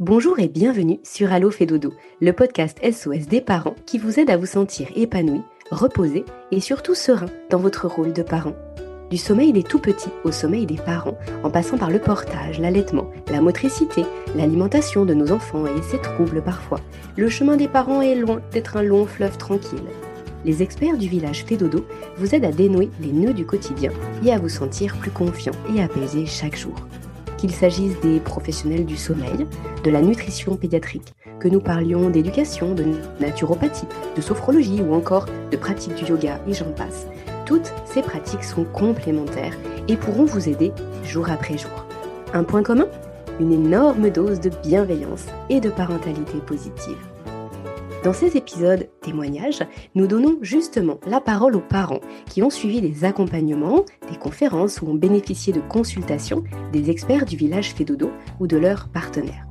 Bonjour 0.00 0.40
et 0.40 0.48
bienvenue 0.48 0.98
sur 1.04 1.32
Allo 1.32 1.52
fait 1.52 1.66
dodo, 1.66 1.94
le 2.20 2.32
podcast 2.32 2.80
SOS 2.82 3.28
des 3.28 3.40
parents 3.40 3.76
qui 3.86 3.98
vous 3.98 4.18
aide 4.18 4.28
à 4.28 4.36
vous 4.36 4.44
sentir 4.44 4.88
épanoui, 4.96 5.40
reposé 5.70 6.24
et 6.50 6.58
surtout 6.58 6.96
serein 6.96 7.28
dans 7.48 7.60
votre 7.60 7.86
rôle 7.86 8.12
de 8.12 8.24
parent. 8.24 8.56
Du 9.12 9.16
sommeil 9.16 9.52
des 9.52 9.62
tout 9.62 9.78
petits 9.78 10.10
au 10.24 10.32
sommeil 10.32 10.66
des 10.66 10.78
parents, 10.78 11.16
en 11.44 11.50
passant 11.50 11.78
par 11.78 11.90
le 11.90 12.00
portage, 12.00 12.58
l'allaitement, 12.58 13.08
la 13.30 13.40
motricité, 13.40 14.02
l'alimentation 14.34 15.04
de 15.04 15.14
nos 15.14 15.30
enfants 15.30 15.64
et 15.68 15.82
ses 15.82 16.00
troubles 16.00 16.42
parfois, 16.42 16.80
le 17.16 17.28
chemin 17.28 17.56
des 17.56 17.68
parents 17.68 18.02
est 18.02 18.16
loin 18.16 18.42
d'être 18.50 18.76
un 18.76 18.82
long 18.82 19.06
fleuve 19.06 19.38
tranquille. 19.38 19.78
Les 20.44 20.60
experts 20.60 20.98
du 20.98 21.06
village 21.06 21.44
Fédodo 21.44 21.86
vous 22.16 22.34
aident 22.34 22.46
à 22.46 22.50
dénouer 22.50 22.90
les 23.00 23.12
nœuds 23.12 23.32
du 23.32 23.46
quotidien 23.46 23.92
et 24.24 24.32
à 24.32 24.40
vous 24.40 24.48
sentir 24.48 24.96
plus 24.96 25.12
confiant 25.12 25.54
et 25.72 25.80
apaisé 25.80 26.26
chaque 26.26 26.56
jour 26.56 26.74
qu'il 27.44 27.52
s'agisse 27.52 28.00
des 28.00 28.20
professionnels 28.20 28.86
du 28.86 28.96
sommeil, 28.96 29.46
de 29.84 29.90
la 29.90 30.00
nutrition 30.00 30.56
pédiatrique, 30.56 31.12
que 31.40 31.48
nous 31.48 31.60
parlions 31.60 32.08
d'éducation, 32.08 32.74
de 32.74 32.86
naturopathie, 33.20 33.84
de 34.16 34.22
sophrologie 34.22 34.80
ou 34.80 34.94
encore 34.94 35.26
de 35.50 35.56
pratique 35.58 35.94
du 35.94 36.06
yoga 36.06 36.40
et 36.48 36.54
j'en 36.54 36.72
passe. 36.72 37.06
Toutes 37.44 37.70
ces 37.84 38.00
pratiques 38.00 38.44
sont 38.44 38.64
complémentaires 38.64 39.52
et 39.88 39.96
pourront 39.98 40.24
vous 40.24 40.48
aider 40.48 40.72
jour 41.04 41.28
après 41.28 41.58
jour. 41.58 41.84
Un 42.32 42.44
point 42.44 42.62
commun? 42.62 42.86
Une 43.38 43.52
énorme 43.52 44.08
dose 44.08 44.40
de 44.40 44.50
bienveillance 44.62 45.26
et 45.50 45.60
de 45.60 45.68
parentalité 45.68 46.38
positive. 46.46 46.96
Dans 48.04 48.12
ces 48.12 48.36
épisodes 48.36 48.86
témoignages, 49.00 49.62
nous 49.94 50.06
donnons 50.06 50.36
justement 50.42 50.98
la 51.06 51.22
parole 51.22 51.56
aux 51.56 51.60
parents 51.60 52.02
qui 52.26 52.42
ont 52.42 52.50
suivi 52.50 52.82
des 52.82 53.06
accompagnements, 53.06 53.86
des 54.10 54.18
conférences 54.18 54.82
ou 54.82 54.88
ont 54.88 54.94
bénéficié 54.94 55.54
de 55.54 55.60
consultations 55.60 56.44
des 56.70 56.90
experts 56.90 57.24
du 57.24 57.34
village 57.34 57.72
Fédodo 57.72 58.10
ou 58.40 58.46
de 58.46 58.58
leurs 58.58 58.88
partenaires. 58.88 59.46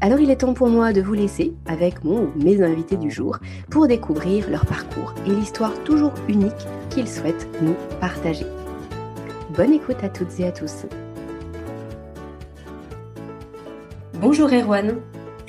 Alors 0.00 0.18
il 0.18 0.30
est 0.30 0.36
temps 0.36 0.54
pour 0.54 0.68
moi 0.68 0.94
de 0.94 1.02
vous 1.02 1.12
laisser 1.12 1.52
avec 1.66 2.04
mon 2.04 2.22
ou 2.22 2.32
mes 2.42 2.62
invités 2.62 2.96
du 2.96 3.10
jour 3.10 3.36
pour 3.68 3.86
découvrir 3.86 4.48
leur 4.48 4.64
parcours 4.64 5.12
et 5.26 5.30
l'histoire 5.30 5.74
toujours 5.84 6.14
unique 6.26 6.66
qu'ils 6.88 7.08
souhaitent 7.08 7.48
nous 7.60 7.74
partager. 8.00 8.46
Bonne 9.54 9.74
écoute 9.74 9.98
à 10.02 10.08
toutes 10.08 10.40
et 10.40 10.46
à 10.46 10.52
tous. 10.52 10.86
Bonjour 14.14 14.48
Erwan. 14.50 14.96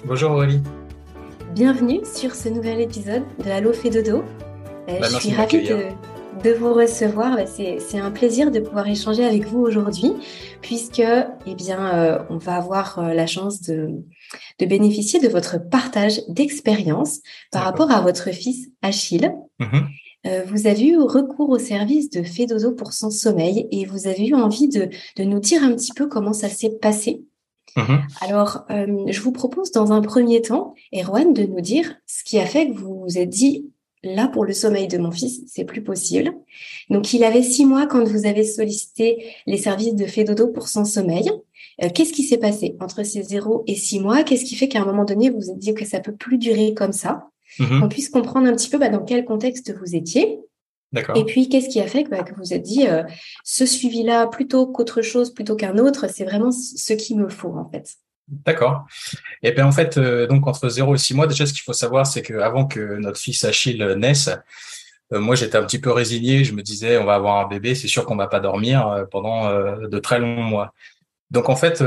Bonjour 0.05 0.31
Aurélie. 0.31 0.61
Bienvenue 1.53 2.01
sur 2.05 2.35
ce 2.35 2.47
nouvel 2.47 2.79
épisode 2.79 3.23
de 3.43 3.49
Allo 3.49 3.73
fait 3.73 3.89
dodo. 3.89 4.23
Euh, 4.87 4.99
bah, 4.99 5.07
je 5.11 5.17
suis 5.17 5.33
ravie 5.33 5.67
de, 5.67 6.51
vous 6.51 6.73
recevoir. 6.73 7.35
Bah, 7.35 7.47
c'est 7.47 7.97
un 7.97 8.11
plaisir 8.11 8.51
de 8.51 8.59
pouvoir 8.59 8.87
échanger 8.87 9.25
avec 9.25 9.45
vous 9.47 9.59
aujourd'hui, 9.59 10.13
puisque 10.61 10.99
eh 11.01 11.55
bien, 11.55 11.95
euh, 11.95 12.19
on 12.29 12.37
va 12.37 12.55
avoir 12.55 12.99
euh, 12.99 13.13
la 13.15 13.25
chance 13.25 13.63
de, 13.63 13.89
bénéficier 14.59 15.19
de 15.19 15.27
votre 15.27 15.57
partage 15.57 16.21
d'expérience 16.27 17.21
par 17.51 17.63
rapport 17.63 17.89
à 17.89 18.01
votre 18.01 18.29
fils 18.29 18.67
Achille. 18.83 19.33
Mm-hmm. 19.59 20.43
vous 20.45 20.67
avez 20.67 20.85
eu 20.85 20.99
recours 20.99 21.49
au 21.49 21.57
service 21.57 22.11
de 22.11 22.21
Fedodo 22.21 22.73
pour 22.73 22.93
son 22.93 23.09
sommeil 23.09 23.67
et 23.71 23.85
vous 23.85 24.07
avez 24.07 24.27
eu 24.27 24.35
envie 24.35 24.67
de, 24.67 24.89
de 25.15 25.23
nous 25.23 25.39
dire 25.39 25.63
un 25.63 25.73
petit 25.73 25.93
peu 25.93 26.07
comment 26.07 26.33
ça 26.33 26.47
s'est 26.47 26.77
passé? 26.79 27.23
Mhm. 27.75 28.01
Alors, 28.21 28.65
euh, 28.71 29.05
je 29.07 29.21
vous 29.21 29.31
propose 29.31 29.71
dans 29.71 29.91
un 29.91 30.01
premier 30.01 30.41
temps, 30.41 30.73
Erwan, 30.93 31.33
de 31.33 31.43
nous 31.43 31.61
dire 31.61 31.95
ce 32.05 32.23
qui 32.23 32.39
a 32.39 32.45
fait 32.45 32.69
que 32.69 32.73
vous 32.73 33.01
vous 33.01 33.17
êtes 33.17 33.29
dit, 33.29 33.71
là, 34.03 34.27
pour 34.27 34.45
le 34.45 34.53
sommeil 34.53 34.87
de 34.87 34.97
mon 34.97 35.11
fils, 35.11 35.41
c'est 35.47 35.65
plus 35.65 35.83
possible. 35.83 36.33
Donc, 36.89 37.13
il 37.13 37.23
avait 37.23 37.43
six 37.43 37.65
mois 37.65 37.87
quand 37.87 38.03
vous 38.03 38.25
avez 38.25 38.43
sollicité 38.43 39.23
les 39.45 39.57
services 39.57 39.95
de 39.95 40.05
Fédodo 40.05 40.47
pour 40.47 40.67
son 40.67 40.85
sommeil. 40.85 41.29
Euh, 41.83 41.89
qu'est-ce 41.93 42.13
qui 42.13 42.23
s'est 42.23 42.37
passé 42.37 42.75
entre 42.79 43.03
ces 43.03 43.23
zéro 43.23 43.63
et 43.67 43.75
six 43.75 43.99
mois? 43.99 44.23
Qu'est-ce 44.23 44.45
qui 44.45 44.55
fait 44.55 44.67
qu'à 44.67 44.81
un 44.81 44.85
moment 44.85 45.05
donné, 45.05 45.29
vous 45.29 45.39
vous 45.39 45.51
êtes 45.51 45.59
dit 45.59 45.73
que 45.73 45.85
ça 45.85 45.99
peut 45.99 46.15
plus 46.15 46.37
durer 46.37 46.73
comme 46.73 46.93
ça? 46.93 47.29
Mhm. 47.59 47.83
On 47.83 47.89
puisse 47.89 48.09
comprendre 48.09 48.47
un 48.47 48.55
petit 48.55 48.69
peu 48.69 48.77
bah, 48.77 48.89
dans 48.89 49.03
quel 49.03 49.25
contexte 49.25 49.73
vous 49.77 49.95
étiez. 49.95 50.39
Et 50.95 51.23
puis, 51.25 51.49
qu'est-ce 51.49 51.69
qui 51.69 51.79
a 51.79 51.87
fait 51.87 52.03
que, 52.03 52.09
bah, 52.09 52.25
vous 52.37 52.53
êtes 52.53 52.63
dit, 52.63 52.87
euh, 52.87 53.03
ce 53.43 53.65
suivi-là, 53.65 54.27
plutôt 54.27 54.65
qu'autre 54.67 55.01
chose, 55.01 55.33
plutôt 55.33 55.55
qu'un 55.55 55.77
autre, 55.77 56.07
c'est 56.09 56.23
vraiment 56.23 56.51
ce 56.51 56.93
qu'il 56.93 57.19
me 57.19 57.29
faut, 57.29 57.55
en 57.55 57.69
fait? 57.69 57.95
D'accord. 58.27 58.85
Et 59.43 59.51
bien, 59.51 59.67
en 59.67 59.71
fait, 59.71 59.97
euh, 59.97 60.27
donc 60.27 60.47
entre 60.47 60.69
0 60.69 60.95
et 60.95 60.97
6 60.97 61.13
mois, 61.15 61.27
déjà, 61.27 61.45
ce 61.45 61.53
qu'il 61.53 61.61
faut 61.61 61.73
savoir, 61.73 62.07
c'est 62.07 62.21
qu'avant 62.21 62.65
que 62.65 62.97
notre 62.97 63.19
fils 63.19 63.43
Achille 63.43 63.83
naisse, 63.97 64.29
euh, 65.13 65.19
moi, 65.19 65.35
j'étais 65.35 65.57
un 65.57 65.63
petit 65.63 65.79
peu 65.79 65.91
résigné. 65.91 66.43
Je 66.43 66.53
me 66.53 66.61
disais, 66.61 66.97
on 66.97 67.05
va 67.05 67.15
avoir 67.15 67.45
un 67.45 67.47
bébé, 67.47 67.75
c'est 67.75 67.87
sûr 67.87 68.05
qu'on 68.05 68.15
va 68.15 68.27
pas 68.27 68.39
dormir 68.39 69.05
pendant 69.11 69.49
de 69.49 69.99
très 69.99 70.19
longs 70.19 70.43
mois. 70.43 70.73
Donc, 71.31 71.49
en 71.49 71.55
fait, 71.55 71.83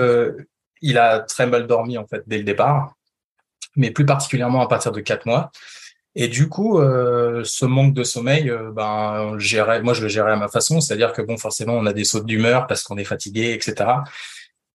il 0.80 0.98
a 0.98 1.20
très 1.20 1.46
mal 1.46 1.66
dormi, 1.66 1.98
en 1.98 2.06
fait, 2.06 2.22
dès 2.26 2.38
le 2.38 2.44
départ, 2.44 2.94
mais 3.76 3.90
plus 3.90 4.06
particulièrement 4.06 4.60
à 4.62 4.68
partir 4.68 4.92
de 4.92 5.00
4 5.00 5.26
mois. 5.26 5.50
Et 6.14 6.28
du 6.28 6.48
coup, 6.48 6.78
euh, 6.78 7.42
ce 7.44 7.64
manque 7.64 7.94
de 7.94 8.04
sommeil, 8.04 8.50
euh, 8.50 8.70
ben, 8.70 9.38
gérais, 9.38 9.82
moi, 9.82 9.94
je 9.94 10.02
le 10.02 10.08
gérais 10.08 10.32
à 10.32 10.36
ma 10.36 10.48
façon, 10.48 10.80
c'est-à-dire 10.80 11.12
que 11.12 11.22
bon, 11.22 11.38
forcément, 11.38 11.74
on 11.74 11.86
a 11.86 11.92
des 11.94 12.04
sautes 12.04 12.26
d'humeur 12.26 12.66
parce 12.66 12.82
qu'on 12.82 12.98
est 12.98 13.04
fatigué, 13.04 13.52
etc. 13.52 14.02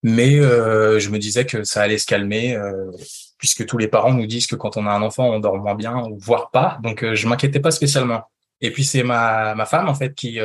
Mais 0.03 0.39
euh, 0.39 0.99
je 0.99 1.09
me 1.09 1.17
disais 1.17 1.45
que 1.45 1.63
ça 1.63 1.81
allait 1.81 1.97
se 1.97 2.05
calmer, 2.05 2.55
euh, 2.55 2.91
puisque 3.37 3.65
tous 3.65 3.77
les 3.77 3.87
parents 3.87 4.13
nous 4.13 4.27
disent 4.27 4.47
que 4.47 4.55
quand 4.55 4.77
on 4.77 4.85
a 4.87 4.91
un 4.91 5.01
enfant, 5.01 5.29
on 5.29 5.39
dort 5.39 5.57
moins 5.57 5.75
bien, 5.75 6.03
voire 6.17 6.51
pas. 6.51 6.79
Donc, 6.83 7.03
euh, 7.03 7.15
je 7.15 7.27
m'inquiétais 7.27 7.59
pas 7.59 7.71
spécialement. 7.71 8.23
Et 8.61 8.71
puis, 8.71 8.85
c'est 8.85 9.03
ma, 9.03 9.55
ma 9.55 9.65
femme 9.65 9.89
en 9.89 9.95
fait 9.95 10.13
qui 10.15 10.39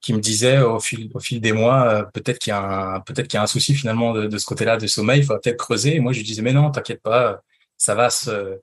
qui 0.00 0.14
me 0.14 0.20
disait 0.20 0.60
au 0.60 0.80
fil 0.80 1.10
au 1.14 1.20
fil 1.20 1.40
des 1.42 1.52
mois, 1.52 2.04
peut-être 2.14 2.38
qu'il 2.38 2.52
y 2.52 2.54
a 2.54 2.94
un 2.94 3.00
peut-être 3.00 3.28
qu'il 3.28 3.36
y 3.36 3.40
a 3.40 3.42
un 3.42 3.46
souci 3.46 3.74
finalement 3.74 4.12
de, 4.14 4.26
de 4.26 4.38
ce 4.38 4.46
côté-là 4.46 4.78
de 4.78 4.86
sommeil, 4.86 5.20
il 5.20 5.26
faut 5.26 5.38
peut-être 5.38 5.58
creuser. 5.58 5.96
Et 5.96 6.00
moi, 6.00 6.12
je 6.12 6.18
lui 6.18 6.26
disais 6.26 6.42
mais 6.42 6.54
non, 6.54 6.70
t'inquiète 6.70 7.02
pas, 7.02 7.42
ça 7.76 7.94
va 7.94 8.08
se 8.10 8.60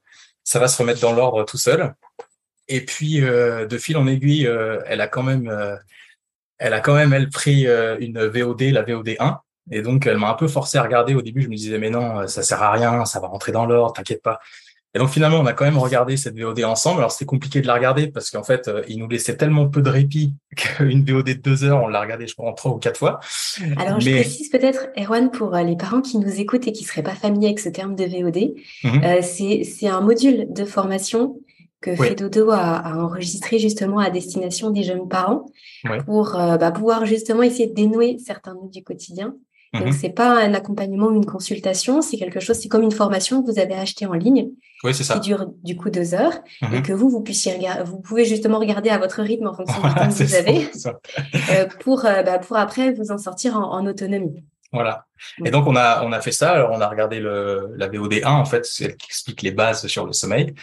ça 0.47 0.59
va 0.59 0.69
se 0.69 0.77
remettre 0.81 1.01
dans 1.01 1.11
l'ordre 1.11 1.43
tout 1.43 1.57
seul. 1.57 1.93
Et 2.69 2.85
puis 2.85 3.21
euh, 3.21 3.65
de 3.65 3.77
fil 3.77 3.97
en 3.97 4.07
aiguille, 4.07 4.47
euh, 4.47 4.79
elle 4.85 5.01
a 5.01 5.07
quand 5.07 5.21
même, 5.21 5.49
euh, 5.49 5.75
elle 6.57 6.71
a 6.71 6.79
quand 6.79 6.95
même 6.95 7.11
elle 7.11 7.29
pris 7.29 7.67
une 7.99 8.25
VOD, 8.25 8.61
la 8.61 8.83
VOD 8.83 9.17
1. 9.19 9.41
Et 9.71 9.81
donc 9.81 10.05
elle 10.05 10.17
m'a 10.17 10.29
un 10.29 10.35
peu 10.35 10.47
forcé 10.47 10.77
à 10.77 10.83
regarder. 10.83 11.15
Au 11.15 11.21
début, 11.21 11.41
je 11.41 11.49
me 11.49 11.55
disais 11.55 11.77
mais 11.77 11.89
non, 11.89 12.25
ça 12.29 12.43
sert 12.43 12.63
à 12.63 12.71
rien, 12.71 13.03
ça 13.03 13.19
va 13.19 13.27
rentrer 13.27 13.51
dans 13.51 13.65
l'ordre, 13.65 13.93
t'inquiète 13.93 14.23
pas. 14.23 14.39
Et 14.93 14.99
donc 14.99 15.09
finalement, 15.09 15.37
on 15.39 15.45
a 15.45 15.53
quand 15.53 15.65
même 15.65 15.77
regardé 15.77 16.17
cette 16.17 16.39
VOD 16.39 16.63
ensemble. 16.63 16.99
Alors 16.99 17.11
c'était 17.11 17.25
compliqué 17.25 17.61
de 17.61 17.67
la 17.67 17.75
regarder 17.75 18.07
parce 18.07 18.31
qu'en 18.31 18.43
fait, 18.43 18.69
il 18.87 18.99
nous 18.99 19.07
laissait 19.07 19.37
tellement 19.37 19.67
peu 19.67 19.81
de 19.81 19.89
répit 19.89 20.33
qu'une 20.55 21.03
VOD 21.03 21.25
de 21.25 21.33
deux 21.33 21.63
heures, 21.63 21.83
on 21.83 21.87
l'a 21.87 22.01
regardée 22.01 22.27
je 22.27 22.33
crois 22.33 22.49
en 22.49 22.53
trois 22.53 22.71
ou 22.71 22.77
quatre 22.77 22.97
fois. 22.97 23.19
Alors 23.77 23.99
je 23.99 24.09
précise 24.09 24.49
peut-être, 24.49 24.87
Erwan, 24.97 25.29
pour 25.29 25.55
les 25.55 25.75
parents 25.75 26.01
qui 26.01 26.17
nous 26.17 26.39
écoutent 26.39 26.67
et 26.67 26.71
qui 26.71 26.83
seraient 26.83 27.03
pas 27.03 27.15
familiers 27.15 27.47
avec 27.47 27.59
ce 27.59 27.69
terme 27.69 27.95
de 27.95 28.05
VOD, 28.05 28.55
mhm. 28.83 29.03
euh, 29.03 29.21
c'est 29.21 29.87
un 29.87 30.01
module 30.01 30.47
de 30.51 30.65
formation 30.65 31.37
que 31.81 31.95
Fedodo 31.95 32.49
a, 32.51 32.77
a, 32.77 32.97
enregistré 32.97 33.59
justement 33.59 33.99
à 33.99 34.09
destination 34.09 34.71
des 34.71 34.83
jeunes 34.83 35.07
parents 35.07 35.45
pour 36.05 36.35
euh, 36.35 36.57
bah, 36.57 36.71
pouvoir 36.71 37.05
justement 37.05 37.43
essayer 37.43 37.67
de 37.67 37.73
dénouer 37.73 38.17
certains 38.19 38.53
nœuds 38.53 38.71
du 38.71 38.83
quotidien 38.83 39.35
donc, 39.73 39.87
mhm. 39.87 39.91
c'est 39.91 40.09
pas 40.09 40.41
un 40.41 40.53
accompagnement 40.53 41.07
ou 41.07 41.15
une 41.15 41.25
consultation, 41.25 42.01
c'est 42.01 42.17
quelque 42.17 42.39
chose, 42.39 42.57
c'est 42.57 42.69
comme 42.69 42.83
une 42.83 42.91
formation 42.91 43.41
que 43.41 43.51
vous 43.51 43.59
avez 43.59 43.73
achetée 43.73 44.05
en 44.05 44.13
ligne. 44.13 44.49
Oui, 44.83 44.93
c'est 44.93 45.03
ça. 45.03 45.15
Qui 45.15 45.29
dure 45.29 45.47
du 45.63 45.75
coup 45.75 45.89
deux 45.89 46.13
heures 46.13 46.33
et 46.61 46.77
mhm. 46.77 46.83
que 46.83 46.93
vous, 46.93 47.09
vous 47.09 47.21
puissiez 47.21 47.53
regarder, 47.53 47.83
vous 47.83 47.99
pouvez 47.99 48.25
justement 48.25 48.59
regarder 48.59 48.89
à 48.89 48.97
votre 48.97 49.21
rythme 49.21 49.47
en 49.47 49.53
fonction 49.53 49.81
du 49.81 49.93
temps 49.93 50.07
que 50.07 50.23
vous 50.23 50.35
avez 50.35 50.69
euh, 51.51 51.65
pour, 51.81 52.05
euh, 52.05 52.23
bah, 52.23 52.39
pour 52.39 52.57
après 52.57 52.93
vous 52.93 53.11
en 53.11 53.17
sortir 53.17 53.57
en, 53.57 53.85
autonomie. 53.85 54.43
Voilà. 54.71 55.05
Et 55.45 55.51
donc, 55.51 55.65
on 55.65 55.75
a, 55.75 56.03
on 56.03 56.11
a 56.11 56.21
fait 56.21 56.31
ça. 56.31 56.51
Alors, 56.51 56.71
on 56.71 56.81
a 56.81 56.87
regardé 56.87 57.19
le, 57.19 57.73
la 57.77 57.87
VOD 57.87 58.21
1, 58.23 58.29
en 58.29 58.45
fait, 58.45 58.65
celle 58.65 58.95
qui 58.95 59.07
explique 59.07 59.41
les 59.41 59.51
bases 59.51 59.87
sur 59.87 60.05
le 60.05 60.13
sommeil. 60.13 60.53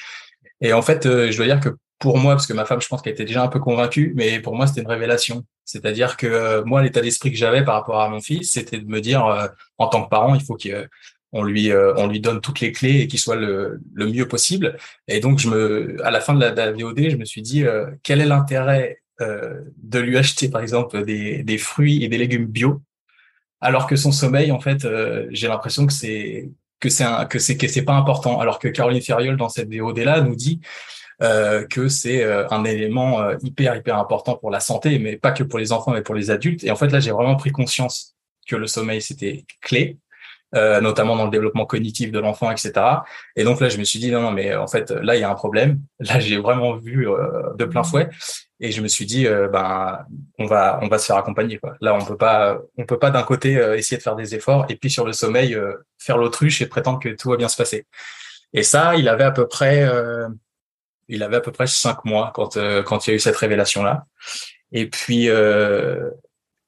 Et 0.61 0.73
en 0.73 0.83
fait, 0.83 1.07
euh, 1.07 1.31
je 1.31 1.37
dois 1.37 1.47
dire 1.47 1.61
que 1.61 1.71
pour 2.05 2.19
moi, 2.19 2.35
parce 2.35 2.47
que 2.47 2.53
ma 2.53 2.67
femme, 2.67 2.83
je 2.83 2.89
pense 2.89 3.01
qu'elle 3.01 3.15
était 3.15 3.25
déjà 3.25 3.43
un 3.43 3.49
peu 3.49 3.61
convaincue, 3.61 4.13
mais 4.15 4.39
pour 4.39 4.55
moi, 4.55 4.67
c'était 4.67 4.83
une 4.83 4.89
révélation. 4.89 5.47
C'est-à-dire 5.65 6.19
que 6.19 6.27
euh, 6.27 6.63
moi, 6.63 6.83
l'état 6.83 7.01
d'esprit 7.01 7.31
que 7.31 7.39
j'avais 7.39 7.65
par 7.65 7.77
rapport 7.77 7.99
à 7.99 8.11
mon 8.11 8.21
fils, 8.21 8.53
c'était 8.53 8.79
de 8.79 8.87
me 8.87 9.01
dire, 9.01 9.25
euh, 9.25 9.47
en 9.79 9.89
tant 9.89 10.05
que 10.05 10.11
parent, 10.11 10.35
il 10.35 10.43
faut 10.43 10.59
qu'on 10.59 11.43
lui 11.43 11.73
on 11.73 12.07
lui 12.07 12.21
donne 12.21 12.43
toutes 12.43 12.61
les 12.61 12.73
clés 12.73 13.01
et 13.01 13.09
qu'il 13.09 13.19
soit 13.19 13.37
le, 13.37 13.81
le 13.95 14.07
mieux 14.07 14.29
possible. 14.29 14.77
Et 15.09 15.21
donc, 15.21 15.39
je 15.39 15.49
me, 15.49 15.97
à 16.05 16.11
la 16.11 16.21
fin 16.21 16.35
de 16.35 16.41
la, 16.41 16.51
de 16.51 16.57
la 16.59 16.73
VOD, 16.73 17.09
je 17.09 17.17
me 17.17 17.25
suis 17.25 17.41
dit, 17.41 17.65
quel 18.03 18.21
est 18.21 18.27
l'intérêt 18.27 18.99
de 19.19 19.99
lui 19.99 20.19
acheter, 20.19 20.51
par 20.51 20.61
exemple, 20.61 21.07
des, 21.07 21.43
des 21.43 21.57
fruits 21.57 22.05
et 22.05 22.09
des 22.09 22.19
légumes 22.19 22.45
bio, 22.45 22.83
alors 23.63 23.87
que 23.87 23.97
son 23.97 24.13
sommeil, 24.13 24.53
en 24.53 24.61
fait, 24.61 24.87
j'ai 25.31 25.49
l'impression 25.49 25.87
que 25.87 25.93
c'est 25.95 26.51
que 26.81 26.91
c'est 26.91 27.07
que 27.31 27.39
c'est 27.39 27.57
que 27.57 27.67
c'est 27.67 27.87
pas 27.87 27.95
important. 27.95 28.41
Alors 28.41 28.59
que 28.59 28.69
Caroline 28.69 29.01
Ferriol 29.01 29.39
dans 29.39 29.49
cette 29.49 29.75
VOD 29.75 30.01
là 30.01 30.21
nous 30.21 30.37
dit 30.37 30.61
euh, 31.23 31.67
que 31.67 31.89
c'est 31.89 32.23
euh, 32.25 32.49
un 32.51 32.65
élément 32.65 33.21
euh, 33.21 33.37
hyper 33.43 33.77
hyper 33.77 33.99
important 33.99 34.37
pour 34.37 34.51
la 34.51 34.61
santé, 34.61 34.99
mais 34.99 35.17
pas 35.17 35.33
que 35.33 35.45
pour 35.45 35.59
les 35.59 35.73
enfants, 35.73 35.93
mais 35.93 36.03
pour 36.03 36.15
les 36.15 36.31
adultes. 36.31 36.65
Et 36.65 36.71
en 36.71 36.77
fait 36.77 36.89
là, 36.89 37.01
j'ai 37.01 37.13
vraiment 37.13 37.37
pris 37.37 37.51
conscience 37.51 38.15
que 38.47 38.57
le 38.57 38.67
sommeil 38.67 39.01
c'était 39.01 39.45
clé 39.61 39.99
euh, 40.55 40.81
notamment 40.81 41.17
dans 41.17 41.25
le 41.25 41.31
développement 41.31 41.67
cognitif 41.67 42.13
de 42.13 42.21
l'enfant, 42.21 42.49
etc. 42.49 42.73
Et 43.35 43.43
donc 43.43 43.61
là, 43.61 43.69
je 43.69 43.77
me 43.77 43.83
suis 43.83 43.99
dit 43.99 44.13
non, 44.13 44.21
non, 44.21 44.31
mais 44.31 44.55
en 44.55 44.69
fait, 44.69 44.93
là, 44.93 45.17
il 45.17 45.21
y 45.21 45.25
a 45.25 45.31
un 45.31 45.35
problème. 45.35 45.81
Là, 45.99 46.21
j'ai 46.21 46.37
vraiment 46.37 46.77
vu 46.77 47.09
euh, 47.09 47.53
de 47.57 47.65
plein 47.65 47.83
fouet, 47.83 48.09
et 48.61 48.71
je 48.71 48.81
me 48.81 48.87
suis 48.87 49.05
dit, 49.05 49.27
ben, 49.53 49.99
on 50.39 50.47
va, 50.47 50.79
on 50.83 50.89
va 50.89 50.99
se 50.99 51.07
faire 51.07 51.17
accompagner. 51.17 51.59
Quoi. 51.59 51.75
Là, 51.81 51.95
on 51.95 52.05
peut 52.05 52.17
pas, 52.17 52.59
on 52.79 52.85
peut 52.87 52.99
pas 52.99 53.11
d'un 53.11 53.23
côté 53.25 53.53
essayer 53.77 53.97
de 53.97 54.03
faire 54.03 54.17
des 54.17 54.35
efforts, 54.35 54.67
et 54.69 54.77
puis 54.77 54.91
sur 54.91 55.05
le 55.05 55.13
sommeil, 55.13 55.59
faire 55.99 56.19
l'autruche 56.19 56.63
et 56.63 56.67
prétendre 56.67 57.01
que 57.01 57.09
tout 57.09 57.31
va 57.31 57.37
bien 57.37 57.49
se 57.49 57.57
passer. 57.57 57.87
Et 58.53 58.63
ça, 58.63 58.95
il 58.95 59.09
avait 59.09 59.25
à 59.25 59.33
peu 59.33 59.49
près, 59.49 59.89
il 61.09 61.23
avait 61.23 61.37
à 61.37 61.41
peu 61.41 61.53
près 61.53 61.67
cinq 61.67 62.05
mois 62.05 62.33
quand 62.35 62.59
quand 62.85 63.07
il 63.07 63.11
y 63.11 63.13
a 63.13 63.17
eu 63.17 63.21
cette 63.21 63.37
révélation 63.37 63.83
là. 63.83 64.07
Et 64.73 64.89
puis, 64.89 65.29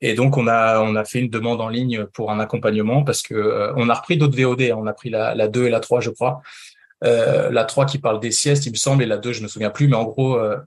et 0.01 0.15
donc 0.15 0.37
on 0.37 0.47
a 0.47 0.81
on 0.81 0.95
a 0.95 1.05
fait 1.05 1.21
une 1.21 1.31
demande 1.31 1.61
en 1.61 1.69
ligne 1.69 2.07
pour 2.07 2.31
un 2.31 2.39
accompagnement 2.39 3.03
parce 3.03 3.23
que 3.23 3.35
euh, 3.35 3.73
on 3.77 3.89
a 3.89 3.95
repris 3.95 4.17
d'autres 4.17 4.37
VOD, 4.37 4.63
hein. 4.63 4.77
on 4.79 4.87
a 4.87 4.93
pris 4.93 5.11
la, 5.11 5.35
la 5.35 5.49
2 5.49 5.67
et 5.67 5.71
la 5.71 5.81
3 5.81 6.01
je 6.01 6.11
crois. 6.11 6.43
Euh, 7.05 7.51
la 7.51 7.65
3 7.65 7.87
qui 7.87 7.99
parle 7.99 8.21
des 8.21 8.31
siestes, 8.31 8.67
il 8.67 8.73
me 8.73 8.77
semble, 8.77 9.03
et 9.03 9.07
la 9.07 9.19
2 9.19 9.33
je 9.33 9.43
me 9.43 9.49
souviens 9.49 9.71
plus, 9.71 9.89
mais 9.89 9.97
en 9.97 10.05
gros 10.05 10.37
euh, 10.37 10.59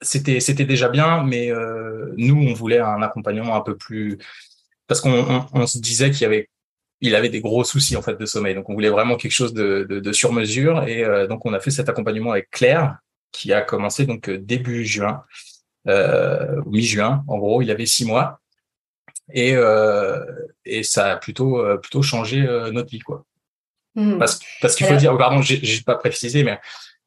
c'était 0.00 0.40
c'était 0.40 0.64
déjà 0.64 0.88
bien, 0.88 1.22
mais 1.22 1.50
euh, 1.50 2.12
nous 2.16 2.36
on 2.36 2.54
voulait 2.54 2.80
un 2.80 3.02
accompagnement 3.02 3.56
un 3.56 3.60
peu 3.60 3.76
plus 3.76 4.18
parce 4.86 5.00
qu'on 5.00 5.12
on, 5.12 5.46
on 5.52 5.66
se 5.66 5.78
disait 5.78 6.10
qu'il 6.10 6.22
y 6.22 6.26
avait 6.26 6.48
il 7.02 7.14
avait 7.14 7.28
des 7.28 7.40
gros 7.40 7.64
soucis 7.64 7.96
en 7.96 8.02
fait 8.02 8.18
de 8.18 8.26
sommeil, 8.26 8.54
donc 8.54 8.70
on 8.70 8.74
voulait 8.74 8.88
vraiment 8.88 9.16
quelque 9.16 9.32
chose 9.32 9.52
de, 9.52 9.86
de, 9.88 10.00
de 10.00 10.12
sur 10.12 10.32
mesure 10.32 10.84
et 10.88 11.04
donc 11.28 11.44
on 11.44 11.52
a 11.52 11.60
fait 11.60 11.70
cet 11.70 11.88
accompagnement 11.88 12.32
avec 12.32 12.50
Claire 12.50 12.96
qui 13.32 13.52
a 13.52 13.60
commencé 13.60 14.06
donc 14.06 14.30
début 14.30 14.84
juin, 14.86 15.22
mi-juin 15.86 17.24
en 17.28 17.38
gros, 17.38 17.60
il 17.60 17.70
avait 17.70 17.86
six 17.86 18.04
mois 18.04 18.40
et 19.32 19.54
euh, 19.54 20.24
et 20.64 20.82
ça 20.82 21.12
a 21.12 21.16
plutôt 21.16 21.58
euh, 21.58 21.76
plutôt 21.76 22.02
changé 22.02 22.42
euh, 22.42 22.70
notre 22.70 22.90
vie 22.90 23.00
quoi. 23.00 23.24
Hmm. 23.94 24.18
Parce 24.18 24.40
parce 24.60 24.74
qu'il 24.74 24.86
faut 24.86 24.96
dire, 24.96 25.16
pardon, 25.16 25.42
j'ai 25.42 25.82
pas 25.82 25.96
précisé, 25.96 26.44
mais 26.44 26.58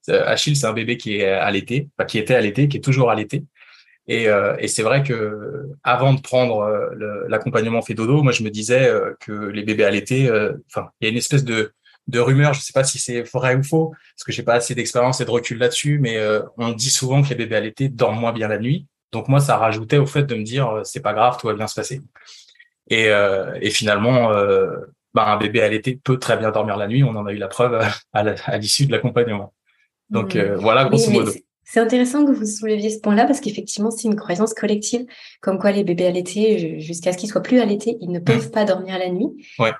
Achille 0.08 0.56
c'est 0.56 0.68
un 0.68 0.74
bébé 0.74 0.98
qui 0.98 1.18
est 1.18 1.28
allaité, 1.28 1.90
enfin, 1.98 2.06
qui 2.06 2.20
était 2.20 2.36
allaité, 2.36 2.68
qui 2.68 2.78
est 2.78 2.82
toujours 2.82 3.10
allaité. 3.10 3.44
Et, 4.07 4.30
euh, 4.30 4.56
et 4.60 4.68
c'est 4.68 4.84
vrai 4.84 5.02
que 5.04 5.69
avant 5.84 6.13
de 6.13 6.22
prendre 6.22 6.92
l'accompagnement 7.28 7.81
fait 7.81 7.96
dodo, 7.96 8.22
moi 8.22 8.31
je 8.31 8.44
me 8.44 8.50
disais 8.50 8.92
que 9.19 9.31
les 9.31 9.63
bébés 9.63 9.86
allaités, 9.86 10.30
enfin 10.69 10.90
il 11.00 11.06
y 11.06 11.07
a 11.07 11.12
une 11.12 11.18
espèce 11.18 11.44
de 11.44 11.72
de 12.07 12.19
rumeur, 12.19 12.54
je 12.54 12.62
sais 12.62 12.72
pas 12.72 12.84
si 12.84 13.00
c'est 13.00 13.24
vrai 13.34 13.56
ou 13.56 13.63
faux, 13.63 13.90
parce 13.90 14.24
que 14.24 14.31
j'ai 14.31 14.44
pas 14.44 14.54
assez 14.54 14.75
d'expérience 14.75 15.22
et 15.22 15.25
de 15.25 15.31
recul 15.31 15.57
là-dessus, 15.57 15.98
mais 16.00 16.19
on 16.57 16.72
dit 16.72 16.92
souvent 16.92 17.24
que 17.24 17.30
les 17.30 17.36
bébés 17.36 17.56
allaités 17.56 17.90
dorment 17.90 18.19
moins 18.19 18.31
bien 18.31 18.48
la 18.48 18.60
nuit. 18.60 18.86
Donc 19.16 19.30
moi, 19.30 19.40
ça 19.40 19.56
rajoutait 19.56 19.98
au 19.98 20.06
fait 20.06 20.24
de 20.24 20.36
me 20.36 20.44
dire 20.44 20.69
euh, 20.69 20.84
c'est 20.84 21.00
pas 21.00 21.13
grave, 21.13 21.38
tout 21.40 21.48
va 21.48 21.54
bien 21.54 21.68
se 21.68 21.75
passer. 21.75 22.01
Et, 22.90 23.08
euh, 23.08 23.58
et 23.62 23.69
finalement, 23.69 24.34
euh, 24.34 24.75
bah, 25.13 25.31
un 25.31 25.38
bébé 25.38 25.62
allaité 25.62 25.98
peut 26.04 26.19
très 26.19 26.36
bien 26.36 26.51
dormir 26.51 26.75
la 26.75 26.88
nuit. 26.88 27.01
On 27.06 27.16
en 27.16 27.25
a 27.25 27.31
eu 27.31 27.38
la 27.38 27.48
preuve 27.48 27.81
à 28.13 28.58
l'issue 28.58 28.86
de 28.88 28.92
l'accompagnement. 28.92 29.54
Donc 30.10 30.36
mmh. 30.36 30.56
voilà, 30.56 30.84
grosso 30.84 31.10
modo. 31.12 31.31
C'est 31.66 31.80
intéressant 31.80 32.26
que 32.26 32.32
vous 32.32 32.46
souleviez 32.46 32.92
ce 32.92 33.00
point-là 33.00 33.26
parce 33.26 33.40
qu'effectivement, 33.40 33.90
c'est 33.92 34.08
une 34.08 34.16
croyance 34.16 34.54
collective 34.54 35.06
comme 35.42 35.60
quoi 35.60 35.72
les 35.72 35.84
bébés 35.84 36.06
allaités, 36.06 36.80
jusqu'à 36.80 37.12
ce 37.12 37.18
qu'ils 37.18 37.30
soient 37.30 37.42
plus 37.42 37.60
allaités, 37.60 37.98
ils 38.02 38.12
ne 38.12 38.20
peuvent 38.20 38.52
pas 38.52 38.66
dormir 38.66 38.98
la 38.98 39.10
nuit. 39.10 39.28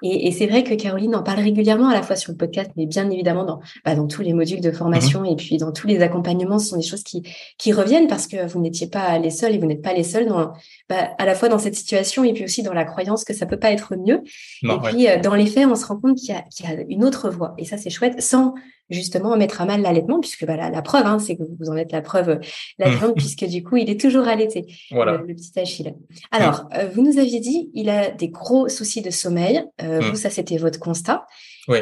Et, 0.02 0.32
c'est 0.32 0.48
vrai 0.48 0.64
que 0.64 0.74
Caroline 0.74 1.16
en 1.16 1.24
parle 1.24 1.40
régulièrement 1.40 1.90
à 1.90 1.94
la 1.94 2.02
fois 2.02 2.16
sur 2.16 2.32
le 2.32 2.38
podcast, 2.38 2.72
mais 2.76 2.86
bien 2.86 3.10
évidemment 3.10 3.46
dans, 3.46 3.60
bah, 3.84 3.96
dans 3.96 4.08
tous 4.08 4.22
les 4.22 4.34
modules 4.34 4.62
de 4.62 4.72
formation 4.72 5.22
mhm. 5.22 5.28
et 5.28 5.36
puis 5.36 5.58
dans 5.58 5.72
tous 5.72 5.88
les 5.88 6.02
accompagnements, 6.02 6.60
ce 6.60 6.70
sont 6.70 6.78
des 6.78 6.84
choses 6.84 7.04
qui, 7.04 7.24
qui 7.58 7.72
reviennent 7.72 8.08
parce 8.08 8.28
que 8.28 8.46
vous 8.48 8.60
n'étiez 8.60 8.88
pas 8.88 9.18
les 9.18 9.30
seuls 9.30 9.54
et 9.54 9.58
vous 9.58 9.66
n'êtes 9.66 9.82
pas 9.82 9.94
les 9.94 10.04
seuls 10.04 10.28
dans, 10.28 10.54
bah, 10.90 11.10
à 11.18 11.26
la 11.26 11.36
fois 11.36 11.50
dans 11.50 11.60
cette 11.60 11.76
situation 11.76 12.24
et 12.24 12.34
puis 12.34 12.44
aussi 12.44 12.64
dans 12.64 12.74
la 12.74 12.86
croyance 12.86 13.24
que 13.24 13.34
ça 13.34 13.46
peut 13.46 13.60
pas 13.60 13.72
être 13.72 13.96
mieux. 13.96 14.22
et 14.64 14.78
puis 14.84 15.08
euh, 15.08 15.20
dans 15.20 15.36
les 15.36 15.46
faits, 15.46 15.68
on 15.68 15.76
se 15.76 15.86
rend 15.86 15.98
compte 15.98 16.18
qu'il 16.18 16.36
y, 16.36 16.64
y, 16.64 16.68
a 16.68 16.82
une 16.90 17.04
autre 17.04 17.30
voie. 17.30 17.54
Et 17.58 17.66
ça, 17.66 17.78
c'est 17.78 17.90
chouette, 17.90 18.22
sans 18.22 18.54
justement 18.90 19.36
mettre 19.38 19.62
à 19.62 19.66
mal 19.66 19.82
l'allaitement, 19.82 20.20
puisque 20.20 20.46
bah, 20.46 20.56
la, 20.56 20.82
preuve, 20.82 21.06
hein, 21.06 21.20
c'est 21.20 21.36
que 21.36 21.44
vous 21.44 21.70
en 21.70 21.76
êtes 21.76 21.92
la 21.92 22.02
preuve 22.02 22.30
euh, 22.30 22.40
la 22.78 22.90
mmh. 22.90 23.14
puisque 23.16 23.46
du 23.46 23.64
coup, 23.64 23.78
il 23.78 23.90
est 23.90 24.00
toujours 24.00 24.28
allaité, 24.28 24.66
voilà. 24.92 25.18
le, 25.18 25.34
petit 25.34 25.60
Achille. 25.60 25.96
Alors, 26.32 26.68
euh, 26.76 26.88
vous 26.94 27.02
nous 27.02 27.18
aviez 27.18 27.40
dit, 27.40 27.72
il 27.74 27.90
a 27.90 28.12
des 28.12 28.30
gros 28.30 28.70
soucis 28.70 29.02
de 29.02 29.10
sommeil. 29.10 29.64
Euh, 29.82 30.02
mmh. 30.02 30.10
Vous, 30.10 30.16
ça, 30.16 30.30
c'était 30.30 30.58
votre 30.58 30.80
constat. 30.80 31.26
Oui. 31.68 31.80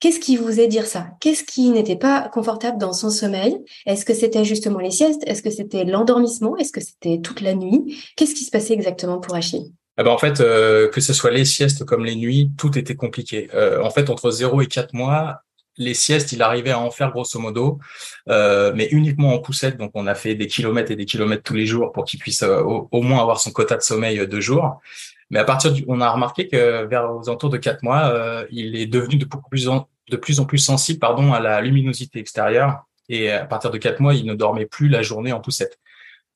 Qu'est-ce 0.00 0.18
qui 0.18 0.36
vous 0.36 0.46
faisait 0.46 0.66
dire 0.66 0.86
ça? 0.86 1.10
Qu'est-ce 1.20 1.44
qui 1.44 1.70
n'était 1.70 1.96
pas 1.96 2.28
confortable 2.28 2.76
dans 2.78 2.92
son 2.92 3.08
sommeil? 3.08 3.56
Est-ce 3.86 4.04
que 4.04 4.14
c'était 4.14 4.44
justement 4.44 4.80
les 4.80 4.90
siestes? 4.90 5.22
Est-ce 5.26 5.42
que 5.42 5.50
c'était 5.50 5.84
l'endormissement? 5.84 6.56
Est-ce 6.56 6.72
que 6.72 6.80
c'était 6.80 7.20
toute 7.20 7.40
la 7.40 7.54
nuit? 7.54 8.02
Qu'est-ce 8.16 8.34
qui 8.34 8.42
se 8.42 8.50
passait 8.50 8.74
exactement 8.74 9.20
pour 9.20 9.36
Achille? 9.36 9.72
Ah 9.96 10.02
ben 10.02 10.10
en 10.10 10.18
fait, 10.18 10.38
que 10.38 11.00
ce 11.00 11.12
soit 11.12 11.30
les 11.30 11.44
siestes 11.44 11.84
comme 11.84 12.04
les 12.04 12.16
nuits, 12.16 12.50
tout 12.58 12.76
était 12.76 12.96
compliqué. 12.96 13.48
en 13.54 13.90
fait, 13.90 14.10
entre 14.10 14.32
0 14.32 14.62
et 14.62 14.66
4 14.66 14.92
mois, 14.94 15.42
les 15.76 15.94
siestes, 15.94 16.32
il 16.32 16.42
arrivait 16.42 16.70
à 16.70 16.78
en 16.78 16.90
faire 16.90 17.10
grosso 17.10 17.38
modo, 17.38 17.78
euh, 18.28 18.72
mais 18.74 18.88
uniquement 18.90 19.34
en 19.34 19.38
poussette. 19.38 19.76
Donc, 19.76 19.92
on 19.94 20.06
a 20.06 20.14
fait 20.14 20.34
des 20.34 20.46
kilomètres 20.46 20.90
et 20.90 20.96
des 20.96 21.06
kilomètres 21.06 21.42
tous 21.42 21.54
les 21.54 21.66
jours 21.66 21.92
pour 21.92 22.04
qu'il 22.04 22.20
puisse 22.20 22.42
euh, 22.42 22.62
au, 22.62 23.02
moins 23.02 23.20
avoir 23.20 23.40
son 23.40 23.50
quota 23.50 23.76
de 23.76 23.82
sommeil 23.82 24.18
euh, 24.18 24.26
de. 24.26 24.40
Mais 25.30 25.38
à 25.38 25.44
partir 25.44 25.72
on 25.88 26.00
a 26.02 26.10
remarqué 26.10 26.46
que 26.46 26.84
vers 26.84 27.10
aux 27.14 27.28
alentours 27.28 27.48
de 27.48 27.56
quatre 27.56 27.82
mois, 27.82 28.44
il 28.50 28.76
est 28.76 28.86
devenu 28.86 29.16
de, 29.16 29.26
plus 29.48 29.66
en, 29.66 29.88
plus 30.20 30.40
en 30.40 30.44
plus 30.44 30.58
sensible, 30.58 30.98
pardon, 30.98 31.32
à 31.32 31.40
la 31.40 31.62
luminosité 31.62 32.18
extérieure. 32.18 32.84
Et 33.08 33.30
à 33.30 33.46
partir 33.46 33.70
de 33.70 33.78
quatre 33.78 34.00
mois, 34.00 34.14
il 34.14 34.26
ne 34.26 34.34
dormait 34.34 34.66
plus 34.66 34.88
la 34.88 35.00
journée 35.00 35.32
en 35.32 35.40
poussette. 35.40 35.78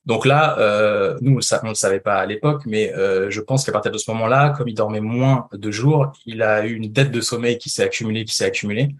Donc 0.06 0.24
là, 0.24 0.56
euh, 0.60 1.18
nous, 1.20 1.32
on 1.32 1.64
ne 1.64 1.68
le 1.68 1.74
savait 1.74 2.00
pas 2.00 2.14
à 2.14 2.26
l'époque, 2.26 2.62
mais 2.64 2.94
euh, 2.94 3.28
je 3.28 3.40
pense 3.40 3.64
qu'à 3.64 3.72
partir 3.72 3.90
de 3.90 3.98
ce 3.98 4.08
moment-là, 4.12 4.54
comme 4.56 4.68
il 4.68 4.74
dormait 4.74 5.00
moins 5.00 5.48
de 5.52 5.70
jours, 5.72 6.12
il 6.26 6.42
a 6.42 6.64
eu 6.64 6.74
une 6.74 6.92
dette 6.92 7.10
de 7.10 7.20
sommeil 7.20 7.58
qui 7.58 7.70
s'est 7.70 7.82
accumulée, 7.82 8.24
qui 8.24 8.34
s'est 8.34 8.44
accumulée, 8.44 8.94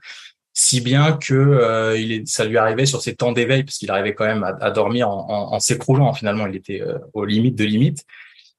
si 0.59 0.81
bien 0.81 1.13
que 1.13 1.35
euh, 1.35 1.99
il 1.99 2.13
est, 2.13 2.27
ça 2.27 2.45
lui 2.45 2.57
arrivait 2.57 2.87
sur 2.87 3.03
ses 3.03 3.15
temps 3.15 3.33
d'éveil, 3.33 3.65
parce 3.65 3.77
qu'il 3.77 3.91
arrivait 3.91 4.15
quand 4.15 4.25
même 4.25 4.43
à, 4.43 4.71
dormir 4.71 5.09
en, 5.11 5.29
en, 5.29 5.55
en 5.55 5.61
s'écroulant. 5.61 6.13
Finalement, 6.15 6.47
il 6.47 6.57
était 6.57 6.81
euh, 6.81 6.99
aux 7.13 7.25
limites 7.25 7.57
de 7.57 7.65
limites. 7.65 8.05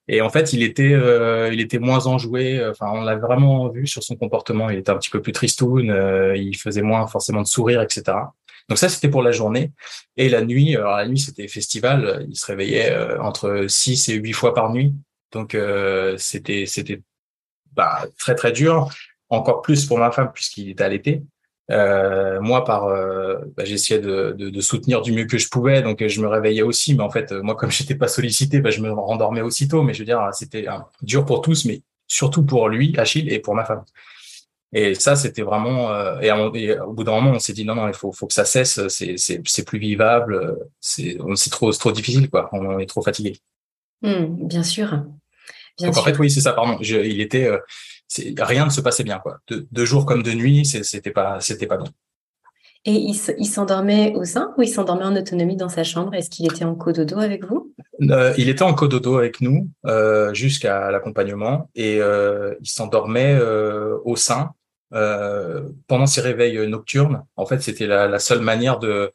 Et 0.08 0.22
en 0.22 0.30
fait, 0.30 0.54
il 0.54 0.64
était, 0.64 0.94
euh, 0.94 1.50
il 1.52 1.60
était 1.60 1.80
moins 1.80 2.08
enjoué. 2.08 2.64
Enfin, 2.70 2.88
on 2.94 3.02
l'a 3.02 3.18
vraiment 3.18 3.68
vu 3.70 3.88
sur 3.88 4.04
son 4.04 4.16
comportement. 4.16 4.70
Il 4.70 4.78
était 4.78 4.92
un 4.92 4.98
petit 4.98 5.10
peu 5.10 5.22
plus 5.22 5.34
tristoun. 5.34 5.94
il 6.36 6.56
faisait 6.56 6.82
moins 6.82 7.08
forcément 7.08 7.42
de 7.42 7.48
sourire, 7.48 7.82
etc. 7.82 8.14
Donc 8.70 8.78
ça, 8.78 8.90
c'était 8.90 9.10
pour 9.10 9.24
la 9.24 9.32
journée. 9.32 9.72
Et 10.18 10.30
la 10.30 10.42
nuit, 10.42 10.76
alors 10.76 10.98
la 10.98 11.08
nuit, 11.08 11.20
c'était 11.20 11.48
festival. 11.48 12.26
Il 12.30 12.36
se 12.36 12.46
réveillait 12.46 12.92
euh, 12.92 13.22
entre 13.22 13.66
6 13.68 14.10
et 14.10 14.16
8 14.16 14.34
fois 14.34 14.54
par 14.54 14.72
nuit. 14.72 14.94
Donc 15.32 15.56
euh, 15.56 16.16
c'était 16.18 16.66
c'était 16.66 17.02
bah, 17.74 18.06
très 18.18 18.36
très 18.36 18.52
dur. 18.52 18.90
Encore 19.30 19.62
plus 19.62 19.86
pour 19.86 20.00
ma 20.00 20.12
femme 20.12 20.32
puisqu'il 20.34 20.70
était 20.70 20.84
allaité. 20.84 21.24
Euh, 21.70 22.40
moi, 22.40 22.64
par, 22.64 22.86
euh, 22.86 23.40
bah, 23.58 23.66
j'essayais 23.66 24.00
de, 24.00 24.34
de, 24.38 24.50
de, 24.50 24.62
soutenir 24.62 25.02
du 25.02 25.12
mieux 25.12 25.26
que 25.26 25.38
je 25.38 25.50
pouvais, 25.50 25.82
donc 25.82 26.06
je 26.06 26.22
me 26.22 26.28
réveillais 26.28 26.62
aussi. 26.62 26.96
Mais 26.96 27.04
en 27.04 27.10
fait, 27.10 27.32
moi, 27.32 27.56
comme 27.56 27.72
j'étais 27.72 27.96
pas 27.96 28.08
sollicité, 28.08 28.60
bah, 28.60 28.70
je 28.70 28.82
me 28.82 28.92
rendormais 28.92 29.42
aussitôt. 29.42 29.84
Mais 29.84 29.94
je 29.94 30.00
veux 30.00 30.06
dire, 30.06 30.22
c'était 30.34 30.66
dur 31.02 31.26
pour 31.26 31.42
tous, 31.42 31.66
mais 31.66 31.82
surtout 32.08 32.44
pour 32.44 32.70
lui, 32.70 32.96
Achille, 32.98 33.32
et 33.32 33.40
pour 33.40 33.56
ma 33.56 33.66
femme. 33.66 33.84
Et 34.74 34.96
ça, 34.96 35.16
c'était 35.16 35.44
vraiment. 35.44 35.92
Euh, 35.92 36.20
et, 36.22 36.80
au 36.80 36.94
bout 36.94 37.04
d'un 37.04 37.14
moment, 37.14 37.32
on 37.32 37.40
s'est 37.40 37.54
dit 37.54 37.66
non, 37.66 37.76
non, 37.76 37.88
il 37.88 37.94
faut, 37.94 38.12
faut 38.12 38.28
que 38.28 38.34
ça 38.34 38.46
cesse. 38.46 38.88
C'est, 38.88 39.18
c'est, 39.18 39.42
c'est 39.46 39.66
plus 39.66 39.80
vivable. 39.80 40.58
C'est, 40.80 41.18
c'est 41.36 41.50
trop, 41.50 41.72
trop 41.72 41.92
difficile, 41.92 42.30
quoi. 42.30 42.50
On 42.54 42.80
est 42.80 42.86
trop 42.86 43.02
fatigué. 43.02 43.38
Mmh, 44.02 44.48
bien 44.48 44.64
sûr. 44.64 44.90
Bien 45.78 45.88
Donc 45.88 45.98
en 45.98 46.04
fait, 46.04 46.18
oui, 46.20 46.30
c'est 46.30 46.42
ça. 46.42 46.54
Pardon. 46.54 46.78
Je, 46.82 46.98
il 46.98 47.22
était. 47.22 47.50
Rien 48.40 48.66
ne 48.66 48.70
se 48.70 48.82
passait 48.82 49.04
bien, 49.04 49.20
quoi. 49.20 49.40
De, 49.48 49.68
de 49.72 49.86
jour 49.86 50.06
comme 50.06 50.24
de 50.24 50.32
nuit, 50.32 50.66
c'était 50.66 51.12
pas, 51.12 51.40
c'était 51.42 51.68
pas 51.68 51.78
bon. 51.78 51.88
Et 52.86 52.94
il, 52.94 53.20
il 53.38 53.46
s'endormait 53.46 54.14
au 54.16 54.24
sein 54.24 54.54
ou 54.58 54.62
il 54.62 54.70
s'endormait 54.70 55.04
en 55.04 55.16
autonomie 55.16 55.58
dans 55.58 55.68
sa 55.68 55.84
chambre? 55.84 56.14
Est-ce 56.14 56.30
qu'il 56.30 56.46
était 56.46 56.64
en 56.64 56.74
cododo 56.74 57.20
avec 57.20 57.44
vous? 57.44 57.74
Euh, 58.10 58.34
Il 58.38 58.48
était 58.48 58.64
en 58.64 58.74
cododo 58.74 59.18
avec 59.18 59.42
nous 59.42 59.70
euh, 59.86 60.34
jusqu'à 60.34 60.90
l'accompagnement 60.90 61.70
et 61.76 62.00
euh, 62.00 62.56
il 62.62 62.70
s'endormait 62.70 63.38
au 64.06 64.16
sein 64.16 64.52
pendant 64.90 66.06
ses 66.06 66.22
réveils 66.22 66.66
nocturnes. 66.66 67.24
En 67.36 67.46
fait, 67.46 67.62
c'était 67.62 67.88
la, 67.88 68.08
la, 68.08 68.20
seule 68.20 68.40
manière 68.40 68.80
de 68.80 69.12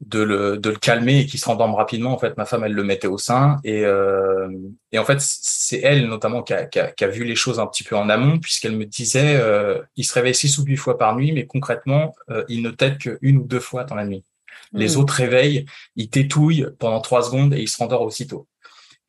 de 0.00 0.20
le, 0.20 0.58
de 0.58 0.70
le 0.70 0.76
calmer 0.76 1.20
et 1.20 1.26
qu'il 1.26 1.40
se 1.40 1.46
rendorme 1.46 1.74
rapidement. 1.74 2.12
En 2.12 2.18
fait, 2.18 2.36
ma 2.36 2.44
femme, 2.44 2.64
elle 2.64 2.72
le 2.72 2.84
mettait 2.84 3.08
au 3.08 3.18
sein. 3.18 3.56
Et, 3.64 3.84
euh, 3.84 4.48
et 4.92 4.98
en 4.98 5.04
fait, 5.04 5.18
c'est 5.20 5.80
elle 5.80 6.06
notamment 6.06 6.42
qui 6.42 6.52
a, 6.52 6.66
qui, 6.66 6.78
a, 6.78 6.92
qui 6.92 7.04
a, 7.04 7.08
vu 7.08 7.24
les 7.24 7.34
choses 7.34 7.58
un 7.58 7.66
petit 7.66 7.82
peu 7.84 7.96
en 7.96 8.08
amont, 8.08 8.38
puisqu'elle 8.38 8.76
me 8.76 8.84
disait, 8.84 9.36
euh, 9.40 9.80
il 9.96 10.04
se 10.04 10.14
réveille 10.14 10.34
six 10.34 10.56
ou 10.58 10.64
huit 10.64 10.76
fois 10.76 10.98
par 10.98 11.16
nuit, 11.16 11.32
mais 11.32 11.46
concrètement, 11.46 12.14
euh, 12.30 12.44
il 12.48 12.62
ne 12.62 12.70
t'aide 12.70 12.98
qu'une 12.98 13.38
ou 13.38 13.44
deux 13.44 13.60
fois 13.60 13.84
dans 13.84 13.96
la 13.96 14.06
nuit. 14.06 14.24
Les 14.72 14.94
mmh. 14.94 15.00
autres 15.00 15.14
réveils, 15.14 15.66
il 15.96 16.10
t'étouille 16.10 16.66
pendant 16.78 17.00
trois 17.00 17.22
secondes 17.22 17.54
et 17.54 17.60
il 17.60 17.68
se 17.68 17.78
rendort 17.78 18.02
aussitôt. 18.02 18.46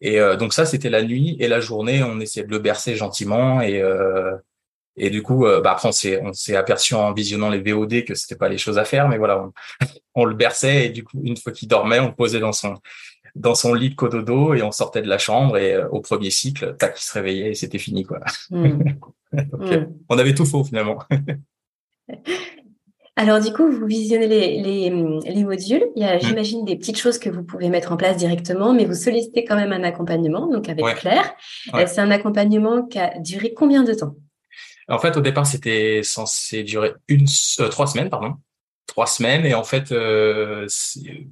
Et 0.02 0.20
euh, 0.20 0.38
donc 0.38 0.54
ça, 0.54 0.66
c'était 0.66 0.90
la 0.90 1.04
nuit. 1.04 1.36
Et 1.40 1.48
la 1.48 1.60
journée, 1.60 2.04
on 2.04 2.20
essayait 2.20 2.46
de 2.46 2.52
le 2.52 2.60
bercer 2.60 2.96
gentiment. 2.96 3.62
Et, 3.62 3.82
euh, 3.82 4.36
et 5.00 5.10
du 5.10 5.24
coup, 5.24 5.46
euh, 5.46 5.62
bah 5.62 5.72
après, 5.72 5.88
on 5.88 5.92
s'est, 5.92 6.22
on 6.22 6.34
s'est 6.34 6.56
aperçu 6.56 6.94
en 6.94 7.14
visionnant 7.14 7.50
les 7.50 7.60
VOD 7.60 8.04
que 8.06 8.16
c'était 8.16 8.36
pas 8.36 8.50
les 8.50 8.58
choses 8.58 8.78
à 8.78 8.86
faire, 8.86 9.08
mais 9.08 9.18
voilà, 9.18 9.44
on, 9.44 9.54
on 10.16 10.26
le 10.26 10.36
berçait 10.36 10.88
et 10.88 10.90
du 10.90 11.04
coup, 11.04 11.20
une 11.24 11.38
fois 11.38 11.52
qu'il 11.52 11.68
dormait, 11.68 12.00
on 12.00 12.08
le 12.08 12.16
posait 12.16 12.40
dans 12.40 12.54
son 12.54 12.76
dans 13.36 13.56
son 13.56 13.74
lit 13.74 13.92
de 13.92 13.96
cododo 13.96 14.54
et 14.54 14.62
on 14.62 14.72
sortait 14.72 15.02
de 15.02 15.08
la 15.08 15.18
chambre 15.18 15.58
et 15.58 15.74
euh, 15.74 15.88
au 15.90 16.02
premier 16.02 16.30
cycle, 16.30 16.76
tac, 16.78 17.00
il 17.00 17.04
se 17.04 17.14
réveillait 17.14 17.52
et 17.52 17.56
c'était 17.56 17.78
fini 17.78 18.04
quoi. 18.04 18.20
Hmm. 18.50 18.84
Hmm. 19.32 19.94
On 20.10 20.18
avait 20.18 20.34
tout 20.34 20.44
faux 20.44 20.64
finalement. 20.64 21.04
Alors 23.16 23.40
du 23.40 23.54
coup, 23.54 23.70
vous 23.70 23.86
visionnez 23.86 24.26
les, 24.26 24.90
les, 25.22 25.44
modules. 25.44 25.86
Il 25.96 26.02
y 26.02 26.04
a, 26.04 26.18
hmm. 26.18 26.22
j'imagine, 26.22 26.66
des 26.66 26.76
petites 26.76 26.98
choses 26.98 27.20
que 27.20 27.30
vous 27.30 27.44
pouvez 27.44 27.70
mettre 27.70 27.92
en 27.92 27.98
place 27.98 28.18
directement, 28.18 28.74
mais 28.74 28.86
vous 28.86 28.96
sollicitez 28.96 29.46
quand 29.46 29.56
même 29.56 29.72
un 29.72 29.84
accompagnement, 29.84 30.48
donc 30.48 30.68
avec 30.68 30.84
Claire. 30.96 31.36
Euh, 31.76 31.84
c'est 31.86 32.02
un 32.02 32.10
accompagnement 32.10 32.88
qui 32.88 32.98
a 32.98 33.20
duré 33.20 33.54
combien 33.54 33.84
de 33.84 33.94
temps? 33.94 34.16
En 34.90 35.00
fait, 35.00 35.16
au 35.18 35.22
départ, 35.22 35.46
c'était 35.46 36.02
censé 36.04 36.64
durer 36.64 36.94
euh, 37.12 37.68
trois 37.70 37.88
semaines, 37.88 38.10
pardon 38.10 38.36
trois 38.88 39.06
semaines. 39.06 39.46
Et 39.46 39.54
en 39.54 39.64
fait, 39.64 39.92
euh, 39.92 40.68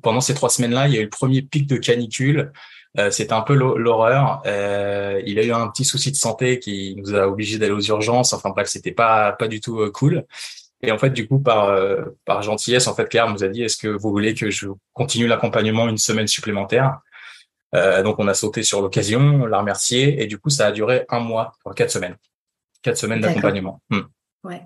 pendant 0.01 0.21
ces 0.21 0.33
trois 0.33 0.49
semaines-là, 0.49 0.87
il 0.87 0.93
y 0.93 0.97
a 0.97 1.01
eu 1.01 1.05
le 1.05 1.09
premier 1.09 1.41
pic 1.41 1.67
de 1.67 1.77
canicule. 1.77 2.51
Euh, 2.97 3.11
C'était 3.11 3.33
un 3.33 3.41
peu 3.41 3.55
l'horreur. 3.55 4.41
Euh, 4.45 5.21
il 5.25 5.39
a 5.39 5.43
eu 5.43 5.51
un 5.51 5.67
petit 5.67 5.83
souci 5.83 6.11
de 6.11 6.15
santé 6.15 6.59
qui 6.59 6.95
nous 6.97 7.15
a 7.15 7.27
obligés 7.27 7.57
d'aller 7.57 7.73
aux 7.73 7.81
urgences. 7.81 8.33
Enfin 8.33 8.51
bref, 8.51 8.67
c'était 8.67 8.91
pas 8.91 9.33
pas 9.33 9.47
du 9.47 9.59
tout 9.59 9.81
euh, 9.81 9.91
cool. 9.91 10.25
Et 10.83 10.91
en 10.91 10.97
fait, 10.99 11.09
du 11.09 11.27
coup, 11.27 11.39
par 11.39 11.75
par 12.25 12.43
gentillesse, 12.43 12.87
en 12.87 12.93
fait, 12.93 13.09
Claire 13.09 13.29
nous 13.29 13.43
a 13.43 13.47
dit 13.47 13.63
est-ce 13.63 13.77
que 13.77 13.87
vous 13.87 14.11
voulez 14.11 14.35
que 14.35 14.51
je 14.51 14.67
continue 14.93 15.25
l'accompagnement 15.27 15.89
une 15.89 15.97
semaine 15.97 16.27
supplémentaire? 16.27 16.99
Donc, 17.73 18.19
on 18.19 18.27
a 18.27 18.35
sauté 18.35 18.61
sur 18.61 18.81
l'occasion, 18.81 19.19
on 19.19 19.45
l'a 19.47 19.59
remercié, 19.59 20.21
et 20.21 20.27
du 20.27 20.37
coup, 20.37 20.51
ça 20.51 20.67
a 20.67 20.71
duré 20.71 21.05
un 21.09 21.19
mois, 21.19 21.53
quatre 21.75 21.91
semaines, 21.91 22.15
quatre 22.87 22.97
semaines 22.97 23.21
d'accompagnement. 23.21 23.81
Hmm. 23.89 24.01
Ouais. 24.43 24.61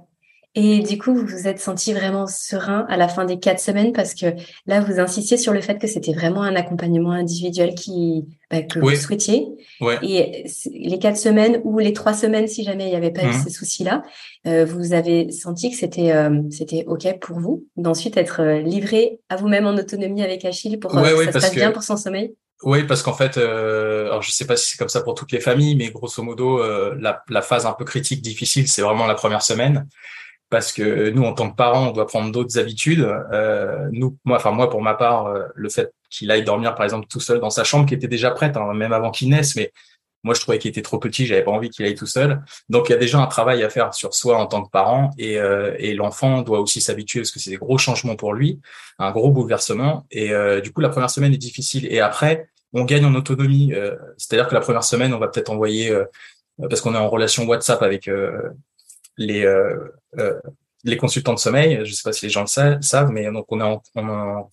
Et 0.54 0.80
du 0.80 0.98
coup, 0.98 1.16
vous 1.16 1.25
vous 1.25 1.48
êtes 1.48 1.62
senti 1.62 1.94
vraiment 1.94 2.28
serein 2.28 2.86
à 2.90 2.98
la 2.98 3.08
fin 3.08 3.24
des 3.24 3.40
quatre 3.40 3.62
semaines 3.62 3.94
parce 3.94 4.13
que 4.13 4.25
là, 4.66 4.82
vous 4.82 5.00
insistiez 5.00 5.38
sur 5.38 5.54
le 5.54 5.62
fait 5.62 5.78
que 5.78 5.88
c'était 5.88 6.12
vraiment 6.12 6.44
un 6.44 6.58
accompagnement 6.58 7.12
individuel 7.12 7.74
qui, 7.74 8.25
bah, 8.50 8.62
que 8.62 8.80
vous 8.80 8.94
souhaitiez. 8.96 9.48
Et 10.01 10.44
les 10.74 11.00
quatre 11.00 11.16
semaines 11.16 11.62
ou 11.63 11.80
les 11.80 11.94
trois 11.94 12.13
semaines, 12.13 12.50
si 12.50 12.66
jamais 12.66 12.88
il 12.88 12.90
n'y 12.90 12.98
avait 12.98 13.12
pas 13.12 13.24
eu 13.24 13.30
mmh. 13.30 13.44
ces 13.46 13.50
soucis-là, 13.50 14.04
euh, 14.46 14.66
vous 14.66 14.92
avez 14.92 15.32
senti 15.32 15.72
que 15.72 15.78
c'était 15.78 16.12
euh, 16.12 16.42
c'était 16.50 16.84
ok 16.86 17.20
pour 17.22 17.40
vous 17.40 17.66
d'ensuite 17.78 18.18
être 18.18 18.42
euh, 18.42 18.60
livré 18.60 19.22
à 19.30 19.38
vous-même 19.38 19.68
en 19.68 19.75
autonomie 19.75 20.22
avec 20.22 20.44
Achille 20.44 20.78
pour 20.80 20.92
que 20.92 20.98
ça 20.98 21.32
se 21.32 21.32
passe 21.32 21.56
bien 21.56 21.72
pour 21.72 21.84
son 21.84 21.96
sommeil? 21.96 22.36
Oui, 22.63 22.84
parce 22.84 23.01
qu'en 23.01 23.13
fait, 23.13 23.38
alors 23.38 24.22
je 24.22 24.32
sais 24.32 24.46
pas 24.46 24.56
si 24.56 24.72
c'est 24.72 24.77
comme 24.77 24.89
ça 24.89 25.01
pour 25.01 25.15
toutes 25.15 25.32
les 25.32 25.39
familles, 25.39 25.75
mais 25.75 25.89
grosso 25.89 26.22
modo, 26.22 26.63
la, 26.94 27.24
la 27.27 27.41
phase 27.41 27.65
un 27.65 27.74
peu 27.74 27.86
critique, 27.86 28.22
difficile, 28.22 28.68
c'est 28.68 28.84
vraiment 28.84 29.08
la 29.08 29.15
première 29.15 29.41
semaine 29.41 29.88
parce 30.51 30.74
que 30.74 31.10
nous, 31.10 31.24
en 31.24 31.34
tant 31.34 31.50
que 31.50 31.56
parents, 31.56 31.88
on 31.88 31.91
doit 31.91 32.06
prendre 32.06 32.30
d'autres 32.30 32.60
habitudes. 32.60 33.10
Euh, 33.32 33.88
nous, 33.94 34.18
moi, 34.25 34.36
enfin 34.36 34.51
moi, 34.51 34.70
pour 34.70 34.82
ma 34.82 34.94
part, 34.94 35.27
euh, 35.27 35.46
le 35.56 35.70
fait 35.70 35.94
qu'il 36.10 36.30
aille 36.30 36.44
dormir, 36.44 36.75
par 36.75 36.84
exemple, 36.84 37.08
tout 37.08 37.22
seul 37.22 37.39
dans 37.39 37.50
sa 37.50 37.63
chambre, 37.63 37.86
qui 37.86 37.94
était 37.94 38.10
déjà 38.10 38.32
prête, 38.32 38.58
hein, 38.58 38.74
même 38.74 38.91
avant 38.91 39.12
qu'il 39.12 39.30
naisse, 39.30 39.56
mais 39.56 39.72
moi, 40.24 40.34
je 40.36 40.42
trouvais 40.42 40.60
qu'il 40.60 40.70
était 40.70 40.82
trop 40.82 41.00
petit, 41.00 41.25
j'avais 41.25 41.44
pas 41.44 41.51
envie 41.51 41.70
qu'il 41.70 41.86
aille 41.86 41.96
tout 41.96 42.06
seul. 42.06 42.42
Donc, 42.70 42.90
il 42.90 42.92
y 42.92 42.96
a 42.96 42.98
déjà 42.98 43.20
un 43.20 43.28
travail 43.28 43.63
à 43.63 43.70
faire 43.70 43.94
sur 43.94 44.13
soi 44.13 44.38
en 44.38 44.46
tant 44.46 44.63
que 44.63 44.70
parent, 44.70 45.12
et, 45.18 45.38
euh, 45.40 45.75
l'enfant 45.96 46.42
doit 46.42 46.60
aussi 46.60 46.82
s'habituer 46.82 47.22
parce 47.22 47.32
que 47.32 47.40
c'est 47.40 47.50
des 47.51 47.58
gros 47.58 47.78
changements 47.78 48.16
pour 48.16 48.34
lui, 48.34 48.60
un 49.00 49.12
gros 49.12 49.32
bouleversement. 49.32 50.06
Et 50.12 50.32
euh, 50.32 50.62
du 50.62 50.72
coup, 50.72 50.82
la 50.82 50.90
première 50.90 51.10
semaine 51.10 51.34
est 51.34 51.38
difficile, 51.38 51.88
et 51.92 52.00
après, 52.00 52.48
on 52.74 52.86
gagne 52.86 53.06
en 53.06 53.16
autonomie. 53.16 53.74
C'est-à-dire 54.18 54.48
que 54.48 54.54
la 54.54 54.62
première 54.62 54.86
semaine, 54.86 55.13
on 55.13 55.20
va 55.20 55.28
peut-être 55.28 55.50
envoyer 55.50 55.94
parce 56.70 56.80
qu'on 56.80 56.94
est 56.96 56.98
en 56.98 57.10
relation 57.10 57.46
WhatsApp 57.46 57.82
avec 57.84 58.08
les 59.18 59.46
euh, 59.46 59.94
euh, 60.20 60.40
les 60.84 60.98
consultants 60.98 61.34
de 61.34 61.40
sommeil. 61.40 61.75
Je 61.75 61.92
ne 61.92 61.96
sais 61.96 62.04
pas 62.04 62.13
si 62.13 62.25
les 62.25 62.32
gens 62.32 62.42
le 62.42 62.82
savent, 62.82 63.12
mais 63.12 63.32
donc 63.32 63.46
on 63.50 63.60
est 63.60 63.80
on 63.96 64.10
en 64.10 64.51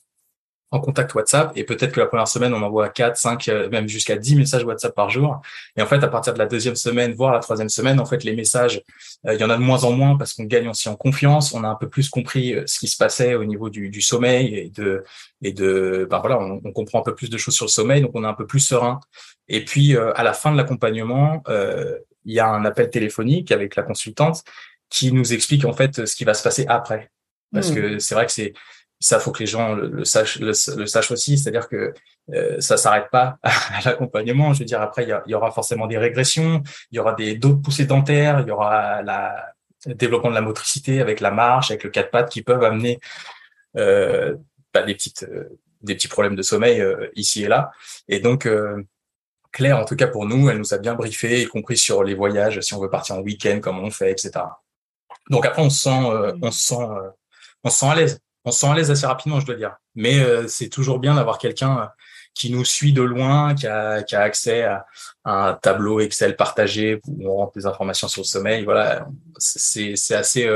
contact 0.70 1.14
WhatsApp 1.14 1.52
et 1.56 1.64
peut-être 1.64 1.92
que 1.92 2.00
la 2.00 2.06
première 2.06 2.28
semaine 2.28 2.52
on 2.52 2.62
envoie 2.62 2.90
4, 2.90 3.16
5, 3.16 3.48
euh, 3.48 3.70
même 3.70 3.88
jusqu'à 3.88 4.16
10 4.16 4.36
messages 4.36 4.64
WhatsApp 4.64 4.94
par 4.94 5.08
jour. 5.08 5.40
Et 5.76 5.82
en 5.82 5.86
fait, 5.86 6.02
à 6.04 6.08
partir 6.08 6.34
de 6.34 6.38
la 6.38 6.46
deuxième 6.46 6.76
semaine, 6.76 7.14
voire 7.14 7.32
la 7.32 7.38
troisième 7.38 7.70
semaine, 7.70 7.98
en 8.00 8.04
fait, 8.04 8.22
les 8.24 8.34
messages, 8.34 8.82
il 9.24 9.40
y 9.40 9.44
en 9.44 9.50
a 9.50 9.56
de 9.56 9.62
moins 9.62 9.84
en 9.84 9.92
moins 9.92 10.16
parce 10.18 10.34
qu'on 10.34 10.44
gagne 10.44 10.68
aussi 10.68 10.88
en 10.88 10.96
confiance. 10.96 11.54
On 11.54 11.64
a 11.64 11.68
un 11.68 11.74
peu 11.74 11.88
plus 11.88 12.10
compris 12.10 12.54
ce 12.66 12.78
qui 12.78 12.88
se 12.88 12.96
passait 12.96 13.34
au 13.34 13.44
niveau 13.44 13.70
du, 13.70 13.88
du 13.88 14.02
sommeil 14.02 14.54
et 14.54 14.70
de 14.70 15.04
et 15.42 15.52
de 15.52 16.06
ben 16.10 16.18
voilà, 16.18 16.38
on, 16.38 16.60
on, 16.64 16.72
comprend 16.72 16.98
un 17.00 17.02
peu 17.02 17.14
plus 17.14 17.30
de 17.30 17.38
choses 17.38 17.54
sur 17.54 17.64
le 17.64 17.70
sommeil, 17.70 18.02
donc 18.02 18.10
on 18.14 18.24
est 18.24 18.28
un 18.28 18.34
peu 18.34 18.46
plus 18.46 18.60
serein. 18.60 19.00
Et 19.48 19.64
puis 19.64 19.96
à 19.96 20.22
la 20.22 20.32
fin 20.32 20.52
de 20.52 20.56
l'accompagnement, 20.56 21.42
euh, 21.48 21.98
il 22.24 22.34
y 22.34 22.40
a 22.40 22.48
un 22.48 22.64
appel 22.64 22.90
téléphonique 22.90 23.50
avec 23.52 23.76
la 23.76 23.82
consultante 23.82 24.42
qui 24.90 25.12
nous 25.12 25.32
explique 25.32 25.64
en 25.64 25.72
fait 25.72 26.06
ce 26.06 26.14
qui 26.14 26.24
va 26.24 26.34
se 26.34 26.42
passer 26.42 26.66
après. 26.68 27.10
Parce 27.52 27.70
hmm. 27.70 27.74
que 27.74 27.98
c'est 27.98 28.14
vrai 28.14 28.26
que 28.26 28.32
c'est 28.32 28.52
ça, 29.00 29.20
faut 29.20 29.30
que 29.30 29.40
les 29.40 29.46
gens 29.46 29.74
le, 29.74 30.04
sachent, 30.04 30.38
le, 30.40 30.52
sachent 30.52 31.10
aussi. 31.10 31.38
C'est-à-dire 31.38 31.68
que 31.68 31.94
euh, 32.34 32.60
ça 32.60 32.76
s'arrête 32.76 33.08
pas 33.10 33.38
à 33.42 33.80
l'accompagnement. 33.84 34.52
Je 34.52 34.60
veux 34.60 34.64
dire, 34.64 34.80
après, 34.80 35.04
il 35.04 35.30
y, 35.30 35.34
aura 35.34 35.50
forcément 35.50 35.86
des 35.86 35.98
régressions, 35.98 36.62
il 36.90 36.96
y 36.96 36.98
aura 36.98 37.14
des 37.14 37.36
d'autres 37.36 37.62
poussées 37.62 37.86
dentaires, 37.86 38.40
il 38.40 38.48
y 38.48 38.50
aura 38.50 39.02
la, 39.02 39.54
le 39.86 39.94
développement 39.94 40.30
de 40.30 40.34
la 40.34 40.40
motricité 40.40 41.00
avec 41.00 41.20
la 41.20 41.30
marche, 41.30 41.70
avec 41.70 41.84
le 41.84 41.90
quatre 41.90 42.10
pattes 42.10 42.30
qui 42.30 42.42
peuvent 42.42 42.64
amener 42.64 42.98
euh, 43.76 44.36
bah, 44.74 44.82
des 44.82 44.94
petites 44.94 45.22
euh, 45.24 45.58
des 45.82 45.94
petits 45.94 46.08
problèmes 46.08 46.36
de 46.36 46.42
sommeil 46.42 46.80
euh, 46.80 47.10
ici 47.14 47.44
et 47.44 47.48
là. 47.48 47.70
Et 48.08 48.20
donc 48.20 48.46
euh, 48.46 48.82
Claire, 49.52 49.78
en 49.78 49.84
tout 49.84 49.96
cas 49.96 50.06
pour 50.06 50.26
nous, 50.26 50.48
elle 50.48 50.58
nous 50.58 50.74
a 50.74 50.78
bien 50.78 50.94
briefé, 50.94 51.42
y 51.42 51.46
compris 51.46 51.76
sur 51.76 52.04
les 52.04 52.14
voyages, 52.14 52.60
si 52.60 52.74
on 52.74 52.80
veut 52.80 52.90
partir 52.90 53.16
en 53.16 53.20
week-end, 53.20 53.60
comment 53.62 53.82
on 53.82 53.90
fait, 53.90 54.10
etc. 54.10 54.32
Donc 55.30 55.46
après, 55.46 55.62
on 55.62 55.70
se 55.70 55.82
sent, 55.82 56.10
euh, 56.10 56.32
on 56.42 56.50
se 56.50 56.64
sent, 56.64 56.86
on 57.64 57.70
se 57.70 57.78
sent 57.78 57.86
à 57.86 57.94
l'aise. 57.94 58.20
On 58.48 58.50
se 58.50 58.60
sent 58.60 58.66
à 58.68 58.74
l'aise 58.74 58.90
assez 58.90 59.06
rapidement, 59.06 59.40
je 59.40 59.46
dois 59.46 59.56
dire. 59.56 59.76
Mais 59.94 60.20
euh, 60.20 60.48
c'est 60.48 60.70
toujours 60.70 61.00
bien 61.00 61.14
d'avoir 61.14 61.36
quelqu'un 61.36 61.90
qui 62.32 62.50
nous 62.50 62.64
suit 62.64 62.94
de 62.94 63.02
loin, 63.02 63.54
qui 63.54 63.66
a, 63.66 64.02
qui 64.02 64.16
a 64.16 64.22
accès 64.22 64.62
à, 64.62 64.86
un 65.26 65.52
tableau 65.52 66.00
Excel 66.00 66.34
partagé 66.34 66.98
où 67.06 67.28
on 67.30 67.36
rentre 67.36 67.52
des 67.52 67.66
informations 67.66 68.08
sur 68.08 68.22
le 68.22 68.26
sommeil. 68.26 68.64
Voilà, 68.64 69.06
c'est 69.36 69.92
assez 70.14 70.48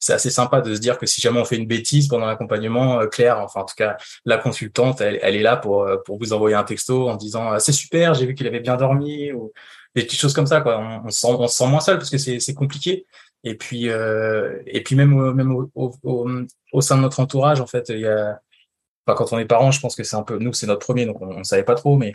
c'est 0.00 0.12
assez 0.12 0.30
sympa 0.30 0.60
de 0.60 0.74
se 0.74 0.80
dire 0.80 0.98
que 0.98 1.06
si 1.06 1.20
jamais 1.20 1.38
on 1.38 1.44
fait 1.44 1.56
une 1.56 1.66
bêtise 1.66 2.08
pendant 2.08 2.26
l'accompagnement, 2.26 3.06
Claire, 3.06 3.38
enfin 3.38 3.60
en 3.60 3.64
tout 3.64 3.76
cas 3.76 3.96
la 4.24 4.38
consultante, 4.38 5.00
elle, 5.00 5.16
est 5.22 5.42
là 5.42 5.56
pour 5.56 5.88
pour 6.04 6.18
vous 6.18 6.32
envoyer 6.32 6.56
un 6.56 6.64
texto 6.64 7.08
en 7.08 7.14
disant 7.14 7.56
c'est 7.60 7.72
super, 7.72 8.14
j'ai 8.14 8.26
vu 8.26 8.34
qu'il 8.34 8.48
avait 8.48 8.60
bien 8.60 8.76
dormi 8.76 9.30
ou 9.32 9.52
des 9.94 10.02
petites 10.02 10.20
choses 10.20 10.34
comme 10.34 10.46
ça 10.46 10.60
quoi. 10.60 10.78
On, 10.78 11.06
on, 11.06 11.10
se, 11.10 11.20
sent, 11.20 11.28
on 11.30 11.46
se 11.46 11.56
sent 11.56 11.66
moins 11.68 11.80
seul 11.80 11.98
parce 11.98 12.10
que 12.10 12.18
c'est 12.18 12.54
compliqué. 12.54 13.06
Et 13.44 13.54
puis, 13.54 13.88
euh, 13.88 14.60
et 14.66 14.82
puis 14.82 14.96
même, 14.96 15.32
même 15.32 15.54
au, 15.54 15.70
au, 15.74 16.28
au, 16.72 16.80
sein 16.80 16.96
de 16.96 17.02
notre 17.02 17.20
entourage, 17.20 17.60
en 17.60 17.66
fait, 17.66 17.88
il 17.88 18.00
y 18.00 18.06
a, 18.06 18.40
enfin, 19.06 19.16
quand 19.16 19.32
on 19.32 19.38
est 19.38 19.44
parents, 19.44 19.70
je 19.70 19.80
pense 19.80 19.94
que 19.94 20.02
c'est 20.02 20.16
un 20.16 20.22
peu, 20.22 20.38
nous, 20.38 20.52
c'est 20.52 20.66
notre 20.66 20.84
premier, 20.84 21.06
donc 21.06 21.20
on, 21.20 21.38
ne 21.38 21.44
savait 21.44 21.62
pas 21.62 21.76
trop, 21.76 21.96
mais 21.96 22.12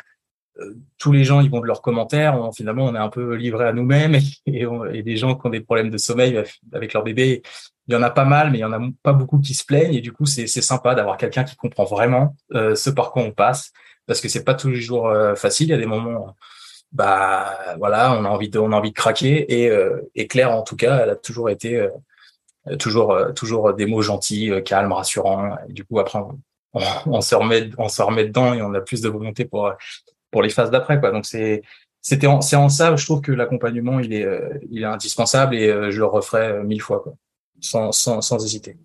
euh, 0.60 0.76
tous 0.98 1.12
les 1.12 1.24
gens, 1.24 1.42
ils 1.42 1.50
vont 1.50 1.62
de 1.62 1.66
leurs 1.66 1.82
commentaires. 1.82 2.38
finalement, 2.56 2.86
on 2.86 2.96
est 2.96 3.00
un 3.00 3.10
peu 3.10 3.36
livré 3.36 3.66
à 3.66 3.74
nous-mêmes 3.74 4.16
et, 4.46 4.66
et, 4.94 5.04
des 5.04 5.18
gens 5.18 5.36
qui 5.36 5.48
ont 5.48 5.50
des 5.50 5.62
problèmes 5.62 5.90
de 5.90 5.98
sommeil 5.98 6.44
avec 6.74 6.94
leur 6.94 7.04
bébé, 7.04 7.42
il 7.88 7.94
y 7.94 7.98
en 7.98 8.04
a 8.04 8.10
pas 8.10 8.26
mal, 8.26 8.52
mais 8.52 8.60
il 8.60 8.62
y 8.62 8.66
en 8.66 8.72
a 8.72 8.80
pas 9.02 9.14
beaucoup 9.14 9.40
qui 9.40 9.54
se 9.54 9.66
plaignent. 9.66 9.94
Et 9.94 10.02
du 10.02 10.12
coup, 10.14 10.26
c'est 10.26 10.48
sympa 10.48 10.96
d'avoir 10.96 11.18
quelqu'un 11.18 11.44
qui 11.44 11.56
comprend 11.56 11.84
vraiment 11.84 12.36
euh, 12.54 12.76
ce 12.76 12.90
par 12.90 13.12
quoi 13.12 13.24
on 13.24 13.32
passe, 13.32 13.72
parce 14.06 14.22
que 14.22 14.30
c'est 14.30 14.44
pas 14.44 14.54
tous 14.54 14.70
les 14.70 14.82
jours 14.82 15.08
euh, 15.08 15.36
facile. 15.36 15.68
Il 15.68 15.72
y 15.72 15.74
a 15.74 15.78
des 15.78 15.86
moments 15.86 16.36
bah 16.94 17.76
voilà, 17.80 18.16
on 18.18 18.24
a 18.24 18.30
envie 18.30 18.50
de, 18.50 18.60
on 18.60 18.72
a 18.72 18.76
envie 18.76 18.92
de 18.92 18.96
craquer. 18.96 19.62
Et, 19.62 19.70
euh, 19.70 20.02
et 20.16 20.28
Claire, 20.28 20.52
en 20.52 20.62
tout 20.62 20.76
cas, 20.76 21.00
elle 21.04 21.10
a 21.10 21.16
toujours 21.16 21.50
été 21.50 21.76
euh, 21.76 22.78
toujours, 22.78 23.12
euh, 23.12 23.32
toujours 23.32 23.74
des 23.74 23.86
mots 23.88 24.02
gentils, 24.02 24.52
calmes, 24.64 24.94
rassurants. 24.94 25.58
Du 25.70 25.84
coup, 25.86 26.00
après, 26.00 26.20
on, 26.74 26.82
on, 27.08 27.22
se 27.22 27.36
remet, 27.36 27.70
on 27.78 27.90
se 27.90 28.02
remet 28.02 28.26
dedans 28.26 28.54
et 28.54 28.62
on 28.62 28.74
a 28.74 28.82
plus 28.82 29.02
de 29.02 29.10
volonté 29.10 29.46
pour 29.46 29.74
pour 30.32 30.42
les 30.42 30.50
phases 30.50 30.72
d'après. 30.72 31.00
Quoi. 31.00 31.12
Donc 31.12 31.26
c'est 31.26 31.62
c'était 32.02 32.28
c'est 32.42 32.56
en 32.56 32.70
ça, 32.70 32.96
je 32.96 33.06
trouve 33.06 33.22
que 33.22 33.32
l'accompagnement 33.32 34.00
il 34.00 34.14
est 34.14 34.28
il 34.70 34.82
est 34.82 34.86
indispensable 34.86 35.56
et 35.56 35.92
je 35.92 36.00
le 36.00 36.06
referai 36.06 36.64
mille 36.64 36.82
fois, 36.82 37.02
quoi, 37.02 37.14
sans, 37.62 37.92
sans, 37.92 38.22
sans 38.22 38.44
hésiter. 38.44 38.78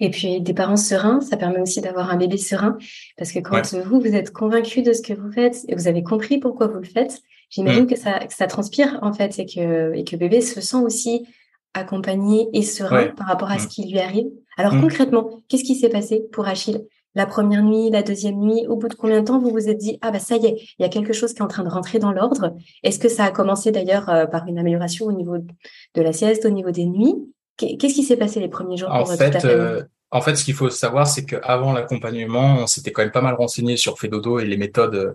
Et 0.00 0.10
puis 0.10 0.40
des 0.40 0.54
parents 0.54 0.76
sereins, 0.76 1.20
ça 1.20 1.36
permet 1.36 1.60
aussi 1.60 1.80
d'avoir 1.80 2.10
un 2.10 2.16
bébé 2.16 2.36
serein, 2.36 2.76
parce 3.16 3.32
que 3.32 3.38
quand 3.38 3.74
vous, 3.74 4.00
vous 4.00 4.14
êtes 4.14 4.32
convaincu 4.32 4.82
de 4.82 4.92
ce 4.92 5.02
que 5.02 5.12
vous 5.12 5.30
faites 5.30 5.64
et 5.68 5.74
vous 5.74 5.88
avez 5.88 6.02
compris 6.02 6.38
pourquoi 6.38 6.66
vous 6.66 6.78
le 6.78 6.84
faites, 6.84 7.20
j'imagine 7.50 7.84
mm. 7.84 7.88
que, 7.88 7.96
ça, 7.96 8.18
que 8.20 8.34
ça 8.34 8.46
transpire 8.46 8.98
en 9.02 9.12
fait 9.12 9.38
et 9.38 9.46
que, 9.46 9.94
et 9.94 10.04
que 10.04 10.16
bébé 10.16 10.40
se 10.40 10.60
sent 10.60 10.76
aussi 10.76 11.26
accompagné 11.74 12.48
et 12.52 12.62
serein 12.62 13.08
par 13.08 13.26
rapport 13.26 13.50
à 13.50 13.58
ce 13.58 13.66
mm. 13.66 13.68
qui 13.68 13.90
lui 13.90 13.98
arrive. 13.98 14.26
Alors 14.56 14.74
mm. 14.74 14.80
concrètement, 14.80 15.42
qu'est-ce 15.48 15.64
qui 15.64 15.74
s'est 15.74 15.88
passé 15.88 16.24
pour 16.32 16.46
Achille? 16.46 16.84
La 17.16 17.26
première 17.26 17.62
nuit, 17.62 17.90
la 17.90 18.02
deuxième 18.02 18.40
nuit, 18.40 18.66
au 18.66 18.76
bout 18.76 18.88
de 18.88 18.94
combien 18.94 19.20
de 19.20 19.24
temps 19.24 19.38
vous 19.38 19.50
vous 19.50 19.68
êtes 19.68 19.78
dit 19.78 19.98
ah 20.00 20.10
bah 20.10 20.18
ça 20.18 20.36
y 20.36 20.46
est, 20.46 20.56
il 20.78 20.82
y 20.82 20.84
a 20.84 20.88
quelque 20.88 21.12
chose 21.12 21.32
qui 21.32 21.38
est 21.38 21.44
en 21.44 21.48
train 21.48 21.62
de 21.62 21.68
rentrer 21.68 22.00
dans 22.00 22.10
l'ordre? 22.10 22.56
Est-ce 22.82 22.98
que 22.98 23.08
ça 23.08 23.24
a 23.24 23.30
commencé 23.30 23.70
d'ailleurs 23.70 24.08
euh, 24.08 24.26
par 24.26 24.48
une 24.48 24.58
amélioration 24.58 25.06
au 25.06 25.12
niveau 25.12 25.38
de 25.38 26.02
la 26.02 26.12
sieste, 26.12 26.44
au 26.44 26.50
niveau 26.50 26.72
des 26.72 26.86
nuits? 26.86 27.14
Qu'est-ce 27.56 27.94
qui 27.94 28.02
s'est 28.02 28.16
passé 28.16 28.40
les 28.40 28.48
premiers 28.48 28.76
jours 28.76 28.90
en 28.90 29.06
fait, 29.06 29.44
euh, 29.44 29.82
En 30.10 30.20
fait, 30.20 30.36
ce 30.36 30.44
qu'il 30.44 30.54
faut 30.54 30.70
savoir, 30.70 31.06
c'est 31.06 31.24
qu'avant 31.24 31.72
l'accompagnement, 31.72 32.56
on 32.58 32.66
s'était 32.66 32.92
quand 32.92 33.02
même 33.02 33.12
pas 33.12 33.20
mal 33.20 33.34
renseigné 33.34 33.76
sur 33.76 33.98
Fedodo 33.98 34.40
et 34.40 34.44
les 34.44 34.56
méthodes 34.56 34.94
euh, 34.94 35.12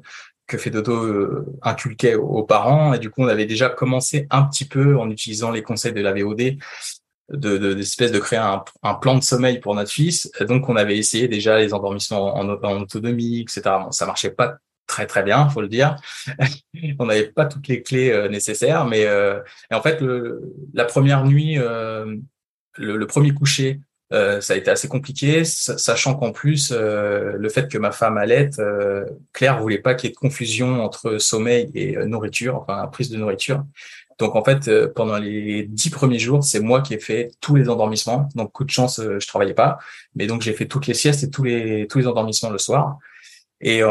que 0.47 0.57
Fedodo 0.57 1.03
euh, 1.03 1.45
inculquait 1.61 2.15
aux 2.15 2.43
parents. 2.43 2.93
Et 2.93 2.99
du 2.99 3.09
coup, 3.09 3.23
on 3.23 3.27
avait 3.27 3.45
déjà 3.45 3.69
commencé 3.69 4.27
un 4.29 4.43
petit 4.43 4.65
peu 4.65 4.97
en 4.97 5.09
utilisant 5.09 5.51
les 5.51 5.63
conseils 5.63 5.93
de 5.93 6.01
la 6.01 6.13
VOD 6.13 6.57
de, 7.31 7.57
de, 7.57 7.73
d'espèce 7.73 8.11
de 8.11 8.19
créer 8.19 8.39
un, 8.39 8.63
un, 8.81 8.93
plan 8.95 9.15
de 9.15 9.23
sommeil 9.23 9.59
pour 9.59 9.75
notre 9.75 9.91
fils. 9.91 10.31
Donc, 10.47 10.67
on 10.69 10.75
avait 10.75 10.97
essayé 10.97 11.27
déjà 11.27 11.59
les 11.59 11.73
endormissements 11.73 12.35
en, 12.35 12.49
en 12.49 12.81
autonomie, 12.81 13.41
etc. 13.41 13.61
Bon, 13.83 13.91
ça 13.91 14.05
marchait 14.05 14.31
pas 14.31 14.57
très 14.89 15.07
très 15.07 15.23
bien, 15.23 15.47
faut 15.49 15.61
le 15.61 15.69
dire. 15.69 15.95
on 16.99 17.05
n'avait 17.05 17.31
pas 17.31 17.45
toutes 17.45 17.69
les 17.69 17.81
clés 17.81 18.27
nécessaires, 18.29 18.85
mais 18.85 19.07
en 19.71 19.81
fait, 19.81 20.01
le, 20.01 20.53
la 20.73 20.83
première 20.83 21.23
nuit, 21.23 21.55
le, 21.55 22.17
le, 22.97 23.07
premier 23.07 23.33
coucher, 23.33 23.79
euh, 24.11 24.41
ça 24.41 24.53
a 24.53 24.57
été 24.57 24.71
assez 24.71 24.87
compliqué, 24.87 25.43
sachant 25.45 26.15
qu'en 26.15 26.31
plus, 26.31 26.71
euh, 26.71 27.33
le 27.37 27.49
fait 27.49 27.69
que 27.71 27.77
ma 27.77 27.91
femme 27.91 28.17
allait, 28.17 28.49
euh, 28.59 29.05
Claire 29.33 29.61
voulait 29.61 29.77
pas 29.77 29.93
qu'il 29.93 30.09
y 30.09 30.11
ait 30.11 30.15
de 30.15 30.19
confusion 30.19 30.83
entre 30.83 31.19
sommeil 31.19 31.69
et 31.75 31.95
euh, 31.95 32.05
nourriture, 32.05 32.55
enfin 32.55 32.87
prise 32.87 33.09
de 33.09 33.17
nourriture. 33.17 33.63
Donc 34.17 34.35
en 34.35 34.43
fait, 34.43 34.69
pendant 34.95 35.17
les 35.17 35.63
dix 35.63 35.89
premiers 35.89 36.19
jours, 36.19 36.43
c'est 36.43 36.59
moi 36.59 36.81
qui 36.81 36.93
ai 36.93 36.99
fait 36.99 37.31
tous 37.39 37.55
les 37.55 37.69
endormissements. 37.69 38.27
Donc 38.35 38.51
coup 38.51 38.65
de 38.65 38.69
chance, 38.69 38.99
je 39.01 39.25
travaillais 39.27 39.53
pas, 39.53 39.77
mais 40.13 40.27
donc 40.27 40.41
j'ai 40.41 40.51
fait 40.51 40.65
toutes 40.65 40.87
les 40.87 40.93
siestes 40.93 41.23
et 41.23 41.29
tous 41.29 41.43
les 41.45 41.87
tous 41.87 41.99
les 41.99 42.07
endormissements 42.07 42.49
le 42.49 42.57
soir. 42.57 42.97
Et, 43.61 43.79
et 43.79 43.83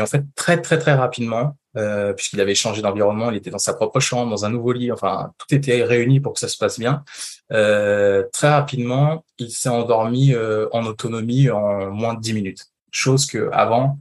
en 0.00 0.06
fait, 0.06 0.22
très 0.36 0.60
très 0.60 0.78
très 0.78 0.94
rapidement, 0.94 1.56
euh, 1.76 2.12
puisqu'il 2.12 2.40
avait 2.40 2.54
changé 2.54 2.82
d'environnement, 2.82 3.30
il 3.30 3.36
était 3.36 3.50
dans 3.50 3.58
sa 3.58 3.74
propre 3.74 3.98
chambre, 3.98 4.30
dans 4.30 4.44
un 4.44 4.50
nouveau 4.50 4.72
lit, 4.72 4.92
enfin 4.92 5.32
tout 5.38 5.52
était 5.52 5.82
réuni 5.82 6.20
pour 6.20 6.34
que 6.34 6.38
ça 6.38 6.46
se 6.46 6.56
passe 6.56 6.78
bien. 6.78 7.04
Euh, 7.52 8.22
très 8.32 8.48
rapidement, 8.48 9.24
il 9.38 9.50
s'est 9.50 9.68
endormi 9.68 10.32
euh, 10.32 10.68
en 10.72 10.84
autonomie 10.86 11.50
en 11.50 11.90
moins 11.90 12.14
de 12.14 12.20
10 12.20 12.32
minutes, 12.32 12.66
chose 12.92 13.26
que 13.26 13.50
avant, 13.52 13.98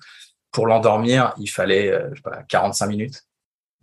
pour 0.52 0.68
l'endormir, 0.68 1.34
il 1.40 1.48
fallait 1.50 1.92
je 2.12 2.18
sais 2.18 2.22
pas, 2.22 2.44
45 2.48 2.86
minutes. 2.88 3.24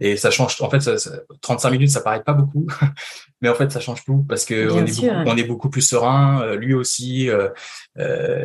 Et 0.00 0.16
ça 0.16 0.30
change. 0.30 0.60
En 0.60 0.70
fait, 0.70 0.80
ça, 0.80 0.94
35 1.42 1.70
minutes, 1.70 1.90
ça 1.90 2.00
paraît 2.00 2.22
pas 2.22 2.32
beaucoup, 2.32 2.66
mais 3.40 3.48
en 3.48 3.54
fait, 3.54 3.70
ça 3.70 3.80
change 3.80 4.04
tout 4.04 4.24
parce 4.28 4.44
que 4.44 4.70
on 4.70 4.84
est, 4.84 4.96
beaucoup, 4.96 5.30
on 5.30 5.36
est, 5.36 5.44
beaucoup, 5.44 5.70
plus 5.70 5.82
serein, 5.82 6.54
lui 6.56 6.74
aussi, 6.74 7.28
euh, 7.28 7.48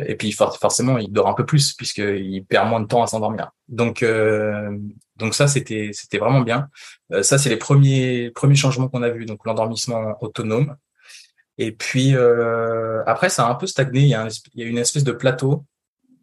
et 0.06 0.14
puis 0.16 0.32
forcément, 0.32 0.98
il 0.98 1.10
dort 1.10 1.28
un 1.28 1.34
peu 1.34 1.46
plus 1.46 1.72
puisqu'il 1.72 2.44
perd 2.44 2.68
moins 2.68 2.80
de 2.80 2.86
temps 2.86 3.02
à 3.02 3.06
s'endormir. 3.06 3.50
Donc, 3.68 4.02
euh, 4.02 4.76
donc 5.16 5.34
ça, 5.34 5.48
c'était 5.48 5.90
c'était 5.92 6.18
vraiment 6.18 6.40
bien. 6.40 6.68
Euh, 7.12 7.22
ça, 7.22 7.38
c'est 7.38 7.48
les 7.48 7.56
premiers 7.56 8.30
premiers 8.34 8.54
changements 8.54 8.88
qu'on 8.88 9.02
a 9.02 9.08
vus. 9.10 9.26
Donc 9.26 9.40
l'endormissement 9.46 10.16
autonome. 10.20 10.76
Et 11.58 11.72
puis 11.72 12.14
euh, 12.14 13.02
après, 13.06 13.28
ça 13.28 13.46
a 13.46 13.50
un 13.50 13.54
peu 13.54 13.66
stagné. 13.66 14.00
Il 14.00 14.08
y 14.08 14.14
a, 14.14 14.28
il 14.54 14.62
y 14.62 14.64
a 14.64 14.68
une 14.68 14.78
espèce 14.78 15.04
de 15.04 15.12
plateau. 15.12 15.64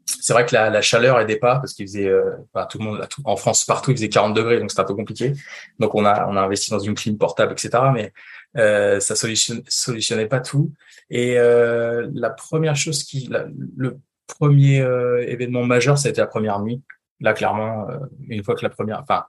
C'est 0.06 0.34
vrai 0.34 0.46
que 0.46 0.54
la, 0.54 0.70
la 0.70 0.82
chaleur 0.82 1.20
aidait 1.20 1.38
pas 1.38 1.56
parce 1.56 1.74
qu'il 1.74 1.88
faisait 1.88 2.08
euh, 2.08 2.32
bah, 2.54 2.68
tout 2.70 2.78
le 2.78 2.86
monde 2.86 3.08
en 3.24 3.36
France 3.36 3.66
partout 3.66 3.92
il 3.92 3.98
faisait 3.98 4.10
40 4.10 4.34
degrés 4.34 4.60
donc 4.60 4.70
c'était 4.70 4.82
un 4.82 4.86
peu 4.86 4.96
compliqué. 4.96 5.34
Donc 5.80 5.96
on 5.96 6.06
a 6.06 6.28
on 6.28 6.36
a 6.36 6.42
investi 6.42 6.72
dans 6.72 6.80
une 6.80 6.94
clim 6.94 7.18
portable 7.18 7.54
etc. 7.54 7.70
Mais 7.94 8.14
euh, 8.58 9.00
ça 9.00 9.16
solutionnait, 9.16 9.64
solutionnait 9.68 10.28
pas 10.28 10.40
tout. 10.40 10.72
Et 11.10 11.38
euh, 11.38 12.10
la 12.14 12.30
première 12.30 12.76
chose 12.76 13.04
qui 13.04 13.30
le 13.78 14.00
premier 14.28 14.86
événement 15.28 15.64
majeur, 15.64 15.98
ça 15.98 16.08
a 16.08 16.12
été 16.12 16.22
la 16.22 16.28
première 16.28 16.60
nuit 16.60 16.82
Là, 17.24 17.34
clairement, 17.34 17.90
euh, 17.90 18.00
une 18.28 18.44
fois 18.44 18.54
que 18.54 18.64
la 18.64 18.70
première, 18.70 19.00
enfin, 19.00 19.24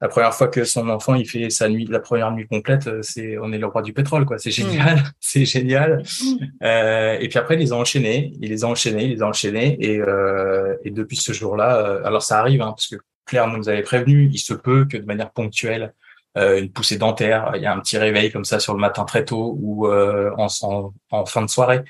la 0.00 0.08
première 0.08 0.34
fois 0.34 0.48
que 0.48 0.64
son 0.64 0.88
enfant 0.88 1.14
il 1.14 1.28
fait 1.28 1.48
sa 1.48 1.68
nuit, 1.68 1.86
la 1.86 2.00
première 2.00 2.30
nuit 2.30 2.46
complète, 2.46 2.86
euh, 2.86 3.00
c'est 3.02 3.38
on 3.38 3.52
est 3.52 3.58
le 3.58 3.66
roi 3.66 3.82
du 3.82 3.92
pétrole, 3.92 4.26
quoi. 4.26 4.38
C'est 4.38 4.50
génial, 4.50 4.98
mm. 4.98 5.02
c'est 5.20 5.44
génial. 5.44 6.02
Mm. 6.02 6.36
Euh, 6.62 7.18
et 7.18 7.28
puis 7.28 7.38
après, 7.38 7.54
il 7.54 7.60
les 7.60 7.72
a 7.72 7.76
enchaînés, 7.76 8.32
il 8.40 8.50
les 8.50 8.64
a 8.64 8.68
enchaînés, 8.68 9.04
il 9.04 9.10
les 9.12 9.22
a 9.22 9.26
enchaînés, 9.26 9.76
et, 9.80 9.98
euh, 9.98 10.76
et 10.84 10.90
depuis 10.90 11.16
ce 11.16 11.32
jour-là, 11.32 11.78
euh, 11.78 12.04
alors 12.04 12.22
ça 12.22 12.38
arrive, 12.38 12.60
hein, 12.60 12.72
parce 12.76 12.88
que 12.88 12.96
Claire 13.24 13.48
nous 13.48 13.68
avait 13.68 13.82
prévenu, 13.82 14.28
il 14.30 14.38
se 14.38 14.54
peut 14.54 14.84
que 14.84 14.98
de 14.98 15.04
manière 15.04 15.30
ponctuelle, 15.30 15.94
une 16.38 16.70
poussée 16.70 16.98
dentaire, 16.98 17.52
il 17.54 17.62
y 17.62 17.66
a 17.66 17.72
un 17.72 17.80
petit 17.80 17.96
réveil 17.96 18.30
comme 18.30 18.44
ça 18.44 18.60
sur 18.60 18.74
le 18.74 18.78
matin 18.78 19.04
très 19.04 19.24
tôt 19.24 19.56
ou 19.58 19.88
en, 19.88 20.48
en, 20.62 20.92
en, 21.10 21.24
fin 21.24 21.40
de 21.40 21.46
soirée. 21.48 21.80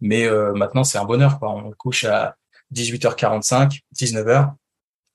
Mais 0.00 0.28
maintenant, 0.56 0.82
c'est 0.82 0.98
un 0.98 1.04
bonheur, 1.04 1.38
quoi. 1.38 1.50
On 1.54 1.70
couche 1.70 2.02
à 2.04 2.34
18h45, 2.74 3.78
19h, 3.94 4.54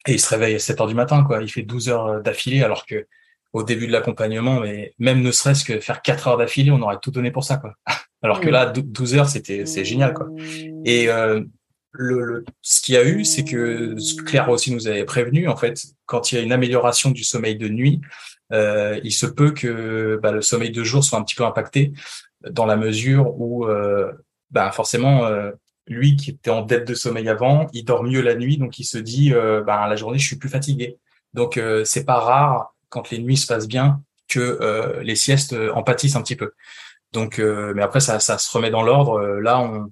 et 0.07 0.13
il 0.13 0.19
se 0.19 0.29
réveille 0.29 0.55
à 0.55 0.59
7 0.59 0.81
heures 0.81 0.87
du 0.87 0.95
matin, 0.95 1.23
quoi. 1.23 1.41
Il 1.41 1.51
fait 1.51 1.63
12 1.63 1.89
heures 1.89 2.07
euh, 2.07 2.19
d'affilée, 2.21 2.63
alors 2.63 2.85
que 2.85 3.05
au 3.53 3.63
début 3.63 3.87
de 3.87 3.91
l'accompagnement, 3.91 4.59
mais 4.59 4.93
même 4.99 5.21
ne 5.21 5.31
serait-ce 5.31 5.63
que 5.63 5.79
faire 5.79 6.01
4 6.01 6.27
heures 6.27 6.37
d'affilée, 6.37 6.71
on 6.71 6.81
aurait 6.81 6.97
tout 7.01 7.11
donné 7.11 7.31
pour 7.31 7.43
ça, 7.43 7.57
quoi. 7.57 7.73
Alors 8.23 8.41
que 8.41 8.49
là, 8.49 8.65
12 8.65 9.15
heures, 9.15 9.29
c'était, 9.29 9.65
c'est 9.65 9.85
génial, 9.85 10.13
quoi. 10.13 10.27
Et 10.85 11.07
euh, 11.09 11.41
le, 11.91 12.23
le, 12.23 12.45
ce 12.61 12.81
qu'il 12.81 12.95
y 12.95 12.97
a 12.97 13.05
eu, 13.05 13.23
c'est 13.23 13.43
que 13.43 13.95
Claire 14.23 14.49
aussi 14.49 14.73
nous 14.73 14.87
avait 14.87 15.05
prévenu, 15.05 15.47
en 15.47 15.55
fait, 15.55 15.79
quand 16.05 16.31
il 16.31 16.35
y 16.35 16.37
a 16.39 16.41
une 16.41 16.51
amélioration 16.51 17.11
du 17.11 17.23
sommeil 17.23 17.57
de 17.57 17.67
nuit, 17.67 18.01
euh, 18.53 18.99
il 19.03 19.11
se 19.11 19.27
peut 19.27 19.51
que 19.51 20.19
bah, 20.21 20.31
le 20.31 20.41
sommeil 20.41 20.71
de 20.71 20.83
jour 20.83 21.03
soit 21.03 21.19
un 21.19 21.23
petit 21.23 21.35
peu 21.35 21.45
impacté 21.45 21.93
dans 22.49 22.65
la 22.65 22.75
mesure 22.75 23.39
où, 23.39 23.65
euh, 23.65 24.11
bah, 24.49 24.71
forcément, 24.71 25.29
lui 25.87 26.15
qui 26.15 26.31
était 26.31 26.49
en 26.49 26.61
dette 26.61 26.87
de 26.87 26.93
sommeil 26.93 27.29
avant, 27.29 27.67
il 27.73 27.83
dort 27.85 28.03
mieux 28.03 28.21
la 28.21 28.35
nuit, 28.35 28.57
donc 28.57 28.79
il 28.79 28.83
se 28.83 28.97
dit, 28.97 29.33
euh, 29.33 29.63
ben, 29.63 29.87
la 29.87 29.95
journée, 29.95 30.19
je 30.19 30.25
suis 30.25 30.35
plus 30.35 30.49
fatigué. 30.49 30.97
Donc 31.33 31.57
euh, 31.57 31.83
c'est 31.85 32.05
pas 32.05 32.19
rare 32.19 32.73
quand 32.89 33.09
les 33.09 33.19
nuits 33.19 33.37
se 33.37 33.47
passent 33.47 33.67
bien 33.67 34.01
que 34.27 34.39
euh, 34.39 35.01
les 35.03 35.15
siestes 35.15 35.55
en 35.73 35.83
pâtissent 35.83 36.15
un 36.15 36.21
petit 36.21 36.35
peu. 36.35 36.53
Donc, 37.13 37.39
mais 37.39 37.81
après 37.81 38.01
ça, 38.01 38.19
ça 38.19 38.37
se 38.37 38.51
remet 38.51 38.69
dans 38.69 38.83
l'ordre. 38.83 39.21
là, 39.39 39.59
on, 39.59 39.91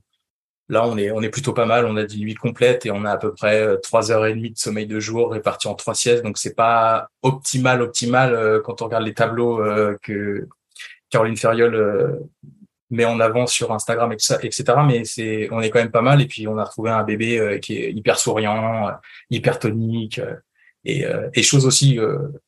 là, 0.67 0.85
on 0.85 0.97
est, 0.97 1.11
on 1.11 1.21
est 1.21 1.29
plutôt 1.29 1.53
pas 1.53 1.65
mal. 1.65 1.85
On 1.85 1.95
a 1.95 2.03
des 2.03 2.17
nuits 2.17 2.35
complètes 2.35 2.85
et 2.85 2.91
on 2.91 3.05
a 3.05 3.11
à 3.11 3.17
peu 3.17 3.33
près 3.33 3.79
trois 3.81 4.11
heures 4.11 4.25
et 4.25 4.33
demie 4.35 4.51
de 4.51 4.57
sommeil 4.57 4.85
de 4.85 4.99
jour 4.99 5.31
répartis 5.31 5.67
en 5.67 5.75
trois 5.75 5.95
siestes. 5.95 6.23
Donc 6.23 6.37
c'est 6.37 6.55
pas 6.55 7.07
optimal, 7.21 7.81
optimal 7.81 8.61
quand 8.63 8.81
on 8.81 8.85
regarde 8.85 9.05
les 9.05 9.13
tableaux 9.13 9.61
que 10.01 10.47
Caroline 11.09 11.37
Ferriol 11.37 12.19
met 12.89 13.05
en 13.05 13.19
avant 13.19 13.47
sur 13.47 13.71
Instagram, 13.71 14.11
etc. 14.11 14.63
Mais 14.85 15.05
c'est, 15.05 15.47
on 15.51 15.61
est 15.61 15.69
quand 15.69 15.79
même 15.79 15.91
pas 15.91 16.01
mal. 16.01 16.21
Et 16.21 16.27
puis, 16.27 16.47
on 16.47 16.57
a 16.57 16.63
retrouvé 16.63 16.91
un 16.91 17.03
bébé 17.03 17.39
euh, 17.39 17.57
qui 17.57 17.77
est 17.77 17.91
hyper 17.91 18.19
souriant, 18.19 18.87
euh, 18.87 18.91
hyper 19.29 19.59
tonique. 19.59 20.19
Euh, 20.19 20.35
et, 20.87 21.03
et 21.33 21.41
chose 21.41 21.65
aussi 21.65 21.97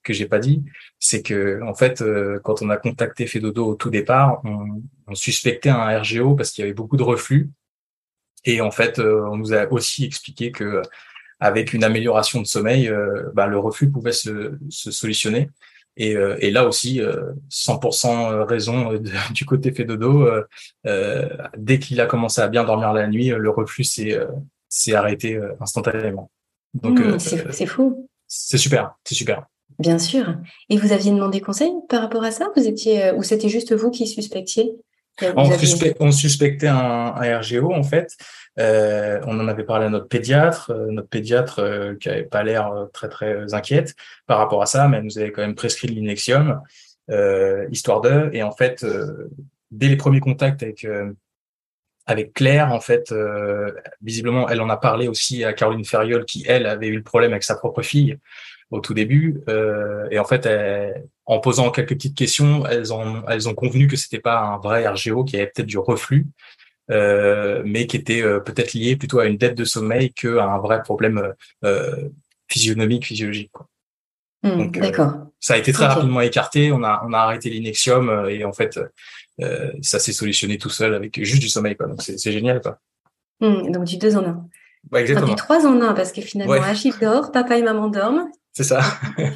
que 0.04 0.14
j'ai 0.14 0.28
pas 0.28 0.38
dit, 0.38 0.64
c'est 1.00 1.24
que 1.24 1.60
en 1.64 1.74
fait, 1.74 2.04
quand 2.44 2.62
on 2.62 2.70
a 2.70 2.78
contacté 2.78 3.26
Fedodo 3.26 3.66
au 3.66 3.74
tout 3.74 3.90
départ, 3.90 4.42
on, 4.44 4.84
on 5.08 5.16
suspectait 5.16 5.70
un 5.70 5.98
RGO 5.98 6.36
parce 6.36 6.52
qu'il 6.52 6.62
y 6.62 6.66
avait 6.66 6.76
beaucoup 6.76 6.98
de 6.98 7.04
reflux. 7.04 7.50
Et 8.46 8.62
en 8.62 8.70
fait, 8.70 9.00
on 9.00 9.38
nous 9.38 9.56
a 9.56 9.66
aussi 9.74 10.06
expliqué 10.06 10.52
que 10.52 10.84
avec 11.40 11.74
une 11.74 11.84
amélioration 11.84 12.40
de 12.40 12.46
sommeil, 12.46 12.94
bah, 13.34 13.48
le 13.48 13.58
reflux 13.58 13.90
pouvait 13.90 14.12
se, 14.12 14.56
se 14.70 14.92
solutionner. 14.92 15.50
Et, 15.98 16.16
euh, 16.16 16.38
et, 16.40 16.52
là 16.52 16.68
aussi, 16.68 17.02
100% 17.50 18.32
euh, 18.32 18.44
raison 18.44 18.94
euh, 18.94 19.00
du 19.34 19.46
côté 19.46 19.72
fait 19.74 19.84
dodo. 19.84 20.30
Euh, 20.86 21.28
dès 21.58 21.80
qu'il 21.80 22.00
a 22.00 22.06
commencé 22.06 22.40
à 22.40 22.48
bien 22.48 22.64
dormir 22.64 22.94
la 22.94 23.08
nuit, 23.08 23.30
le 23.30 23.50
reflux 23.50 23.84
s'est 23.84 24.94
arrêté 24.94 25.40
instantanément. 25.60 26.32
Donc 26.76 27.00
mmh, 27.00 27.20
c'est 27.20 27.66
fou. 27.66 28.08
C'est 28.28 28.58
super, 28.58 28.94
c'est 29.04 29.16
super. 29.16 29.48
Bien 29.80 30.00
sûr. 30.00 30.36
Et 30.70 30.78
vous 30.78 30.92
aviez 30.92 31.12
demandé 31.12 31.42
conseil 31.42 31.72
par 31.90 32.02
rapport 32.02 32.24
à 32.24 32.32
ça? 32.32 32.50
Vous 32.56 32.68
étiez 32.68 33.12
ou 33.12 33.24
c'était 33.24 33.50
juste 33.50 33.74
vous 33.74 33.90
qui 33.90 34.08
suspectiez? 34.08 34.76
On, 35.36 36.12
suspectait 36.12 36.68
un, 36.68 36.76
un, 37.16 37.40
RGO 37.40 37.74
en 37.74 37.84
fait. 37.84 38.16
Euh, 38.60 39.20
on 39.26 39.40
en 39.40 39.48
avait 39.48 39.64
parlé 39.64 39.86
à 39.86 39.90
notre 39.90 40.08
pédiatre, 40.08 40.72
euh, 40.72 40.88
notre 40.90 41.10
pédiatre 41.10 41.60
euh, 41.60 41.96
qui 41.96 42.10
avait 42.10 42.24
pas 42.24 42.44
l'air 42.44 42.72
euh, 42.72 42.86
très 42.88 43.08
très 43.08 43.54
inquiète 43.54 43.96
par 44.26 44.40
rapport 44.40 44.62
à 44.62 44.66
ça, 44.66 44.88
mais 44.88 44.98
elle 44.98 45.04
nous 45.04 45.20
avait 45.20 45.32
quand 45.32 45.42
même 45.42 45.56
prescrit 45.56 45.88
l'inexium, 45.88 46.62
histoire 47.72 48.02
de. 48.02 48.30
Et 48.34 48.44
en 48.44 48.52
fait, 48.52 48.86
dès 49.72 49.88
les 49.88 49.96
premiers 49.96 50.20
contacts 50.20 50.62
avec 50.64 50.86
avec 52.06 52.34
Claire, 52.34 52.74
en 52.74 52.80
fait, 52.80 53.14
visiblement, 54.02 54.50
elle 54.50 54.62
en 54.62 54.70
a 54.70 54.78
parlé 54.78 55.08
aussi 55.08 55.44
à 55.44 55.54
Caroline 55.54 55.86
Ferriol, 55.86 56.26
qui 56.26 56.44
elle 56.48 56.66
avait 56.66 56.88
eu 56.88 56.98
le 56.98 57.04
problème 57.04 57.32
avec 57.32 57.44
sa 57.44 57.56
propre 57.56 57.82
fille 57.82 58.18
au 58.72 58.82
tout 58.82 58.94
début. 58.94 59.42
et 60.12 60.20
en 60.20 60.26
fait, 60.26 60.46
en 61.28 61.40
posant 61.40 61.72
quelques 61.72 61.94
petites 61.94 62.18
questions, 62.18 62.66
elles 62.66 62.94
ont 62.94 63.24
elles 63.28 63.48
ont 63.48 63.54
convenu 63.54 63.88
que 63.88 63.96
c'était 63.96 64.20
pas 64.20 64.40
un 64.40 64.58
vrai 64.58 64.88
RGO, 64.88 65.24
qui 65.24 65.36
avait 65.36 65.48
peut-être 65.48 65.68
du 65.68 65.78
reflux 65.78 66.28
euh, 66.90 67.62
mais 67.66 67.86
qui 67.86 67.98
était 67.98 68.22
euh, 68.22 68.40
peut-être 68.40 68.74
lié 68.74 68.96
plutôt 68.96 69.20
à 69.20 69.26
une 69.26 69.38
dette 69.38 69.56
de 69.56 69.66
sommeil 69.66 70.14
qu'à 70.14 70.46
un 70.46 70.58
vrai 70.60 70.82
problème 70.84 71.34
euh, 71.66 72.10
physionomique, 72.48 73.06
physiologique. 73.06 73.52
Quoi. 73.52 73.68
Mmh, 74.44 74.72
D'accord. 74.72 75.14
ça 75.40 75.56
a 75.56 75.58
été 75.58 75.74
très 75.74 75.88
rapidement 75.88 76.22
écarté. 76.22 76.72
On 76.72 76.84
a 76.84 77.04
on 77.06 77.12
a 77.12 77.18
arrêté 77.18 77.50
l'inexium 77.50 78.28
et 78.30 78.46
en 78.46 78.54
fait 78.54 78.80
ça 79.82 80.00
s'est 80.00 80.14
solutionné 80.14 80.58
tout 80.58 80.70
seul 80.70 80.96
avec 80.96 81.22
juste 81.24 81.42
du 81.42 81.50
sommeil. 81.50 81.76
Quoi. 81.76 81.88
Donc 81.88 82.02
c'est 82.02 82.32
génial. 82.32 82.62
Quoi. 82.62 82.80
Mmh, 83.42 83.72
donc 83.72 83.84
du 83.84 83.98
deux 83.98 84.16
en 84.16 84.24
un. 84.24 84.46
Ouais, 84.92 85.02
exactement. 85.02 85.28
du 85.28 85.36
trois 85.36 85.68
en 85.68 85.82
un 85.82 85.94
parce 85.94 86.14
que 86.14 86.22
finalement 86.22 86.54
Achille 86.54 86.94
dort, 87.02 87.34
papa 87.34 87.58
et 87.58 87.64
maman 87.64 87.90
dorment. 87.90 88.30
C'est 88.54 88.64
ça. 88.64 88.80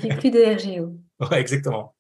Il 0.04 0.18
plus 0.18 0.32
de 0.32 0.40
RGO. 0.40 0.94
Ouais, 1.30 1.40
exactement. 1.40 1.94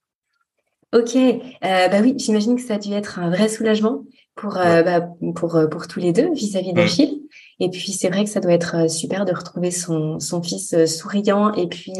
Ok, 0.93 1.15
euh, 1.15 1.39
bah 1.61 1.99
oui, 2.01 2.15
j'imagine 2.17 2.55
que 2.57 2.61
ça 2.61 2.73
a 2.73 2.77
dû 2.77 2.91
être 2.91 3.19
un 3.19 3.29
vrai 3.29 3.47
soulagement 3.47 4.03
pour 4.35 4.57
euh, 4.57 4.81
bah, 4.83 5.01
pour 5.35 5.55
euh, 5.55 5.67
pour 5.67 5.87
tous 5.87 5.99
les 5.99 6.11
deux 6.11 6.33
vis-à-vis 6.33 6.73
d'Achille. 6.73 7.21
Et 7.59 7.69
puis 7.69 7.91
c'est 7.91 8.09
vrai 8.09 8.23
que 8.23 8.29
ça 8.29 8.39
doit 8.39 8.53
être 8.53 8.75
euh, 8.75 8.87
super 8.87 9.25
de 9.25 9.33
retrouver 9.33 9.71
son 9.71 10.19
son 10.19 10.41
fils 10.41 10.85
souriant 10.85 11.53
et 11.53 11.67
puis 11.67 11.93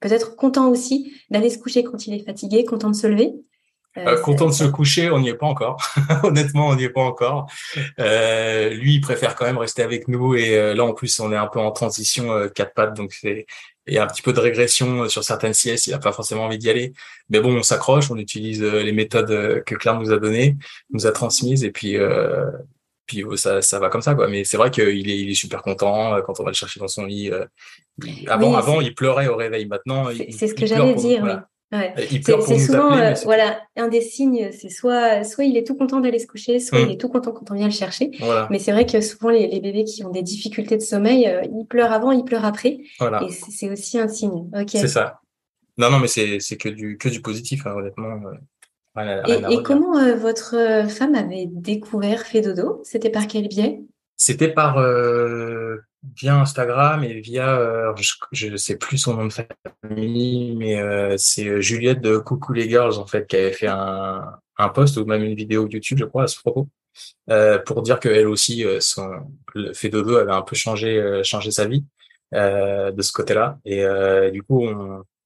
peut-être 0.00 0.36
content 0.36 0.70
aussi 0.70 1.12
d'aller 1.30 1.50
se 1.50 1.58
coucher 1.58 1.84
quand 1.84 2.06
il 2.06 2.14
est 2.14 2.24
fatigué, 2.24 2.64
content 2.64 2.90
de 2.90 2.96
se 2.96 3.06
lever. 3.06 3.32
content 4.24 4.46
de 4.46 4.52
se 4.52 4.64
coucher, 4.64 5.10
on 5.10 5.20
n'y 5.20 5.28
est 5.28 5.34
pas 5.34 5.46
encore. 5.46 5.76
Honnêtement, 6.22 6.68
on 6.68 6.76
n'y 6.76 6.84
est 6.84 6.90
pas 6.90 7.02
encore. 7.02 7.46
lui, 7.98 8.94
il 8.94 9.00
préfère 9.00 9.34
quand 9.34 9.44
même 9.44 9.58
rester 9.58 9.82
avec 9.82 10.08
nous. 10.08 10.34
Et 10.34 10.74
là, 10.74 10.84
en 10.84 10.94
plus, 10.94 11.20
on 11.20 11.30
est 11.30 11.36
un 11.36 11.46
peu 11.48 11.60
en 11.60 11.72
transition 11.72 12.48
quatre 12.54 12.74
pattes, 12.74 12.96
donc 12.96 13.12
c'est 13.12 13.46
il 13.86 13.94
y 13.94 13.98
a 13.98 14.04
un 14.04 14.06
petit 14.06 14.22
peu 14.22 14.32
de 14.32 14.40
régression 14.40 15.08
sur 15.08 15.24
certaines 15.24 15.54
siestes, 15.54 15.86
il 15.86 15.94
a 15.94 15.98
pas 15.98 16.12
forcément 16.12 16.44
envie 16.44 16.58
d'y 16.58 16.70
aller. 16.70 16.92
Mais 17.28 17.40
bon, 17.40 17.56
on 17.56 17.62
s'accroche, 17.62 18.10
on 18.10 18.16
utilise 18.16 18.62
les 18.62 18.92
méthodes 18.92 19.62
que 19.64 19.74
Claire 19.74 19.98
nous 19.98 20.12
a 20.12 20.18
données, 20.18 20.56
nous 20.90 21.06
a 21.06 21.12
transmises, 21.12 21.64
et 21.64 21.70
puis 21.70 21.96
puis 23.06 23.24
ça, 23.36 23.60
ça 23.60 23.78
va 23.78 23.88
comme 23.88 24.00
ça 24.00 24.14
quoi. 24.14 24.28
Mais 24.28 24.44
c'est 24.44 24.56
vrai 24.56 24.70
qu'il 24.70 25.10
est, 25.10 25.18
il 25.18 25.30
est 25.30 25.34
super 25.34 25.62
content 25.62 26.20
quand 26.22 26.38
on 26.38 26.44
va 26.44 26.50
le 26.50 26.54
chercher 26.54 26.80
dans 26.80 26.88
son 26.88 27.04
lit. 27.04 27.30
Avant, 28.28 28.54
avant, 28.54 28.80
il 28.80 28.94
pleurait 28.94 29.26
au 29.26 29.36
réveil. 29.36 29.66
Maintenant, 29.66 30.08
c'est 30.30 30.48
ce 30.48 30.54
que 30.54 30.66
j'allais 30.66 30.94
dire. 30.94 31.22
oui. 31.24 31.32
Ouais. 31.72 31.94
C'est 32.20 32.58
souvent 32.58 32.92
euh, 32.92 33.14
voilà 33.24 33.62
un 33.76 33.88
des 33.88 34.02
signes, 34.02 34.50
c'est 34.52 34.68
soit 34.68 35.24
soit 35.24 35.44
il 35.44 35.56
est 35.56 35.66
tout 35.66 35.74
content 35.74 36.00
d'aller 36.00 36.18
se 36.18 36.26
coucher, 36.26 36.60
soit 36.60 36.80
il 36.80 36.88
mm. 36.88 36.90
est 36.90 37.00
tout 37.00 37.08
content 37.08 37.32
quand 37.32 37.50
on 37.50 37.54
vient 37.54 37.66
le 37.66 37.72
chercher. 37.72 38.10
Mais 38.50 38.58
c'est 38.58 38.72
vrai 38.72 38.84
que 38.84 39.00
souvent 39.00 39.30
les, 39.30 39.46
les, 39.46 39.60
bébés 39.60 39.84
qui 39.84 40.04
ont 40.04 40.10
des 40.10 40.22
difficultés 40.22 40.76
de 40.76 40.82
sommeil, 40.82 41.26
euh, 41.26 41.42
ils 41.44 41.66
pleurent 41.66 41.92
avant, 41.92 42.12
ils 42.12 42.24
pleurent 42.24 42.44
après. 42.44 42.80
Voilà. 42.98 43.22
Et 43.24 43.30
c'est 43.30 43.70
aussi 43.70 43.98
un 43.98 44.08
signe. 44.08 44.50
C'est 44.68 44.86
ça. 44.86 45.20
Non 45.78 45.90
non 45.90 45.98
mais 45.98 46.08
c'est 46.08 46.38
c'est 46.40 46.58
que 46.58 46.68
du 46.68 46.98
que 46.98 47.08
du 47.08 47.22
positif 47.22 47.66
hein, 47.66 47.72
honnêtement. 47.74 48.20
Euh, 48.98 49.22
et, 49.48 49.62
comment 49.62 50.14
votre 50.16 50.86
femme 50.90 51.14
avait 51.14 51.46
découvert 51.46 52.26
Fedodo 52.26 52.82
C'était 52.84 53.08
par 53.08 53.26
quel 53.26 53.48
biais? 53.48 53.80
C'était 54.18 54.52
par 54.52 54.76
via 56.16 56.40
Instagram 56.40 57.04
et 57.04 57.20
via, 57.20 57.58
euh, 57.58 57.94
je 58.32 58.48
ne 58.48 58.56
sais 58.56 58.76
plus 58.76 58.98
son 58.98 59.14
nom 59.14 59.26
de 59.26 59.32
famille, 59.32 60.56
mais 60.56 60.80
euh, 60.80 61.14
c'est 61.16 61.46
euh, 61.46 61.60
Juliette 61.60 62.00
de 62.00 62.18
Coucou 62.18 62.52
les 62.52 62.68
Girls 62.68 62.98
en 62.98 63.06
fait 63.06 63.26
qui 63.26 63.36
avait 63.36 63.52
fait 63.52 63.68
un, 63.68 64.38
un 64.58 64.68
post 64.68 64.96
ou 64.96 65.04
même 65.04 65.22
une 65.22 65.34
vidéo 65.34 65.68
YouTube, 65.68 65.98
je 65.98 66.04
crois, 66.04 66.24
à 66.24 66.26
ce 66.26 66.38
propos, 66.38 66.68
euh, 67.30 67.58
pour 67.58 67.82
dire 67.82 68.00
qu'elle 68.00 68.26
aussi, 68.26 68.64
son 68.80 69.10
le 69.54 69.72
fait 69.74 69.88
dodo 69.88 70.16
avait 70.16 70.32
un 70.32 70.42
peu 70.42 70.56
changé, 70.56 71.20
changé 71.24 71.50
sa 71.50 71.66
vie 71.66 71.84
de 72.32 73.02
ce 73.02 73.12
côté-là. 73.12 73.58
Et 73.64 73.84
du 74.32 74.42
coup, 74.42 74.66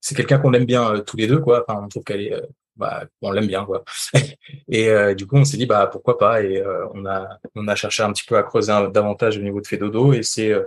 c'est 0.00 0.14
quelqu'un 0.14 0.38
qu'on 0.38 0.52
aime 0.52 0.64
bien 0.64 1.00
tous 1.06 1.16
les 1.16 1.26
deux, 1.26 1.38
quoi. 1.38 1.64
Enfin, 1.66 1.80
on 1.84 1.88
trouve 1.88 2.04
qu'elle 2.04 2.22
est 2.22 2.42
bah, 2.76 3.04
on 3.22 3.30
l'aime 3.30 3.46
bien 3.46 3.64
quoi. 3.64 3.84
et 4.68 4.88
euh, 4.90 5.14
du 5.14 5.26
coup, 5.26 5.36
on 5.36 5.44
s'est 5.44 5.56
dit 5.56 5.66
bah 5.66 5.86
pourquoi 5.90 6.18
pas 6.18 6.42
et 6.42 6.58
euh, 6.58 6.86
on 6.94 7.06
a 7.06 7.38
on 7.54 7.66
a 7.68 7.74
cherché 7.74 8.02
un 8.02 8.12
petit 8.12 8.24
peu 8.26 8.36
à 8.36 8.42
creuser 8.42 8.72
davantage 8.92 9.38
au 9.38 9.42
niveau 9.42 9.60
de 9.60 9.66
Fedodo 9.66 10.12
et 10.12 10.22
c'est 10.22 10.52
euh, 10.52 10.64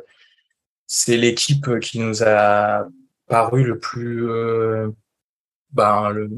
c'est 0.87 1.17
l'équipe 1.17 1.79
qui 1.79 1.99
nous 1.99 2.23
a 2.23 2.87
paru 3.27 3.63
le 3.63 3.77
plus 3.79 4.27
ben 5.71 6.09
le, 6.09 6.29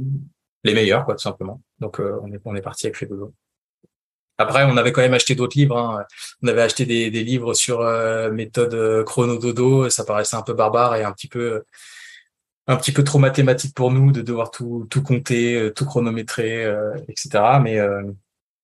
les 0.65 0.73
meilleurs 0.73 1.05
quoi 1.05 1.15
tout 1.15 1.21
simplement. 1.21 1.61
Donc 1.79 1.99
on 1.99 2.31
est 2.33 2.41
on 2.45 2.55
est 2.55 2.61
parti 2.61 2.87
avec 2.87 2.97
Fedodo. 2.97 3.33
Après, 4.37 4.63
on 4.63 4.75
avait 4.75 4.91
quand 4.91 5.01
même 5.01 5.13
acheté 5.13 5.35
d'autres 5.35 5.57
livres. 5.57 5.77
Hein. 5.77 6.03
On 6.41 6.47
avait 6.47 6.63
acheté 6.63 6.85
des, 6.85 7.11
des 7.11 7.23
livres 7.23 7.53
sur 7.53 7.81
méthode 8.31 9.05
chronododo. 9.05 9.89
Ça 9.89 10.03
paraissait 10.03 10.35
un 10.35 10.41
peu 10.41 10.53
barbare 10.53 10.95
et 10.95 11.03
un 11.03 11.11
petit 11.13 11.27
peu 11.27 11.63
un 12.67 12.77
petit 12.77 12.91
peu 12.91 13.03
trop 13.03 13.19
mathématique 13.19 13.75
pour 13.75 13.91
nous 13.91 14.11
de 14.11 14.21
devoir 14.21 14.51
tout, 14.51 14.87
tout 14.89 15.01
compter, 15.01 15.55
euh, 15.55 15.73
tout 15.73 15.85
chronométrer, 15.85 16.65
euh, 16.65 16.95
etc. 17.07 17.59
Mais 17.61 17.79
euh, 17.79 18.03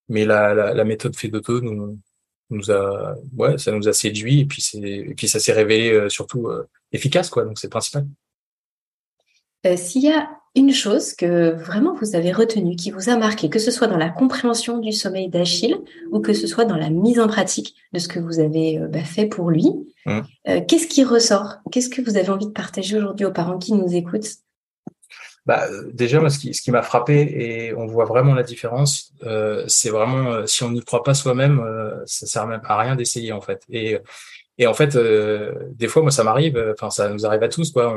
mais 0.09 0.25
la, 0.25 0.53
la, 0.53 0.73
la 0.73 0.83
méthode 0.85 1.15
Fedoto 1.15 1.61
nous 1.61 1.99
nous 2.49 2.71
a 2.71 3.15
ouais 3.35 3.57
ça 3.57 3.73
nous 3.73 3.89
a 3.89 3.93
séduit 3.93 4.41
et 4.41 4.45
puis 4.45 4.61
c'est 4.61 4.79
et 4.79 5.13
puis 5.15 5.27
ça 5.27 5.39
s'est 5.39 5.51
révélé 5.51 6.09
surtout 6.09 6.49
efficace 6.93 7.29
quoi 7.29 7.43
donc 7.43 7.59
c'est 7.59 7.67
principal. 7.67 8.07
S'il 9.75 10.03
y 10.03 10.13
a 10.13 10.29
une 10.57 10.73
chose 10.73 11.13
que 11.13 11.51
vraiment 11.51 11.93
vous 11.93 12.15
avez 12.15 12.31
retenue, 12.31 12.75
qui 12.75 12.89
vous 12.89 13.09
a 13.09 13.15
marqué, 13.15 13.47
que 13.47 13.59
ce 13.59 13.69
soit 13.69 13.85
dans 13.85 13.97
la 13.97 14.09
compréhension 14.09 14.79
du 14.79 14.91
sommeil 14.91 15.29
d'Achille 15.29 15.77
ou 16.11 16.19
que 16.19 16.33
ce 16.33 16.47
soit 16.47 16.65
dans 16.65 16.75
la 16.75 16.89
mise 16.89 17.19
en 17.19 17.27
pratique 17.27 17.75
de 17.93 17.99
ce 17.99 18.07
que 18.07 18.19
vous 18.19 18.39
avez 18.39 18.79
euh, 18.79 18.87
bah, 18.87 19.03
fait 19.03 19.27
pour 19.27 19.51
lui, 19.51 19.69
mmh. 20.07 20.19
euh, 20.49 20.61
qu'est-ce 20.67 20.87
qui 20.87 21.03
ressort 21.03 21.57
Qu'est-ce 21.71 21.89
que 21.89 22.01
vous 22.01 22.17
avez 22.17 22.29
envie 22.29 22.47
de 22.47 22.51
partager 22.51 22.97
aujourd'hui 22.97 23.27
aux 23.27 23.31
parents 23.31 23.59
qui 23.59 23.73
nous 23.73 23.95
écoutent? 23.95 24.27
Bah, 25.45 25.67
déjà, 25.93 26.19
moi, 26.19 26.31
ce 26.31 26.39
qui, 26.39 26.53
ce 26.55 26.61
qui 26.61 26.71
m'a 26.71 26.81
frappé, 26.81 27.21
et 27.21 27.73
on 27.75 27.85
voit 27.85 28.05
vraiment 28.05 28.33
la 28.33 28.43
différence, 28.43 29.13
euh, 29.23 29.63
c'est 29.67 29.91
vraiment, 29.91 30.45
si 30.47 30.63
on 30.63 30.71
n'y 30.71 30.81
croit 30.81 31.03
pas 31.03 31.13
soi-même, 31.13 31.63
ça 32.05 32.25
sert 32.25 32.47
même 32.47 32.59
à 32.65 32.77
rien 32.77 32.97
d'essayer, 32.97 33.31
en 33.31 33.39
fait. 33.39 33.61
Et 33.69 33.97
et 34.59 34.65
en 34.65 34.73
fait, 34.73 34.97
des 34.97 35.87
fois, 35.87 36.01
moi, 36.01 36.09
ça 36.09 36.23
m'arrive. 36.23 36.73
Enfin, 36.73 36.89
ça 36.89 37.09
nous 37.09 37.27
arrive 37.27 37.43
à 37.43 37.47
tous, 37.47 37.71
quoi. 37.71 37.95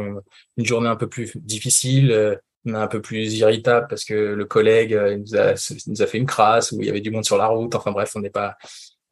une 0.58 0.66
journée 0.66 0.88
un 0.88 0.94
peu 0.94 1.08
plus 1.08 1.32
difficile, 1.38 2.38
un 2.66 2.86
peu 2.86 3.00
plus 3.00 3.34
irritable 3.34 3.86
parce 3.88 4.04
que 4.04 4.14
le 4.14 4.44
collègue 4.44 4.94
euh, 4.94 5.16
nous, 5.16 5.36
a, 5.36 5.54
nous 5.86 6.02
a 6.02 6.06
fait 6.06 6.18
une 6.18 6.26
crasse 6.26 6.72
ou 6.72 6.80
il 6.80 6.86
y 6.86 6.90
avait 6.90 7.00
du 7.00 7.10
monde 7.10 7.24
sur 7.24 7.38
la 7.38 7.46
route. 7.46 7.74
Enfin 7.74 7.92
bref, 7.92 8.12
on 8.14 8.20
n'est 8.20 8.30
pas 8.30 8.56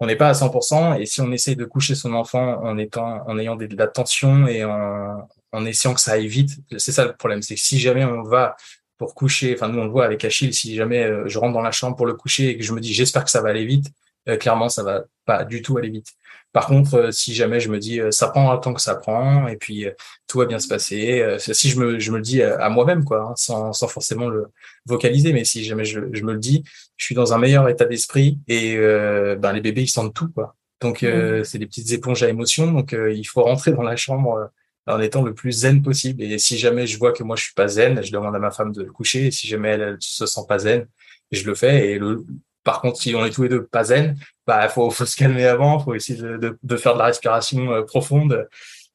on 0.00 0.06
n'est 0.06 0.16
pas 0.16 0.28
à 0.28 0.32
100%. 0.32 1.00
Et 1.00 1.06
si 1.06 1.20
on 1.20 1.32
essaie 1.32 1.54
de 1.54 1.64
coucher 1.64 1.94
son 1.94 2.12
enfant 2.14 2.62
en 2.62 2.78
étant 2.78 3.26
en 3.26 3.38
ayant 3.38 3.56
de 3.56 3.68
la 3.76 3.88
tension 3.88 4.46
et 4.46 4.64
en, 4.64 5.28
en 5.52 5.66
essayant 5.66 5.94
que 5.94 6.00
ça 6.00 6.12
aille 6.12 6.28
vite, 6.28 6.58
c'est 6.76 6.92
ça 6.92 7.04
le 7.04 7.14
problème. 7.14 7.42
C'est 7.42 7.54
que 7.54 7.60
si 7.60 7.78
jamais 7.78 8.04
on 8.04 8.22
va 8.22 8.56
pour 8.96 9.14
coucher, 9.14 9.54
enfin 9.54 9.68
nous 9.68 9.78
on 9.78 9.84
le 9.84 9.90
voit 9.90 10.04
avec 10.04 10.24
Achille, 10.24 10.52
si 10.52 10.74
jamais 10.74 11.04
euh, 11.04 11.24
je 11.26 11.38
rentre 11.38 11.54
dans 11.54 11.62
la 11.62 11.70
chambre 11.70 11.96
pour 11.96 12.06
le 12.06 12.14
coucher 12.14 12.50
et 12.50 12.58
que 12.58 12.64
je 12.64 12.72
me 12.72 12.80
dis 12.80 12.92
j'espère 12.92 13.24
que 13.24 13.30
ça 13.30 13.40
va 13.40 13.50
aller 13.50 13.64
vite, 13.64 13.86
clairement 14.36 14.68
ça 14.68 14.82
va 14.82 15.04
pas 15.24 15.44
du 15.44 15.62
tout 15.62 15.76
aller 15.78 15.90
vite. 15.90 16.08
Par 16.52 16.66
contre, 16.66 16.94
euh, 16.94 17.10
si 17.10 17.34
jamais 17.34 17.60
je 17.60 17.68
me 17.68 17.78
dis 17.78 18.00
euh, 18.00 18.10
ça 18.10 18.28
prend 18.28 18.52
le 18.52 18.60
temps 18.60 18.72
que 18.72 18.80
ça 18.80 18.94
prend 18.94 19.48
et 19.48 19.56
puis 19.56 19.86
euh, 19.86 19.92
tout 20.26 20.38
va 20.38 20.46
bien 20.46 20.58
se 20.58 20.66
passer, 20.66 21.36
si 21.38 21.68
je 21.68 21.78
me, 21.78 21.98
je 21.98 22.10
me 22.10 22.16
le 22.16 22.22
dis 22.22 22.42
à 22.42 22.68
moi-même 22.68 23.04
quoi, 23.04 23.22
hein, 23.22 23.34
sans, 23.36 23.72
sans 23.72 23.88
forcément 23.88 24.28
le 24.28 24.48
vocaliser, 24.86 25.32
mais 25.32 25.44
si 25.44 25.64
jamais 25.64 25.84
je, 25.84 26.00
je 26.12 26.24
me 26.24 26.32
le 26.32 26.38
dis, 26.38 26.64
je 26.96 27.04
suis 27.04 27.14
dans 27.14 27.32
un 27.32 27.38
meilleur 27.38 27.68
état 27.68 27.84
d'esprit 27.84 28.38
et 28.48 28.76
ben 28.76 29.52
les 29.52 29.60
bébés 29.60 29.82
ils 29.82 29.88
sentent 29.88 30.14
tout 30.14 30.30
quoi. 30.30 30.54
Donc 30.80 31.02
mmh. 31.02 31.44
c'est 31.44 31.58
des 31.58 31.66
petites 31.66 31.92
éponges 31.92 32.22
à 32.22 32.28
émotions, 32.28 32.72
donc 32.72 32.92
il 32.92 33.24
faut 33.24 33.42
rentrer 33.42 33.72
dans 33.72 33.82
la 33.82 33.96
chambre 33.96 34.50
en 34.86 35.00
étant 35.00 35.22
le 35.22 35.34
plus 35.34 35.52
zen 35.52 35.82
possible. 35.82 36.22
Et 36.22 36.38
si 36.38 36.58
jamais 36.58 36.86
je 36.86 36.98
vois 36.98 37.12
que 37.12 37.22
moi 37.22 37.36
je 37.36 37.44
suis 37.44 37.54
pas 37.54 37.68
zen, 37.68 38.02
je 38.02 38.10
demande 38.12 38.34
à 38.34 38.38
ma 38.38 38.50
femme 38.50 38.72
de 38.72 38.82
le 38.82 38.90
coucher. 38.90 39.26
Et 39.26 39.30
si 39.30 39.46
jamais 39.46 39.68
elle, 39.70 39.82
elle 39.82 39.96
se 40.00 40.26
sent 40.26 40.40
pas 40.48 40.58
zen, 40.58 40.86
je 41.30 41.44
le 41.44 41.54
fais. 41.54 41.90
Et 41.90 41.98
le, 41.98 42.24
par 42.68 42.82
contre, 42.82 43.00
si 43.00 43.14
on 43.14 43.24
est 43.24 43.30
tous 43.30 43.44
les 43.44 43.48
deux 43.48 43.64
pas 43.64 43.82
zen, 43.82 44.14
bah 44.46 44.68
faut, 44.68 44.90
faut 44.90 45.06
se 45.06 45.16
calmer 45.16 45.46
avant, 45.46 45.78
faut 45.78 45.94
essayer 45.94 46.20
de, 46.20 46.58
de, 46.62 46.76
faire 46.76 46.92
de 46.92 46.98
la 46.98 47.06
respiration 47.06 47.72
euh, 47.72 47.82
profonde 47.82 48.46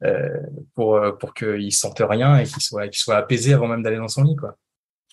euh, 0.04 0.30
pour 0.76 0.98
euh, 0.98 1.12
pour 1.14 1.34
qu'il 1.34 1.72
sente 1.72 2.00
rien 2.00 2.38
et 2.38 2.44
qu'il 2.44 2.62
soit 2.62 2.88
qu'il 2.88 3.00
soit 3.00 3.16
apaisé 3.16 3.52
avant 3.52 3.68
même 3.68 3.82
d'aller 3.82 3.98
dans 3.98 4.08
son 4.08 4.26
lit 4.26 4.36
quoi. 4.36 4.58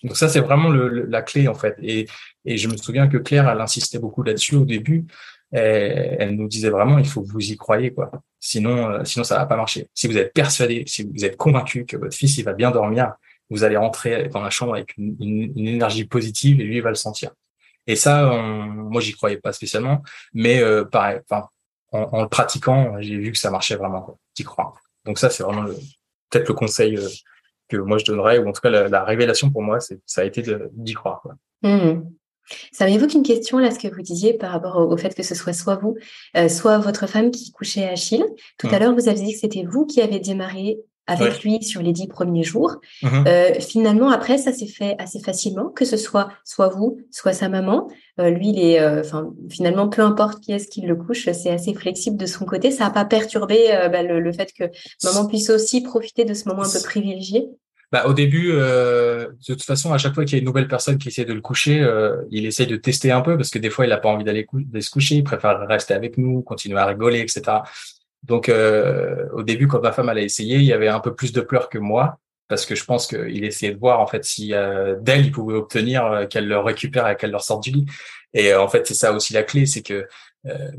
Donc 0.03 0.15
ça 0.15 0.29
c'est 0.29 0.41
vraiment 0.41 0.69
le, 0.69 1.07
la 1.07 1.23
clé 1.23 1.47
en 1.47 1.55
fait. 1.55 1.75
Et 1.81 2.05
et 2.45 2.57
je 2.59 2.67
me 2.67 2.77
souviens 2.77 3.07
que 3.07 3.17
Claire 3.17 3.49
elle 3.49 3.61
insistait 3.61 3.97
beaucoup 3.97 4.21
là-dessus 4.21 4.57
au 4.57 4.65
début. 4.65 5.07
elle 5.49 6.35
nous 6.35 6.47
disait 6.47 6.69
vraiment 6.69 6.99
il 6.99 7.07
faut 7.07 7.23
que 7.23 7.31
vous 7.31 7.51
y 7.51 7.57
croyez 7.57 7.91
quoi. 7.91 8.11
Sinon 8.39 9.03
sinon 9.05 9.23
ça 9.23 9.37
va 9.39 9.47
pas 9.47 9.57
marcher. 9.57 9.87
Si 9.95 10.05
vous 10.05 10.17
êtes 10.19 10.33
persuadé, 10.33 10.83
si 10.85 11.01
vous 11.11 11.25
êtes 11.25 11.35
convaincu 11.35 11.85
que 11.87 11.97
votre 11.97 12.15
fils 12.15 12.37
il 12.37 12.45
va 12.45 12.53
bien 12.53 12.69
dormir, 12.69 13.15
vous 13.49 13.63
allez 13.63 13.77
rentrer 13.77 14.29
dans 14.29 14.43
la 14.43 14.51
chambre 14.51 14.75
avec 14.75 14.95
une, 14.97 15.15
une 15.19 15.67
énergie 15.67 16.05
positive 16.05 16.61
et 16.61 16.63
lui 16.63 16.77
il 16.77 16.83
va 16.83 16.89
le 16.89 16.95
sentir. 17.07 17.31
Et 17.87 17.95
ça, 17.95 18.25
moi, 18.25 19.01
j'y 19.01 19.13
croyais 19.13 19.37
pas 19.37 19.53
spécialement, 19.53 20.03
mais 20.33 20.61
euh, 20.61 20.85
pareil, 20.85 21.19
enfin, 21.29 21.47
en, 21.91 22.21
le 22.21 22.29
pratiquant, 22.29 22.95
j'ai 22.99 23.17
vu 23.17 23.31
que 23.31 23.37
ça 23.37 23.51
marchait 23.51 23.75
vraiment. 23.75 24.17
J'y 24.35 24.43
crois. 24.43 24.73
Donc 25.05 25.17
ça, 25.17 25.29
c'est 25.29 25.43
vraiment 25.43 25.65
peut-être 26.29 26.47
le 26.47 26.53
conseil 26.53 26.97
euh, 26.97 27.07
que 27.67 27.77
moi 27.77 27.97
je 27.97 28.05
donnerais, 28.05 28.37
ou 28.37 28.47
en 28.47 28.51
tout 28.51 28.61
cas 28.61 28.69
la, 28.69 29.03
révélation 29.03 29.49
pour 29.49 29.61
moi, 29.61 29.79
c'est 29.79 29.99
ça 30.05 30.21
a 30.21 30.23
été 30.25 30.43
d'y 30.73 30.93
croire. 30.93 31.21
Quoi. 31.21 31.35
Mmh. 31.63 32.03
Ça 32.71 32.85
m'évoque 32.85 33.13
une 33.13 33.23
question 33.23 33.59
là, 33.59 33.71
ce 33.71 33.79
que 33.79 33.87
vous 33.87 34.01
disiez 34.01 34.33
par 34.33 34.51
rapport 34.51 34.77
au, 34.77 34.97
fait 34.97 35.15
que 35.15 35.23
ce 35.23 35.35
soit 35.35 35.53
soit 35.53 35.75
vous, 35.75 35.95
euh, 36.35 36.49
soit 36.49 36.79
votre 36.79 37.07
femme 37.07 37.31
qui 37.31 37.51
couchait 37.51 37.87
Achille. 37.87 38.25
Tout 38.57 38.67
à 38.67 38.71
mmh. 38.71 38.79
l'heure, 38.79 38.93
vous 38.93 39.09
avez 39.09 39.21
dit 39.21 39.33
que 39.33 39.39
c'était 39.39 39.63
vous 39.63 39.85
qui 39.85 40.01
avez 40.01 40.19
démarré 40.19 40.77
avec 41.07 41.43
lui 41.43 41.61
sur 41.63 41.81
les 41.81 41.91
dix 41.91 42.07
premiers 42.07 42.43
jours. 42.43 42.77
Mhm. 43.01 43.25
Euh, 43.27 43.53
finalement, 43.59 44.09
après, 44.09 44.37
ça 44.37 44.53
s'est 44.53 44.67
fait 44.67 44.95
assez 44.99 45.19
facilement, 45.19 45.69
que 45.69 45.85
ce 45.85 45.97
soit 45.97 46.29
soit 46.43 46.69
vous, 46.69 46.99
soit 47.11 47.33
sa 47.33 47.49
maman. 47.49 47.89
Euh, 48.19 48.29
lui, 48.29 48.49
il 48.49 48.59
est, 48.59 48.79
euh, 48.79 49.01
enfin, 49.01 49.31
finalement, 49.49 49.89
peu 49.89 50.01
importe 50.01 50.41
qui 50.41 50.51
est-ce 50.51 50.67
qui 50.67 50.81
le 50.81 50.95
couche, 50.95 51.29
c'est 51.31 51.49
assez 51.49 51.73
flexible 51.73 52.17
de 52.17 52.25
son 52.25 52.45
côté. 52.45 52.71
Ça 52.71 52.85
n'a 52.85 52.91
pas 52.91 53.05
perturbé 53.05 53.67
bah, 53.91 54.03
le, 54.03 54.31
fait 54.31 54.53
que 54.57 54.65
maman 55.03 55.27
puisse 55.27 55.49
aussi 55.49 55.81
profiter 55.81 56.25
de 56.25 56.33
ce 56.33 56.47
moment 56.47 56.63
un 56.63 56.71
peu 56.71 56.81
privilégié. 56.83 57.49
Bah, 57.91 58.05
au 58.05 58.13
début, 58.13 58.53
de 58.53 59.27
toute 59.45 59.63
façon, 59.63 59.91
à 59.91 59.97
chaque 59.97 60.13
fois 60.13 60.23
qu'il 60.23 60.33
y 60.33 60.35
a 60.37 60.39
une 60.39 60.45
nouvelle 60.45 60.69
personne 60.69 60.97
qui 60.97 61.09
essaie 61.09 61.25
de 61.25 61.33
le 61.33 61.41
coucher, 61.41 61.85
il 62.29 62.45
essaie 62.45 62.65
de 62.65 62.77
tester 62.77 63.11
un 63.11 63.21
peu 63.21 63.35
parce 63.35 63.49
que 63.49 63.59
des 63.59 63.69
fois, 63.69 63.85
il 63.85 63.89
n'a 63.89 63.97
pas 63.97 64.09
envie 64.09 64.23
d'aller 64.23 64.47
se 64.79 64.89
coucher, 64.89 65.15
il 65.15 65.23
préfère 65.23 65.67
rester 65.67 65.93
avec 65.93 66.17
nous, 66.17 66.41
continuer 66.41 66.79
à 66.79 66.85
rigoler, 66.85 67.19
etc. 67.19 67.57
Donc 68.23 68.49
euh, 68.49 69.27
au 69.33 69.43
début, 69.43 69.67
quand 69.67 69.81
ma 69.81 69.91
femme 69.91 70.09
allait 70.09 70.25
essayer, 70.25 70.57
il 70.57 70.63
y 70.63 70.73
avait 70.73 70.87
un 70.87 70.99
peu 70.99 71.13
plus 71.13 71.31
de 71.31 71.41
pleurs 71.41 71.69
que 71.69 71.77
moi 71.77 72.17
parce 72.47 72.65
que 72.65 72.75
je 72.75 72.83
pense 72.83 73.07
qu'il 73.07 73.45
essayait 73.45 73.73
de 73.73 73.79
voir 73.79 74.01
en 74.01 74.07
fait 74.07 74.25
si 74.25 74.53
euh, 74.53 74.95
d'elle 74.99 75.25
il 75.25 75.31
pouvait 75.31 75.55
obtenir 75.55 76.05
euh, 76.05 76.25
qu'elle 76.25 76.47
le 76.47 76.59
récupère 76.59 77.07
et 77.07 77.15
qu'elle 77.15 77.31
leur 77.31 77.43
sorte 77.43 77.63
du 77.63 77.71
lit. 77.71 77.85
Et 78.33 78.53
en 78.53 78.67
fait, 78.67 78.85
c'est 78.87 78.93
ça 78.93 79.13
aussi 79.13 79.33
la 79.33 79.43
clé, 79.43 79.65
c'est 79.65 79.81
que 79.81 80.07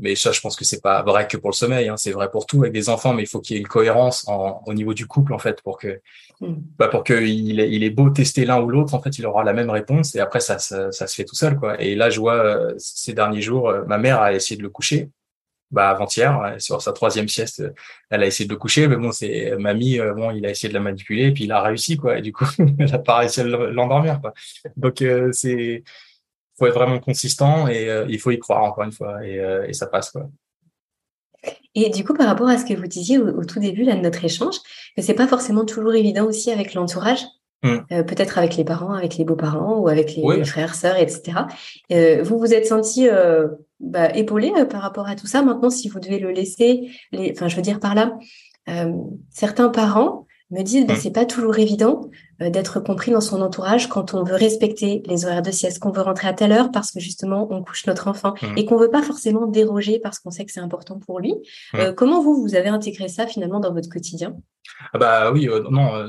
mais 0.01 0.15
ça, 0.15 0.33
je 0.33 0.41
pense 0.41 0.57
que 0.57 0.65
c'est 0.65 0.81
pas 0.81 1.03
vrai 1.03 1.25
que 1.25 1.37
pour 1.37 1.49
le 1.49 1.55
sommeil, 1.55 1.87
hein, 1.87 1.95
c'est 1.95 2.11
vrai 2.11 2.29
pour 2.29 2.45
tout 2.45 2.63
avec 2.63 2.73
des 2.73 2.89
enfants, 2.89 3.13
mais 3.13 3.23
il 3.23 3.27
faut 3.27 3.39
qu'il 3.39 3.55
y 3.55 3.57
ait 3.57 3.61
une 3.61 3.67
cohérence 3.67 4.27
en, 4.27 4.61
au 4.65 4.73
niveau 4.73 4.93
du 4.93 5.07
couple 5.07 5.33
en 5.33 5.39
fait 5.39 5.61
pour 5.61 5.77
que 5.77 6.01
mm. 6.41 6.53
bah, 6.77 6.89
pour 6.89 7.05
que 7.05 7.13
il 7.13 7.61
est, 7.61 7.71
il 7.71 7.81
est 7.85 7.89
beau 7.89 8.09
tester 8.09 8.43
l'un 8.43 8.59
ou 8.59 8.67
l'autre, 8.67 8.93
en 8.93 9.01
fait, 9.01 9.17
il 9.17 9.25
aura 9.25 9.45
la 9.45 9.53
même 9.53 9.69
réponse 9.69 10.15
et 10.15 10.19
après 10.19 10.41
ça, 10.41 10.59
ça, 10.59 10.91
ça 10.91 11.07
se 11.07 11.15
fait 11.15 11.23
tout 11.23 11.35
seul 11.35 11.57
quoi. 11.57 11.81
Et 11.81 11.95
là, 11.95 12.09
je 12.09 12.19
vois 12.19 12.73
ces 12.77 13.13
derniers 13.13 13.41
jours, 13.41 13.73
ma 13.87 13.97
mère 13.97 14.21
a 14.21 14.33
essayé 14.33 14.57
de 14.57 14.63
le 14.63 14.69
coucher 14.69 15.09
bah 15.73 15.89
avant-hier, 15.89 16.55
sur 16.59 16.81
sa 16.81 16.93
troisième 16.93 17.27
sieste, 17.27 17.63
elle 18.09 18.23
a 18.23 18.27
essayé 18.27 18.47
de 18.47 18.53
le 18.53 18.59
coucher, 18.59 18.87
mais 18.87 18.95
bon, 18.95 19.11
c'est 19.11 19.55
mamie, 19.57 19.99
bon, 20.15 20.31
il 20.31 20.45
a 20.45 20.49
essayé 20.49 20.69
de 20.69 20.73
la 20.73 20.79
manipuler, 20.79 21.31
puis 21.31 21.43
il 21.45 21.51
a 21.51 21.61
réussi, 21.61 21.97
quoi. 21.97 22.17
Et 22.17 22.21
du 22.21 22.31
coup, 22.31 22.45
elle 22.79 22.93
a 22.93 22.99
pas 22.99 23.17
réussi 23.17 23.41
à 23.41 23.43
l'endormir, 23.43 24.21
quoi. 24.21 24.33
Donc 24.77 25.03
c'est 25.31 25.83
faut 26.57 26.67
être 26.67 26.75
vraiment 26.75 26.99
consistant 26.99 27.67
et 27.67 27.89
il 28.07 28.19
faut 28.19 28.31
y 28.31 28.39
croire 28.39 28.63
encore 28.63 28.83
une 28.83 28.91
fois, 28.91 29.25
et, 29.25 29.41
et 29.67 29.73
ça 29.73 29.87
passe, 29.87 30.11
quoi. 30.11 30.29
Et 31.75 31.89
du 31.89 32.03
coup, 32.03 32.13
par 32.13 32.27
rapport 32.27 32.47
à 32.47 32.57
ce 32.57 32.65
que 32.65 32.73
vous 32.73 32.87
disiez 32.87 33.17
au, 33.17 33.43
tout 33.45 33.59
début 33.59 33.85
de 33.85 33.91
notre 33.93 34.23
échange, 34.23 34.57
que 34.95 35.01
c'est 35.01 35.13
pas 35.13 35.27
forcément 35.27 35.65
toujours 35.65 35.93
évident 35.93 36.25
aussi 36.25 36.51
avec 36.51 36.73
l'entourage, 36.73 37.25
mmh. 37.63 37.85
euh, 37.91 38.03
peut-être 38.03 38.37
avec 38.37 38.55
les 38.55 38.63
parents, 38.63 38.93
avec 38.93 39.17
les 39.17 39.25
beaux-parents 39.25 39.77
ou 39.77 39.87
avec 39.87 40.15
les, 40.15 40.43
frères, 40.45 40.75
sœurs, 40.75 40.97
etc. 40.97 41.39
Euh, 41.91 42.23
vous 42.23 42.37
vous 42.37 42.53
êtes 42.53 42.67
senti 42.67 43.07
euh, 43.07 43.47
bah, 43.79 44.15
épaulé 44.15 44.51
par 44.69 44.81
rapport 44.81 45.07
à 45.07 45.15
tout 45.15 45.27
ça. 45.27 45.41
Maintenant, 45.41 45.69
si 45.69 45.89
vous 45.89 45.99
devez 45.99 46.19
le 46.19 46.31
laisser, 46.31 46.89
les... 47.11 47.31
enfin, 47.35 47.47
je 47.47 47.55
veux 47.55 47.61
dire 47.61 47.79
par 47.79 47.95
là, 47.95 48.17
certains 49.31 49.69
parents 49.69 50.25
me 50.53 50.61
disent 50.61 50.85
bah, 50.85 50.93
mmh. 50.93 50.97
c'est 50.97 51.11
pas 51.11 51.25
toujours 51.25 51.57
évident 51.57 52.09
euh, 52.41 52.49
d'être 52.49 52.79
compris 52.79 53.11
dans 53.11 53.21
son 53.21 53.41
entourage 53.41 53.89
quand 53.89 54.13
on 54.13 54.23
veut 54.23 54.35
respecter 54.35 55.03
les 55.07 55.25
horaires 55.25 55.41
de 55.41 55.51
sieste, 55.51 55.79
qu'on 55.79 55.91
veut 55.91 56.01
rentrer 56.01 56.27
à 56.27 56.33
telle 56.33 56.51
heure 56.51 56.71
parce 56.71 56.91
que 56.91 56.99
justement 56.99 57.47
on 57.51 57.63
couche 57.63 57.85
notre 57.87 58.07
enfant 58.07 58.35
mmh. 58.41 58.57
et 58.57 58.65
qu'on 58.65 58.77
veut 58.77 58.89
pas 58.89 59.01
forcément 59.01 59.47
déroger 59.47 59.99
parce 59.99 60.19
qu'on 60.19 60.31
sait 60.31 60.45
que 60.45 60.51
c'est 60.51 60.59
important 60.59 60.99
pour 60.99 61.19
lui. 61.19 61.35
Euh, 61.75 61.93
comment 61.93 62.21
vous 62.21 62.41
vous 62.41 62.55
avez 62.55 62.69
intégré 62.69 63.07
ça 63.07 63.27
finalement 63.27 63.59
dans 63.59 63.73
votre 63.73 63.89
quotidien? 63.89 64.35
Ah 64.93 64.97
bah 64.97 65.31
oui 65.31 65.49
euh, 65.49 65.63
non 65.69 66.05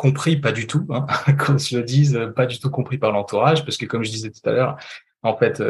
compris 0.00 0.38
pas 0.38 0.52
du 0.52 0.66
tout 0.66 0.86
hein, 0.88 1.06
qu'on 1.38 1.58
se 1.58 1.76
le 1.76 1.82
dise 1.82 2.18
pas 2.34 2.46
du 2.46 2.58
tout 2.58 2.70
compris 2.70 2.96
par 2.96 3.12
l'entourage 3.12 3.66
parce 3.66 3.76
que 3.76 3.84
comme 3.84 4.02
je 4.02 4.10
disais 4.10 4.30
tout 4.30 4.48
à 4.48 4.52
l'heure 4.52 4.76
en 5.22 5.36
fait 5.36 5.62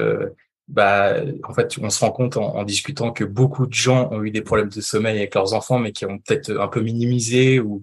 bah, 0.70 1.14
en 1.42 1.52
fait, 1.52 1.76
on 1.82 1.90
se 1.90 1.98
rend 2.04 2.12
compte 2.12 2.36
en, 2.36 2.62
discutant 2.62 3.10
que 3.10 3.24
beaucoup 3.24 3.66
de 3.66 3.72
gens 3.72 4.08
ont 4.12 4.22
eu 4.22 4.30
des 4.30 4.40
problèmes 4.40 4.68
de 4.68 4.80
sommeil 4.80 5.18
avec 5.18 5.34
leurs 5.34 5.52
enfants, 5.52 5.80
mais 5.80 5.90
qui 5.90 6.06
ont 6.06 6.18
peut-être 6.18 6.56
un 6.56 6.68
peu 6.68 6.80
minimisé 6.80 7.58
ou 7.58 7.82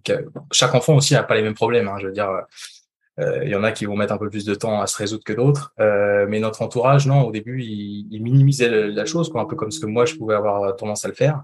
chaque 0.51 0.73
enfant 0.73 0.95
aussi 0.95 1.13
n'a 1.13 1.23
pas 1.23 1.36
les 1.36 1.41
mêmes 1.41 1.53
problèmes. 1.53 1.89
Hein, 1.89 1.97
je 1.99 2.07
veux 2.07 2.13
dire, 2.13 2.29
euh, 3.19 3.43
il 3.43 3.49
y 3.49 3.55
en 3.55 3.63
a 3.63 3.73
qui 3.73 3.86
vont 3.86 3.97
mettre 3.97 4.13
un 4.13 4.17
peu 4.17 4.29
plus 4.29 4.45
de 4.45 4.55
temps 4.55 4.79
à 4.79 4.88
se 4.88 4.95
résoudre 4.97 5.25
que 5.25 5.33
d'autres, 5.33 5.73
euh, 5.81 6.27
mais 6.29 6.39
notre 6.39 6.62
entourage, 6.62 7.07
non, 7.07 7.23
au 7.23 7.31
début, 7.31 7.62
il, 7.62 8.07
il 8.10 8.23
minimisait 8.23 8.69
la 8.69 9.05
chose, 9.05 9.29
quoi, 9.29 9.41
un 9.41 9.45
peu 9.45 9.57
comme 9.57 9.71
ce 9.71 9.81
que 9.81 9.86
moi 9.86 10.05
je 10.05 10.15
pouvais 10.15 10.36
avoir 10.36 10.73
tendance 10.77 11.03
à 11.03 11.10
le 11.10 11.13
faire. 11.13 11.43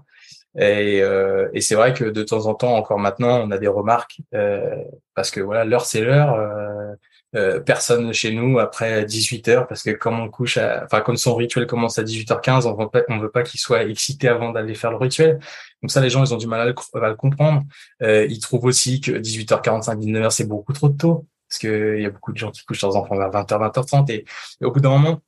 Et, 0.56 1.02
euh, 1.02 1.48
et 1.52 1.60
c'est 1.60 1.74
vrai 1.74 1.94
que 1.94 2.04
de 2.04 2.22
temps 2.22 2.46
en 2.46 2.54
temps, 2.54 2.76
encore 2.76 2.98
maintenant, 2.98 3.40
on 3.40 3.50
a 3.50 3.58
des 3.58 3.68
remarques 3.68 4.20
euh, 4.34 4.76
parce 5.14 5.30
que 5.30 5.40
voilà, 5.40 5.64
l'heure 5.64 5.86
c'est 5.86 6.00
l'heure. 6.00 6.34
Euh, 6.34 6.94
euh, 7.36 7.58
personne 7.58 8.12
chez 8.12 8.32
nous 8.32 8.60
après 8.60 9.04
18 9.04 9.48
heures 9.48 9.66
parce 9.66 9.82
que 9.82 9.90
comme 9.90 10.20
on 10.20 10.28
couche, 10.28 10.56
enfin 10.56 11.00
comme 11.00 11.16
son 11.16 11.34
rituel 11.34 11.66
commence 11.66 11.98
à 11.98 12.04
18h15, 12.04 12.66
on 12.66 12.74
veut 12.74 12.88
pas, 12.88 13.02
on 13.08 13.18
veut 13.18 13.30
pas 13.30 13.42
qu'il 13.42 13.58
soit 13.58 13.82
excité 13.82 14.28
avant 14.28 14.52
d'aller 14.52 14.76
faire 14.76 14.92
le 14.92 14.98
rituel. 14.98 15.40
Donc 15.82 15.90
ça, 15.90 16.00
les 16.00 16.10
gens, 16.10 16.24
ils 16.24 16.32
ont 16.32 16.36
du 16.36 16.46
mal 16.46 16.60
à 16.60 16.64
le, 16.66 17.14
comprendre. 17.16 17.64
Euh, 18.02 18.26
ils 18.30 18.38
trouvent 18.38 18.64
aussi 18.66 19.00
que 19.00 19.10
18h45, 19.10 19.98
19h, 19.98 20.30
c'est 20.30 20.46
beaucoup 20.48 20.72
trop 20.72 20.90
tôt 20.90 21.26
parce 21.48 21.58
que 21.58 21.96
il 21.96 22.02
y 22.02 22.06
a 22.06 22.10
beaucoup 22.10 22.32
de 22.32 22.38
gens 22.38 22.52
qui 22.52 22.64
couchent 22.64 22.82
leurs 22.82 22.96
enfants 22.96 23.16
vers 23.16 23.30
20h, 23.30 23.72
20h30 23.72 24.12
et, 24.12 24.24
au 24.62 24.70
bout 24.70 24.80
d'un 24.80 24.90
moment, 24.90 25.20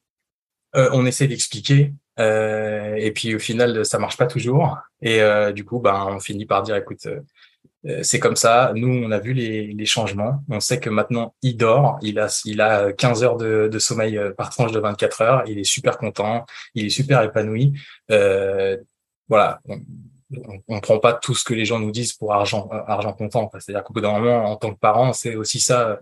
euh, 0.76 0.88
on 0.92 1.06
essaie 1.06 1.26
d'expliquer. 1.26 1.92
Euh, 2.18 2.94
et 2.96 3.12
puis 3.12 3.34
au 3.34 3.38
final, 3.38 3.84
ça 3.84 3.98
marche 3.98 4.16
pas 4.16 4.26
toujours. 4.26 4.78
Et 5.02 5.20
euh, 5.20 5.52
du 5.52 5.64
coup, 5.64 5.80
ben, 5.80 6.06
on 6.10 6.20
finit 6.20 6.46
par 6.46 6.62
dire, 6.62 6.76
écoute, 6.76 7.06
euh, 7.86 8.02
c'est 8.02 8.18
comme 8.18 8.36
ça. 8.36 8.72
Nous, 8.74 8.88
on 8.88 9.10
a 9.10 9.18
vu 9.18 9.32
les, 9.32 9.86
changements. 9.86 10.42
On 10.50 10.60
sait 10.60 10.80
que 10.80 10.90
maintenant, 10.90 11.34
il 11.42 11.56
dort. 11.56 11.98
Il 12.02 12.18
a, 12.18 12.26
il 12.44 12.60
a 12.60 12.92
15 12.92 13.22
heures 13.22 13.36
de, 13.36 13.78
sommeil 13.78 14.18
euh, 14.18 14.32
par 14.32 14.50
tranche 14.50 14.72
de 14.72 14.80
24 14.80 15.22
heures. 15.22 15.44
Il 15.46 15.58
est 15.58 15.64
super 15.64 15.98
content. 15.98 16.44
Il 16.74 16.86
est 16.86 16.90
super 16.90 17.22
épanoui. 17.22 17.74
Euh, 18.10 18.76
voilà. 19.28 19.60
On, 20.68 20.74
ne 20.76 20.80
prend 20.80 20.98
pas 20.98 21.12
tout 21.12 21.34
ce 21.34 21.44
que 21.44 21.54
les 21.54 21.64
gens 21.64 21.78
nous 21.78 21.92
disent 21.92 22.12
pour 22.12 22.34
argent, 22.34 22.68
argent 22.88 23.12
comptant. 23.12 23.48
C'est-à-dire 23.58 23.84
qu'au 23.84 23.94
bout 23.94 24.00
d'un 24.00 24.18
moment, 24.18 24.44
en 24.50 24.56
tant 24.56 24.74
que 24.74 24.78
parent, 24.78 25.12
c'est 25.12 25.36
aussi 25.36 25.60
ça 25.60 26.00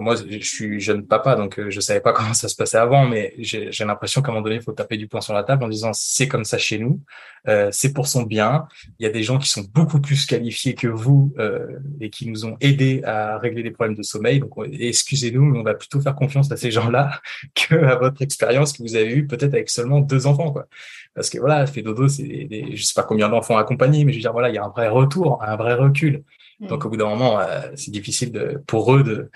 moi, 0.00 0.14
je 0.16 0.38
suis 0.38 0.80
jeune 0.80 1.06
papa, 1.06 1.36
donc 1.36 1.58
euh, 1.58 1.70
je 1.70 1.80
savais 1.80 2.00
pas 2.00 2.12
comment 2.14 2.34
ça 2.34 2.48
se 2.48 2.56
passait 2.56 2.78
avant, 2.78 3.06
mais 3.06 3.34
j'ai 3.38 3.84
l'impression 3.84 4.22
qu'à 4.22 4.28
un 4.28 4.32
moment 4.32 4.44
donné, 4.44 4.56
il 4.56 4.62
faut 4.62 4.72
taper 4.72 4.96
du 4.96 5.08
poing 5.08 5.20
sur 5.20 5.34
la 5.34 5.44
table 5.44 5.64
en 5.64 5.68
disant 5.68 5.90
c'est 5.92 6.28
comme 6.28 6.44
ça 6.44 6.58
chez 6.58 6.78
nous, 6.78 7.00
euh, 7.48 7.68
c'est 7.72 7.92
pour 7.92 8.06
son 8.06 8.22
bien. 8.22 8.66
Il 8.98 9.04
y 9.04 9.06
a 9.06 9.10
des 9.10 9.22
gens 9.22 9.38
qui 9.38 9.48
sont 9.48 9.64
beaucoup 9.72 10.00
plus 10.00 10.26
qualifiés 10.26 10.74
que 10.74 10.86
vous 10.86 11.34
euh, 11.38 11.78
et 12.00 12.10
qui 12.10 12.28
nous 12.28 12.46
ont 12.46 12.56
aidés 12.60 13.02
à 13.04 13.38
régler 13.38 13.62
des 13.62 13.70
problèmes 13.70 13.96
de 13.96 14.02
sommeil. 14.02 14.40
Donc, 14.40 14.52
excusez-nous, 14.72 15.44
mais 15.44 15.58
on 15.58 15.62
va 15.62 15.74
plutôt 15.74 16.00
faire 16.00 16.14
confiance 16.14 16.50
à 16.52 16.56
ces 16.56 16.70
gens-là 16.70 17.20
que 17.54 17.74
à 17.74 17.96
votre 17.96 18.22
expérience 18.22 18.72
que 18.72 18.82
vous 18.82 18.96
avez 18.96 19.12
eue 19.12 19.26
peut-être 19.26 19.54
avec 19.54 19.68
seulement 19.68 20.00
deux 20.00 20.26
enfants, 20.26 20.52
quoi. 20.52 20.66
Parce 21.14 21.28
que 21.28 21.38
voilà, 21.38 21.66
fait 21.66 21.82
dodo, 21.82 22.08
c'est 22.08 22.22
des, 22.22 22.74
je 22.74 22.82
sais 22.82 22.94
pas 22.94 23.02
combien 23.02 23.28
d'enfants 23.28 23.58
accompagnés, 23.58 24.04
mais 24.06 24.12
je 24.12 24.16
veux 24.18 24.22
dire 24.22 24.32
voilà, 24.32 24.48
il 24.48 24.54
y 24.54 24.58
a 24.58 24.64
un 24.64 24.70
vrai 24.70 24.88
retour, 24.88 25.42
un 25.42 25.56
vrai 25.56 25.74
recul. 25.74 26.24
Donc, 26.60 26.84
au 26.84 26.88
bout 26.88 26.96
d'un 26.96 27.08
moment, 27.08 27.40
c'est 27.74 27.90
difficile 27.90 28.30
de, 28.30 28.62
pour 28.66 28.94
eux 28.94 29.02
de 29.02 29.30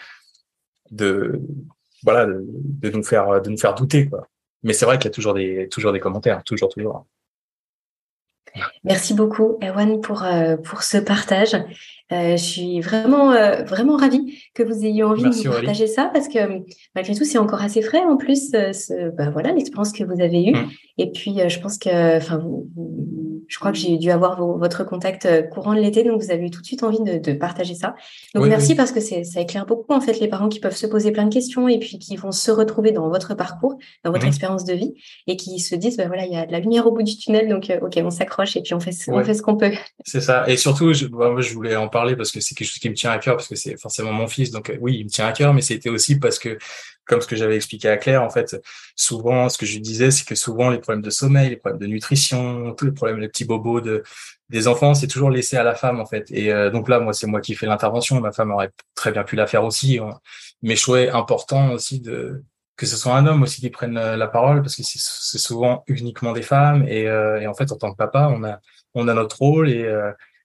de 0.90 1.40
voilà 2.02 2.26
de, 2.26 2.90
nous 2.90 3.02
faire 3.02 3.40
de 3.42 3.50
nous 3.50 3.58
faire 3.58 3.74
douter 3.74 4.08
quoi. 4.08 4.28
Mais 4.62 4.72
c'est 4.72 4.84
vrai 4.84 4.98
qu'il 4.98 5.06
y 5.06 5.08
a 5.08 5.14
toujours 5.14 5.34
des 5.34 5.68
toujours 5.70 5.92
des 5.92 6.00
commentaires, 6.00 6.42
toujours 6.44 6.68
toujours. 6.68 7.06
Merci 8.84 9.14
beaucoup, 9.14 9.58
Erwan, 9.62 10.00
pour, 10.00 10.22
euh, 10.24 10.56
pour 10.56 10.82
ce 10.82 10.98
partage. 10.98 11.54
Euh, 12.12 12.32
je 12.32 12.42
suis 12.42 12.80
vraiment, 12.80 13.32
euh, 13.32 13.64
vraiment 13.64 13.96
ravie 13.96 14.38
que 14.54 14.62
vous 14.62 14.84
ayez 14.84 15.02
envie 15.02 15.24
de 15.24 15.28
nous 15.28 15.52
partager 15.52 15.86
ça 15.86 16.10
parce 16.12 16.28
que 16.28 16.38
malgré 16.94 17.14
tout, 17.14 17.24
c'est 17.24 17.38
encore 17.38 17.62
assez 17.62 17.82
frais 17.82 18.04
en 18.04 18.16
plus, 18.16 18.50
ce, 18.50 19.10
bah, 19.10 19.30
voilà, 19.30 19.52
l'expérience 19.52 19.92
que 19.92 20.04
vous 20.04 20.20
avez 20.22 20.44
eue. 20.44 20.54
Mmh. 20.54 20.70
Et 20.98 21.10
puis, 21.10 21.38
je 21.48 21.60
pense 21.60 21.78
que, 21.78 22.16
enfin, 22.16 22.38
vous, 22.38 22.70
je 23.48 23.58
crois 23.58 23.72
que 23.72 23.78
j'ai 23.78 23.96
dû 23.96 24.10
avoir 24.10 24.44
votre 24.44 24.84
contact 24.84 25.26
euh, 25.26 25.42
courant 25.42 25.74
de 25.74 25.80
l'été, 25.80 26.04
donc 26.04 26.20
vous 26.20 26.30
avez 26.30 26.46
eu 26.46 26.50
tout 26.50 26.60
de 26.60 26.66
suite 26.66 26.82
envie 26.82 27.00
de, 27.00 27.32
partager 27.32 27.74
ça. 27.74 27.94
Donc 28.34 28.46
merci 28.46 28.74
parce 28.74 28.92
que 28.92 29.00
ça 29.00 29.40
éclaire 29.40 29.66
beaucoup 29.66 29.92
en 29.92 30.00
fait 30.00 30.18
les 30.20 30.28
parents 30.28 30.48
qui 30.48 30.60
peuvent 30.60 30.76
se 30.76 30.86
poser 30.86 31.12
plein 31.12 31.24
de 31.24 31.32
questions 31.32 31.68
et 31.68 31.78
puis 31.78 31.98
qui 31.98 32.16
vont 32.16 32.32
se 32.32 32.50
retrouver 32.50 32.92
dans 32.92 33.08
votre 33.08 33.34
parcours, 33.34 33.78
dans 34.04 34.12
votre 34.12 34.26
expérience 34.26 34.64
de 34.64 34.72
vie 34.72 34.94
et 35.26 35.36
qui 35.36 35.58
se 35.60 35.74
disent 35.74 35.96
bah 35.96 36.06
voilà 36.06 36.24
il 36.24 36.32
y 36.32 36.36
a 36.36 36.46
de 36.46 36.52
la 36.52 36.60
lumière 36.60 36.86
au 36.86 36.92
bout 36.92 37.02
du 37.02 37.16
tunnel 37.16 37.48
donc 37.48 37.70
euh, 37.70 37.78
ok 37.82 38.00
on 38.02 38.10
s'accroche 38.10 38.56
et 38.56 38.62
puis 38.62 38.74
on 38.74 38.80
fait 38.80 38.92
on 39.08 39.22
fait 39.22 39.34
ce 39.34 39.42
qu'on 39.42 39.56
peut. 39.56 39.72
C'est 40.04 40.20
ça 40.20 40.44
et 40.48 40.56
surtout 40.56 40.92
je, 40.92 41.06
moi, 41.06 41.40
je 41.40 41.52
voulais 41.52 41.76
en 41.76 41.88
parler 41.88 42.16
parce 42.16 42.30
que 42.30 42.40
c'est 42.40 42.54
quelque 42.54 42.68
chose 42.68 42.78
qui 42.78 42.88
me 42.88 42.94
tient 42.94 43.10
à 43.10 43.18
cœur 43.18 43.36
parce 43.36 43.48
que 43.48 43.56
c'est 43.56 43.78
forcément 43.78 44.12
mon 44.12 44.26
fils 44.26 44.50
donc 44.50 44.70
euh, 44.70 44.78
oui 44.80 44.96
il 44.98 45.04
me 45.04 45.10
tient 45.10 45.26
à 45.26 45.32
cœur 45.32 45.52
mais 45.52 45.62
c'était 45.62 45.90
aussi 45.90 46.18
parce 46.18 46.38
que 46.38 46.58
comme 47.06 47.20
ce 47.20 47.26
que 47.26 47.36
j'avais 47.36 47.56
expliqué 47.56 47.88
à 47.88 47.96
Claire, 47.96 48.22
en 48.22 48.30
fait, 48.30 48.60
souvent, 48.96 49.48
ce 49.48 49.58
que 49.58 49.66
je 49.66 49.78
disais, 49.78 50.10
c'est 50.10 50.26
que 50.26 50.34
souvent, 50.34 50.70
les 50.70 50.78
problèmes 50.78 51.02
de 51.02 51.10
sommeil, 51.10 51.50
les 51.50 51.56
problèmes 51.56 51.80
de 51.80 51.86
nutrition, 51.86 52.74
tous 52.74 52.86
les 52.86 52.92
problèmes, 52.92 53.18
les 53.18 53.28
petits 53.28 53.44
bobos 53.44 53.80
de, 53.80 54.02
des 54.48 54.68
enfants, 54.68 54.94
c'est 54.94 55.06
toujours 55.06 55.30
laissé 55.30 55.56
à 55.56 55.62
la 55.62 55.74
femme, 55.74 56.00
en 56.00 56.06
fait. 56.06 56.30
Et 56.30 56.52
euh, 56.52 56.70
donc 56.70 56.88
là, 56.88 56.98
moi, 57.00 57.12
c'est 57.12 57.26
moi 57.26 57.40
qui 57.40 57.54
fais 57.54 57.66
l'intervention. 57.66 58.20
Ma 58.20 58.32
femme 58.32 58.50
aurait 58.50 58.70
très 58.94 59.12
bien 59.12 59.22
pu 59.22 59.36
la 59.36 59.46
faire 59.46 59.64
aussi. 59.64 59.98
Hein. 59.98 60.18
Mais 60.62 60.76
je 60.76 60.82
trouvais 60.82 61.08
important 61.10 61.72
aussi 61.72 62.00
de 62.00 62.42
que 62.76 62.84
ce 62.84 62.96
soit 62.96 63.14
un 63.14 63.26
homme 63.26 63.42
aussi 63.42 63.62
qui 63.62 63.70
prenne 63.70 63.96
euh, 63.96 64.16
la 64.16 64.26
parole, 64.26 64.60
parce 64.60 64.76
que 64.76 64.82
c'est 64.84 65.38
souvent 65.38 65.82
uniquement 65.86 66.32
des 66.32 66.42
femmes. 66.42 66.86
Et, 66.88 67.08
euh, 67.08 67.40
et, 67.40 67.46
en 67.46 67.54
fait, 67.54 67.72
en 67.72 67.76
tant 67.76 67.92
que 67.92 67.96
papa, 67.96 68.28
on 68.30 68.44
a, 68.44 68.60
on 68.94 69.08
a 69.08 69.14
notre 69.14 69.38
rôle 69.38 69.70
et 69.70 69.84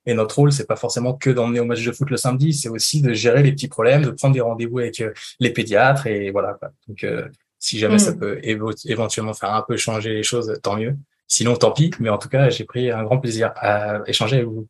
et 0.06 0.14
notre 0.14 0.36
rôle, 0.36 0.52
c'est 0.52 0.66
pas 0.66 0.76
forcément 0.76 1.14
que 1.14 1.30
d'emmener 1.30 1.60
au 1.60 1.66
match 1.66 1.84
de 1.84 1.92
foot 1.92 2.10
le 2.10 2.18
samedi, 2.18 2.54
c'est 2.54 2.70
aussi 2.70 3.02
de 3.02 3.14
gérer 3.14 3.44
les 3.44 3.52
petits 3.52 3.68
problèmes, 3.68 4.04
de 4.04 4.12
prendre 4.12 4.34
des 4.34 4.42
rendez-vous 4.42 4.80
avec 4.80 5.00
euh, 5.02 5.14
les 5.40 5.52
pédiatres 5.52 6.08
et 6.08 6.32
voilà. 6.32 6.58
Donc, 6.88 7.04
euh, 7.04 7.28
si 7.60 7.78
jamais 7.78 8.00
ça 8.00 8.12
mm. 8.12 8.20
peut 8.20 8.40
éventuellement 8.44 9.34
faire 9.34 9.54
un 9.54 9.62
peu 9.62 9.78
changer 9.78 10.14
les 10.14 10.24
choses, 10.24 10.52
tant 10.64 10.76
mieux. 10.76 10.96
Sinon, 11.28 11.56
tant 11.56 11.72
pis. 11.72 11.92
Mais 12.00 12.10
en 12.10 12.18
tout 12.18 12.30
cas, 12.30 12.50
j'ai 12.50 12.66
pris 12.66 12.90
un 12.90 13.04
grand 13.04 13.20
plaisir 13.20 13.54
à 13.56 14.02
échanger 14.08 14.38
avec 14.38 14.48
vous. 14.48 14.68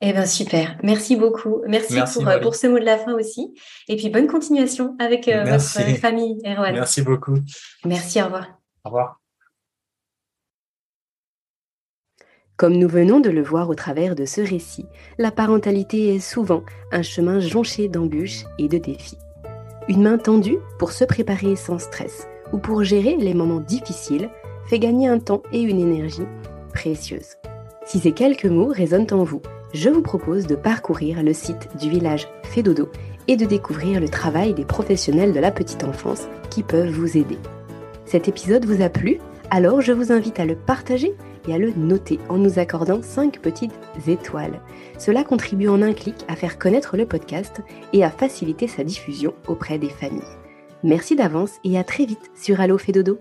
Eh 0.00 0.12
ben 0.12 0.26
super, 0.26 0.78
merci 0.84 1.16
beaucoup. 1.16 1.60
Merci, 1.66 1.98
pour, 2.14 2.28
euh, 2.28 2.38
pour, 2.38 2.54
ce 2.54 2.68
mot 2.68 2.78
de 2.78 2.84
la 2.84 2.98
fin 2.98 3.14
aussi. 3.14 3.52
Et 3.88 3.96
puis 3.96 4.10
bonne 4.10 4.28
continuation 4.28 4.94
avec 5.00 5.28
votre 5.28 5.98
famille, 5.98 6.38
Erwan. 6.44 6.72
Merci 6.72 7.02
beaucoup. 7.02 7.38
Merci, 7.84 8.20
au 8.20 8.26
revoir. 8.26 8.46
Au 8.84 8.90
revoir. 8.90 9.20
Comme 12.58 12.76
nous 12.76 12.88
venons 12.88 13.20
de 13.20 13.30
le 13.30 13.40
voir 13.40 13.70
au 13.70 13.76
travers 13.76 14.16
de 14.16 14.24
ce 14.24 14.40
récit, 14.40 14.86
la 15.16 15.30
parentalité 15.30 16.16
est 16.16 16.18
souvent 16.18 16.64
un 16.90 17.02
chemin 17.02 17.38
jonché 17.38 17.86
d'embûches 17.86 18.46
et 18.58 18.66
de 18.66 18.78
défis. 18.78 19.16
Une 19.88 20.02
main 20.02 20.18
tendue 20.18 20.58
pour 20.76 20.90
se 20.90 21.04
préparer 21.04 21.54
sans 21.54 21.78
stress 21.78 22.26
ou 22.52 22.58
pour 22.58 22.82
gérer 22.82 23.14
les 23.14 23.32
moments 23.32 23.60
difficiles 23.60 24.28
fait 24.66 24.80
gagner 24.80 25.06
un 25.06 25.20
temps 25.20 25.44
et 25.52 25.60
une 25.60 25.78
énergie 25.78 26.26
précieuses. 26.74 27.36
Si 27.86 28.00
ces 28.00 28.10
quelques 28.10 28.46
mots 28.46 28.72
résonnent 28.74 29.12
en 29.12 29.22
vous, 29.22 29.40
je 29.72 29.88
vous 29.88 30.02
propose 30.02 30.48
de 30.48 30.56
parcourir 30.56 31.22
le 31.22 31.34
site 31.34 31.68
du 31.78 31.88
village 31.88 32.26
Fédodo 32.42 32.88
et 33.28 33.36
de 33.36 33.46
découvrir 33.46 34.00
le 34.00 34.08
travail 34.08 34.52
des 34.52 34.64
professionnels 34.64 35.32
de 35.32 35.38
la 35.38 35.52
petite 35.52 35.84
enfance 35.84 36.26
qui 36.50 36.64
peuvent 36.64 36.90
vous 36.90 37.16
aider. 37.16 37.38
Cet 38.04 38.26
épisode 38.26 38.64
vous 38.64 38.82
a 38.82 38.88
plu? 38.88 39.20
Alors 39.50 39.80
je 39.80 39.92
vous 39.92 40.10
invite 40.10 40.40
à 40.40 40.44
le 40.44 40.56
partager 40.56 41.14
et 41.48 41.54
à 41.54 41.58
le 41.58 41.72
noter 41.72 42.18
en 42.28 42.38
nous 42.38 42.58
accordant 42.58 43.02
5 43.02 43.40
petites 43.40 43.72
étoiles. 44.06 44.60
Cela 44.98 45.24
contribue 45.24 45.68
en 45.68 45.82
un 45.82 45.92
clic 45.92 46.16
à 46.28 46.36
faire 46.36 46.58
connaître 46.58 46.96
le 46.96 47.06
podcast 47.06 47.62
et 47.92 48.04
à 48.04 48.10
faciliter 48.10 48.68
sa 48.68 48.84
diffusion 48.84 49.34
auprès 49.46 49.78
des 49.78 49.88
familles. 49.88 50.22
Merci 50.84 51.16
d'avance 51.16 51.54
et 51.64 51.78
à 51.78 51.84
très 51.84 52.04
vite 52.04 52.30
sur 52.36 52.60
Allo 52.60 52.78
Fédodo. 52.78 53.18